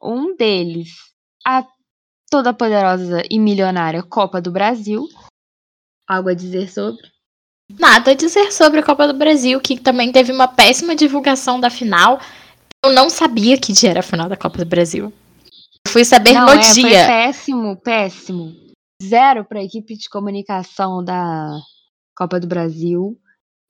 Um 0.02 0.34
deles, 0.36 0.90
a 1.46 1.64
toda 2.30 2.54
poderosa 2.54 3.22
e 3.30 3.38
milionária 3.38 4.02
Copa 4.02 4.40
do 4.40 4.50
Brasil. 4.50 5.08
Algo 6.08 6.30
a 6.30 6.34
dizer 6.34 6.68
sobre? 6.70 7.02
Nada 7.78 8.10
a 8.10 8.14
dizer 8.14 8.52
sobre 8.52 8.80
a 8.80 8.82
Copa 8.82 9.06
do 9.06 9.14
Brasil, 9.14 9.60
que 9.60 9.78
também 9.78 10.10
teve 10.10 10.32
uma 10.32 10.48
péssima 10.48 10.96
divulgação 10.96 11.60
da 11.60 11.70
final. 11.70 12.20
Eu 12.84 12.92
não 12.92 13.08
sabia 13.08 13.58
que 13.58 13.72
dia 13.72 13.90
era 13.90 14.00
a 14.00 14.02
final 14.02 14.28
da 14.28 14.36
Copa 14.36 14.58
do 14.58 14.66
Brasil. 14.66 15.12
fui 15.86 16.04
saber 16.04 16.32
não, 16.32 16.46
no 16.46 16.52
é, 16.52 16.72
dia. 16.72 16.82
Foi 16.82 17.06
péssimo, 17.06 17.76
péssimo. 17.76 18.56
Zero 19.02 19.44
para 19.44 19.60
a 19.60 19.64
equipe 19.64 19.96
de 19.96 20.08
comunicação 20.08 21.04
da 21.04 21.58
Copa 22.16 22.40
do 22.40 22.46
Brasil. 22.46 23.16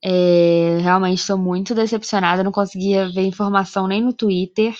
É, 0.03 0.77
realmente 0.81 1.19
estou 1.19 1.37
muito 1.37 1.75
decepcionada, 1.75 2.43
não 2.43 2.51
conseguia 2.51 3.09
ver 3.09 3.21
informação 3.21 3.87
nem 3.87 4.01
no 4.01 4.13
Twitter. 4.13 4.75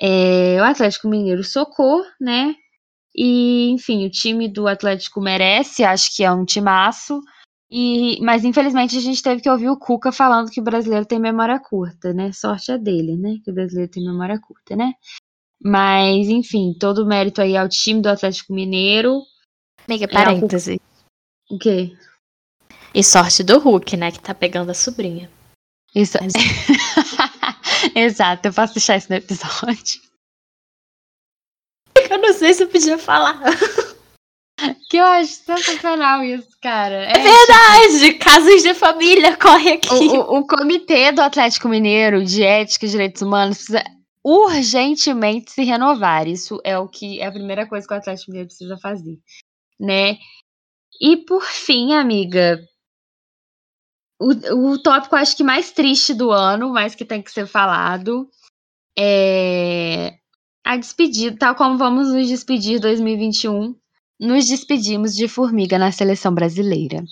É, 0.00 0.60
o 0.60 0.64
Atlético 0.64 1.08
Mineiro 1.08 1.44
socou, 1.44 2.02
né? 2.20 2.54
E, 3.14 3.70
enfim, 3.70 4.06
o 4.06 4.10
time 4.10 4.48
do 4.48 4.68
Atlético 4.68 5.20
merece, 5.20 5.84
acho 5.84 6.14
que 6.14 6.22
é 6.22 6.32
um 6.32 6.44
timaço. 6.44 7.20
E, 7.70 8.18
mas 8.22 8.44
infelizmente 8.44 8.96
a 8.96 9.00
gente 9.00 9.22
teve 9.22 9.42
que 9.42 9.50
ouvir 9.50 9.68
o 9.68 9.78
Cuca 9.78 10.10
falando 10.10 10.50
que 10.50 10.60
o 10.60 10.64
brasileiro 10.64 11.04
tem 11.04 11.18
memória 11.18 11.60
curta, 11.60 12.14
né? 12.14 12.32
Sorte 12.32 12.72
é 12.72 12.78
dele, 12.78 13.16
né? 13.16 13.36
Que 13.44 13.50
o 13.50 13.54
brasileiro 13.54 13.90
tem 13.90 14.04
memória 14.04 14.40
curta, 14.40 14.74
né? 14.74 14.94
Mas, 15.60 16.28
enfim, 16.28 16.72
todo 16.78 17.02
o 17.02 17.06
mérito 17.06 17.42
aí 17.42 17.56
ao 17.56 17.68
time 17.68 18.00
do 18.00 18.08
Atlético 18.08 18.54
Mineiro. 18.54 19.20
Amiga, 19.86 20.04
é, 20.04 20.08
parêntese. 20.08 20.74
É, 20.74 21.54
o 21.54 21.58
quê? 21.58 21.92
E 22.94 23.04
sorte 23.04 23.42
do 23.42 23.58
Hulk, 23.58 23.96
né? 23.96 24.10
Que 24.10 24.20
tá 24.20 24.34
pegando 24.34 24.70
a 24.70 24.74
sobrinha. 24.74 25.30
Isso. 25.94 26.18
Exato, 27.94 28.48
eu 28.48 28.52
posso 28.52 28.74
deixar 28.74 28.96
isso 28.96 29.08
no 29.10 29.16
episódio. 29.16 30.00
Eu 32.10 32.18
não 32.18 32.32
sei 32.32 32.54
se 32.54 32.62
eu 32.62 32.68
podia 32.68 32.98
falar. 32.98 33.40
Que 34.90 34.96
eu 34.96 35.04
acho 35.04 35.34
sensacional 35.34 36.24
isso, 36.24 36.48
cara. 36.60 37.04
É, 37.04 37.12
é 37.12 37.18
verdade! 37.18 38.00
Tipo, 38.00 38.24
casos 38.24 38.62
de 38.62 38.74
família, 38.74 39.36
corre 39.36 39.74
aqui. 39.74 39.94
O, 39.94 40.14
o, 40.14 40.38
o, 40.38 40.46
Comitê 40.46 41.12
do 41.12 41.20
Atlético 41.20 41.68
Mineiro 41.68 42.24
de 42.24 42.42
Ética 42.42 42.86
e 42.86 42.88
Direitos 42.88 43.22
Humanos 43.22 43.58
precisa 43.58 43.84
urgentemente 44.24 45.52
se 45.52 45.62
renovar. 45.62 46.26
Isso 46.26 46.60
é 46.64 46.76
o 46.76 46.88
que 46.88 47.20
é 47.20 47.26
a 47.26 47.32
primeira 47.32 47.68
coisa 47.68 47.86
que 47.86 47.94
o 47.94 47.96
Atlético 47.96 48.30
Mineiro 48.30 48.48
precisa 48.48 48.76
fazer, 48.78 49.18
né? 49.78 50.18
E 51.00 51.18
por 51.18 51.44
fim, 51.44 51.94
amiga, 51.94 52.60
o, 54.20 54.72
o 54.72 54.78
tópico 54.82 55.16
acho 55.16 55.36
que 55.36 55.44
mais 55.44 55.70
triste 55.70 56.12
do 56.12 56.30
ano, 56.30 56.72
mas 56.72 56.94
que 56.94 57.04
tem 57.04 57.22
que 57.22 57.30
ser 57.30 57.46
falado, 57.46 58.28
é 58.98 60.18
a 60.64 60.76
despedida, 60.76 61.36
tal 61.38 61.54
como 61.54 61.78
vamos 61.78 62.12
nos 62.12 62.28
despedir 62.28 62.78
2021 62.78 63.74
nos 64.20 64.46
despedimos 64.46 65.14
de 65.14 65.28
Formiga 65.28 65.78
na 65.78 65.92
seleção 65.92 66.34
brasileira. 66.34 67.02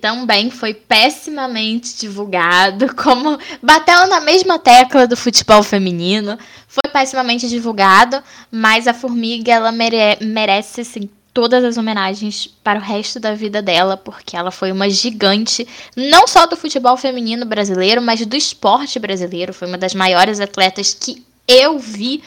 Também 0.00 0.50
foi 0.50 0.72
pessimamente 0.72 1.98
divulgado, 1.98 2.94
como 2.96 3.38
bateu 3.62 4.06
na 4.06 4.18
mesma 4.20 4.58
tecla 4.58 5.06
do 5.06 5.16
futebol 5.16 5.62
feminino. 5.62 6.38
Foi 6.66 6.90
pessimamente 6.90 7.48
divulgado, 7.48 8.22
mas 8.50 8.88
a 8.88 8.94
Formiga 8.94 9.52
ela 9.52 9.70
mere 9.70 10.16
merece 10.24 10.80
assim, 10.80 11.08
todas 11.32 11.64
as 11.64 11.76
homenagens 11.76 12.46
para 12.62 12.78
o 12.78 12.82
resto 12.82 13.20
da 13.20 13.34
vida 13.34 13.62
dela, 13.62 13.96
porque 13.96 14.36
ela 14.36 14.50
foi 14.50 14.72
uma 14.72 14.88
gigante, 14.88 15.66
não 15.96 16.26
só 16.26 16.46
do 16.46 16.56
futebol 16.56 16.96
feminino 16.96 17.46
brasileiro, 17.46 18.02
mas 18.02 18.24
do 18.24 18.36
esporte 18.36 18.98
brasileiro. 18.98 19.54
Foi 19.54 19.68
uma 19.68 19.78
das 19.78 19.94
maiores 19.94 20.40
atletas 20.40 20.94
que 20.94 21.24
eu 21.46 21.78
vi 21.78 22.22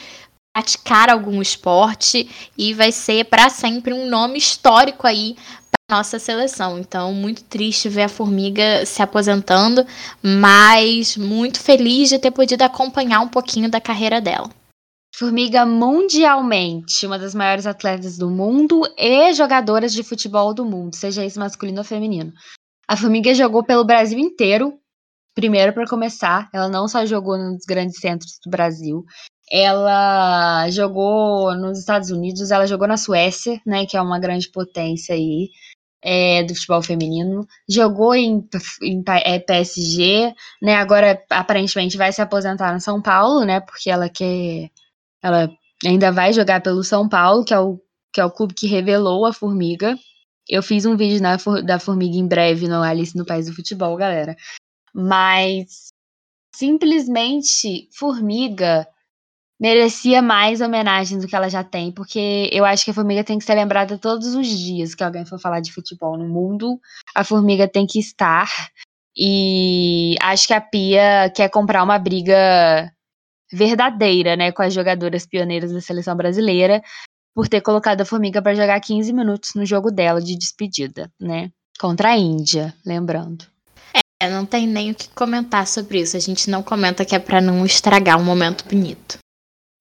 praticar 0.53 1.09
algum 1.09 1.41
esporte 1.41 2.29
e 2.57 2.73
vai 2.73 2.91
ser 2.91 3.25
para 3.25 3.49
sempre 3.49 3.91
um 3.91 4.07
nome 4.07 4.37
histórico 4.37 5.07
aí 5.07 5.35
para 5.87 5.97
nossa 5.97 6.19
seleção. 6.19 6.77
Então, 6.77 7.11
muito 7.13 7.43
triste 7.43 7.89
ver 7.89 8.03
a 8.03 8.09
Formiga 8.09 8.85
se 8.85 9.01
aposentando, 9.01 9.85
mas 10.21 11.17
muito 11.17 11.59
feliz 11.59 12.09
de 12.09 12.19
ter 12.19 12.31
podido 12.31 12.61
acompanhar 12.61 13.21
um 13.21 13.27
pouquinho 13.27 13.69
da 13.69 13.81
carreira 13.81 14.21
dela. 14.21 14.49
Formiga 15.16 15.64
mundialmente, 15.66 17.05
uma 17.05 17.20
das 17.20 17.36
maiores 17.36 17.68
atletas 17.68 18.18
do 18.18 18.32
mundo 18.32 18.82
e 18.97 19.32
jogadoras 19.34 19.93
de 19.93 20.01
futebol 20.03 20.53
do 20.53 20.66
mundo, 20.66 20.95
seja 20.95 21.24
isso 21.24 21.39
masculino 21.39 21.80
ou 21.80 21.84
feminino. 21.84 22.34
A 22.88 22.97
Formiga 22.97 23.34
jogou 23.36 23.64
pelo 23.64 23.86
Brasil 23.86 24.18
inteiro, 24.18 24.80
primeiro 25.36 25.72
para 25.72 25.88
começar, 25.88 26.49
ela 26.51 26.68
não 26.68 26.88
só 26.88 27.05
jogou 27.05 27.38
nos 27.38 27.64
grandes 27.64 27.99
centros 27.99 28.39
do 28.43 28.49
Brasil, 28.49 29.05
ela 29.51 30.68
jogou 30.72 31.55
nos 31.55 31.78
Estados 31.78 32.09
Unidos, 32.09 32.49
ela 32.49 32.66
jogou 32.66 32.88
na 32.88 32.97
Suécia, 32.97 33.61
né, 33.66 33.86
que 33.86 33.95
é 33.95 34.01
uma 34.01 34.20
grande 34.20 34.49
potência 34.49 35.14
aí 35.14 35.49
é, 36.03 36.43
do 36.43 36.53
futebol 36.53 36.82
feminino. 36.82 37.47
Jogou 37.70 38.14
em, 38.14 38.47
em 38.82 39.03
é, 39.07 39.39
PSG, 39.39 40.34
né? 40.61 40.76
Agora 40.76 41.24
aparentemente 41.30 41.97
vai 41.97 42.11
se 42.11 42.22
aposentar 42.22 42.74
no 42.74 42.82
São 42.82 43.01
Paulo, 43.01 43.45
né? 43.45 43.61
Porque 43.61 43.89
ela 43.89 44.09
quer, 44.09 44.70
ela 45.24 45.49
ainda 45.86 46.11
vai 46.11 46.34
jogar 46.34 46.61
pelo 46.61 46.84
São 46.84 47.07
Paulo, 47.07 47.45
que 47.45 47.53
é 47.53 47.59
o 47.59 47.80
que 48.13 48.21
é 48.21 48.26
o 48.26 48.32
clube 48.32 48.53
que 48.53 48.67
revelou 48.67 49.26
a 49.26 49.34
Formiga. 49.34 49.97
Eu 50.47 50.61
fiz 50.61 50.86
um 50.86 50.95
vídeo 50.95 51.19
na, 51.19 51.36
da 51.65 51.80
Formiga 51.80 52.15
em 52.15 52.28
breve 52.28 52.67
no 52.67 52.84
Alice 52.84 53.17
no 53.17 53.26
País 53.26 53.47
do 53.47 53.55
Futebol, 53.55 53.97
galera. 53.97 54.36
Mas 54.93 55.91
simplesmente 56.55 57.89
Formiga 57.97 58.88
merecia 59.59 60.21
mais 60.21 60.61
homenagens 60.61 61.21
do 61.21 61.28
que 61.28 61.36
ela 61.36 61.49
já 61.49 61.63
tem, 61.63 61.91
porque 61.91 62.49
eu 62.51 62.65
acho 62.65 62.86
que 62.86 62.91
a 62.91 62.93
Formiga 62.93 63.24
tem 63.24 63.39
que 63.39 63.45
ser 63.45 63.55
lembrada 63.55 63.97
todos 63.97 64.36
os 64.36 64.47
dias 64.47 64.93
que 64.93 65.03
alguém 65.03 65.26
for 65.26 65.39
falar 65.39 65.61
de 65.61 65.74
futebol 65.74 66.17
no 66.17 66.28
mundo. 66.28 66.80
A 67.15 67.24
Formiga 67.24 67.67
tem 67.67 67.88
que 67.88 67.97
estar. 67.97 68.49
E 69.17 70.15
acho 70.21 70.47
que 70.47 70.53
a 70.53 70.61
Pia 70.61 71.32
quer 71.36 71.49
comprar 71.49 71.84
uma 71.84 71.97
briga 71.97 72.91
verdadeira, 73.53 74.35
né, 74.35 74.51
com 74.51 74.61
as 74.61 74.73
jogadoras 74.73 75.25
pioneiras 75.25 75.71
da 75.71 75.79
seleção 75.79 76.15
brasileira, 76.15 76.81
por 77.35 77.47
ter 77.47 77.61
colocado 77.61 78.01
a 78.01 78.05
Formiga 78.05 78.41
para 78.41 78.55
jogar 78.55 78.79
15 78.79 79.13
minutos 79.13 79.51
no 79.55 79.65
jogo 79.65 79.91
dela 79.91 80.21
de 80.21 80.37
despedida, 80.37 81.11
né, 81.19 81.51
contra 81.79 82.09
a 82.09 82.17
Índia, 82.17 82.73
lembrando. 82.85 83.45
É, 84.21 84.29
não 84.29 84.45
tem 84.45 84.65
nem 84.65 84.91
o 84.91 84.95
que 84.95 85.09
comentar 85.09 85.67
sobre 85.67 85.99
isso. 85.99 86.15
A 86.15 86.19
gente 86.19 86.49
não 86.49 86.63
comenta 86.63 87.03
que 87.03 87.13
é 87.13 87.19
para 87.19 87.41
não 87.41 87.65
estragar 87.65 88.17
um 88.17 88.23
momento 88.23 88.65
bonito. 88.65 89.17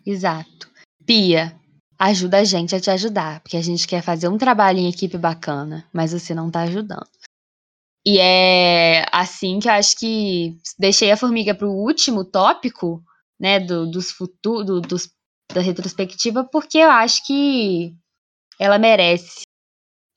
Exato. 0.04 0.68
Pia, 1.06 1.54
ajuda 1.98 2.38
a 2.38 2.44
gente 2.44 2.74
a 2.74 2.80
te 2.80 2.90
ajudar, 2.90 3.40
porque 3.40 3.56
a 3.56 3.62
gente 3.62 3.86
quer 3.86 4.02
fazer 4.02 4.28
um 4.28 4.36
trabalho 4.36 4.80
em 4.80 4.88
equipe 4.88 5.16
bacana, 5.16 5.84
mas 5.92 6.12
você 6.12 6.34
não 6.34 6.50
tá 6.50 6.62
ajudando. 6.62 7.06
E 8.04 8.18
é 8.18 9.06
assim 9.12 9.60
que 9.60 9.68
eu 9.68 9.72
acho 9.72 9.96
que 9.96 10.56
deixei 10.76 11.12
a 11.12 11.16
formiga 11.16 11.54
para 11.54 11.68
o 11.68 11.84
último 11.84 12.24
tópico, 12.24 13.00
né, 13.38 13.60
do, 13.60 13.90
dos 13.90 14.10
futuros, 14.10 14.66
do, 14.66 14.80
dos, 14.80 15.10
da 15.52 15.60
retrospectiva, 15.60 16.44
porque 16.44 16.78
eu 16.78 16.90
acho 16.90 17.26
que 17.26 17.94
ela 18.58 18.78
merece. 18.78 19.42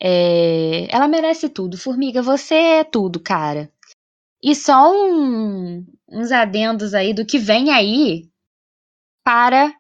É, 0.02 0.88
ela 0.94 1.08
merece 1.08 1.50
tudo. 1.50 1.78
Formiga, 1.78 2.22
você 2.22 2.56
é 2.56 2.84
tudo, 2.84 3.20
cara. 3.20 3.72
E 4.44 4.54
só 4.56 4.92
um, 4.92 5.86
uns 6.08 6.32
adendos 6.32 6.94
aí 6.94 7.14
do 7.14 7.26
que 7.26 7.40
vem 7.40 7.72
aí 7.72 8.30
para 9.24 9.74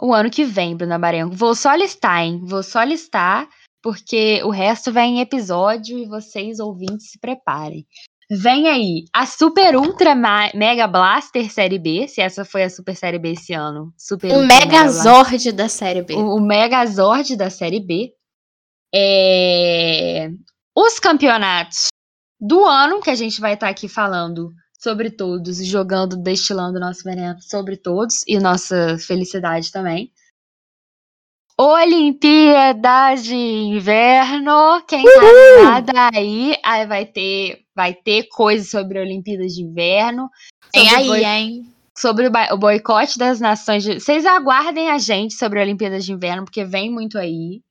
o 0.00 0.14
ano 0.14 0.30
que 0.30 0.44
vem, 0.44 0.76
Bruna 0.76 0.98
Marengo. 0.98 1.34
Vou 1.34 1.54
só 1.54 1.74
listar, 1.74 2.22
hein? 2.22 2.40
Vou 2.44 2.62
só 2.62 2.82
listar, 2.82 3.48
porque 3.82 4.42
o 4.44 4.50
resto 4.50 4.92
vem 4.92 5.18
em 5.18 5.20
episódio 5.20 5.98
e 5.98 6.06
vocês, 6.06 6.60
ouvintes, 6.60 7.10
se 7.10 7.18
preparem. 7.18 7.86
Vem 8.28 8.68
aí 8.68 9.04
a 9.12 9.24
Super 9.24 9.76
Ultra 9.76 10.14
Mega 10.14 10.88
Blaster 10.88 11.50
Série 11.50 11.78
B, 11.78 12.08
se 12.08 12.20
essa 12.20 12.44
foi 12.44 12.64
a 12.64 12.70
Super 12.70 12.96
Série 12.96 13.18
B 13.18 13.32
esse 13.32 13.52
ano. 13.52 13.92
Super 13.96 14.32
o 14.32 14.44
Megazord 14.44 15.52
da 15.52 15.68
Série 15.68 16.02
B. 16.02 16.14
O, 16.14 16.36
o 16.36 16.40
Megazord 16.40 17.36
da 17.36 17.50
Série 17.50 17.80
B. 17.80 18.12
É... 18.92 20.28
Os 20.76 20.98
campeonatos 20.98 21.86
do 22.40 22.64
ano, 22.64 23.00
que 23.00 23.10
a 23.10 23.14
gente 23.14 23.40
vai 23.40 23.54
estar 23.54 23.66
tá 23.66 23.70
aqui 23.70 23.88
falando 23.88 24.52
sobre 24.78 25.10
todos, 25.10 25.64
jogando, 25.64 26.16
destilando 26.16 26.80
nosso 26.80 27.02
veneno 27.04 27.40
sobre 27.40 27.76
todos 27.76 28.22
e 28.26 28.38
nossa 28.38 28.98
felicidade 28.98 29.70
também. 29.70 30.12
Olimpíadas 31.58 33.24
de 33.24 33.34
Inverno. 33.34 34.82
Quem 34.86 35.02
tá 35.04 35.62
nada 35.62 36.10
aí, 36.12 36.54
aí 36.62 36.86
vai 36.86 37.06
ter, 37.06 37.65
vai 37.76 37.92
ter 37.92 38.26
coisas 38.30 38.70
sobre 38.70 38.98
Olimpíadas 38.98 39.52
de 39.52 39.62
Inverno. 39.62 40.30
Tem 40.72 40.88
aí, 40.94 41.06
boi... 41.06 41.24
hein? 41.24 41.72
Sobre 41.96 42.26
o 42.26 42.56
boicote 42.56 43.18
das 43.18 43.38
nações. 43.38 43.84
De... 43.84 44.00
Vocês 44.00 44.24
aguardem 44.24 44.90
a 44.90 44.98
gente 44.98 45.34
sobre 45.34 45.60
Olimpíadas 45.60 46.04
de 46.04 46.12
Inverno, 46.12 46.44
porque 46.44 46.64
vem 46.64 46.90
muito 46.90 47.18
aí. 47.18 47.62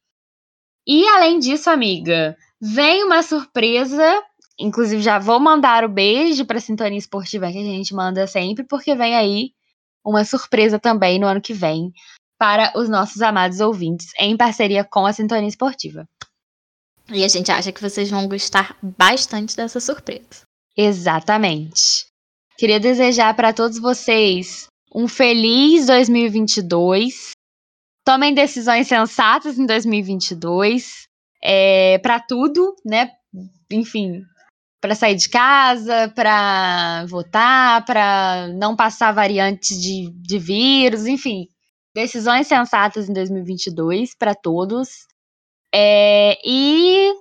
E 0.88 1.08
além 1.08 1.40
disso, 1.40 1.72
amiga, 1.72 2.38
vem 2.62 3.04
uma 3.04 3.24
surpresa. 3.24 4.24
Inclusive, 4.60 5.02
já 5.02 5.18
vou 5.18 5.40
mandar 5.40 5.84
o 5.84 5.90
beijo 5.90 6.46
pra 6.46 6.60
Sintonia 6.60 7.00
Esportiva 7.00 7.52
que 7.52 7.58
a 7.58 7.64
gente 7.64 7.94
manda 7.94 8.28
sempre, 8.28 8.64
porque 8.64 8.96
vem 8.96 9.16
aí 9.16 9.52
uma 10.06 10.24
surpresa 10.24 10.80
também 10.80 11.20
no 11.20 11.26
ano 11.26 11.42
que 11.42 11.54
vem 11.54 11.92
para 12.38 12.72
os 12.78 12.88
nossos 12.88 13.22
amados 13.22 13.60
ouvintes, 13.60 14.12
em 14.20 14.38
parceria 14.38 14.84
com 14.84 15.06
a 15.06 15.14
Sintonia 15.14 15.50
Esportiva. 15.50 16.08
E 17.10 17.24
a 17.24 17.28
gente 17.28 17.52
acha 17.52 17.72
que 17.72 17.82
vocês 17.82 18.10
vão 18.10 18.28
gostar 18.28 18.78
bastante 18.82 19.56
dessa 19.56 19.80
surpresa. 19.80 20.44
Exatamente. 20.76 22.06
Queria 22.58 22.80
desejar 22.80 23.36
para 23.36 23.54
todos 23.54 23.80
vocês 23.80 24.68
um 24.94 25.08
feliz 25.08 25.88
2022. 25.88 27.32
Tomem 28.04 28.34
decisões 28.34 28.88
sensatas 28.88 29.58
em 29.60 29.66
2022. 29.66 31.06
É, 31.44 32.00
para 32.00 32.20
tudo, 32.20 32.76
né? 32.84 33.12
Enfim, 33.72 34.24
para 34.82 34.96
sair 34.96 35.16
de 35.16 35.30
casa, 35.30 36.12
para 36.16 37.06
votar, 37.08 37.84
para 37.86 38.48
não 38.56 38.76
passar 38.76 39.12
variantes 39.12 39.82
de, 39.82 40.12
de 40.12 40.40
vírus, 40.40 41.06
enfim, 41.08 41.48
decisões 41.94 42.48
sensatas 42.48 43.10
em 43.10 43.14
2022 43.14 44.16
para 44.18 44.36
todos. 44.36 45.08
É, 45.78 46.38
e, 46.46 47.12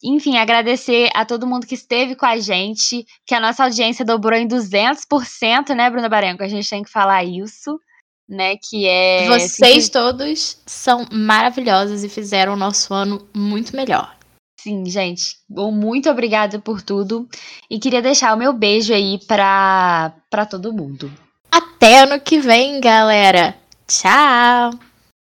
enfim, 0.00 0.36
agradecer 0.36 1.10
a 1.12 1.24
todo 1.24 1.46
mundo 1.46 1.66
que 1.66 1.74
esteve 1.74 2.14
com 2.14 2.24
a 2.24 2.38
gente, 2.38 3.04
que 3.26 3.34
a 3.34 3.40
nossa 3.40 3.64
audiência 3.64 4.04
dobrou 4.04 4.38
em 4.38 4.46
200%, 4.46 5.74
né, 5.74 5.90
Bruna 5.90 6.08
Barenco? 6.08 6.44
A 6.44 6.48
gente 6.48 6.70
tem 6.70 6.84
que 6.84 6.90
falar 6.90 7.24
isso, 7.24 7.80
né, 8.28 8.54
que 8.56 8.86
é... 8.86 9.26
Vocês 9.26 9.84
assim, 9.84 9.90
todos 9.90 10.62
são 10.64 11.04
maravilhosos 11.10 12.04
e 12.04 12.08
fizeram 12.08 12.52
o 12.52 12.56
nosso 12.56 12.94
ano 12.94 13.26
muito 13.34 13.74
melhor. 13.74 14.14
Sim, 14.60 14.84
gente. 14.86 15.36
Bom, 15.48 15.72
muito 15.72 16.08
obrigada 16.08 16.60
por 16.60 16.82
tudo. 16.82 17.28
E 17.68 17.78
queria 17.78 18.02
deixar 18.02 18.34
o 18.34 18.38
meu 18.38 18.52
beijo 18.52 18.94
aí 18.94 19.18
para 19.26 20.12
todo 20.48 20.72
mundo. 20.72 21.10
Até 21.50 22.00
ano 22.00 22.20
que 22.20 22.38
vem, 22.38 22.80
galera! 22.80 23.56
Tchau! 23.88 24.70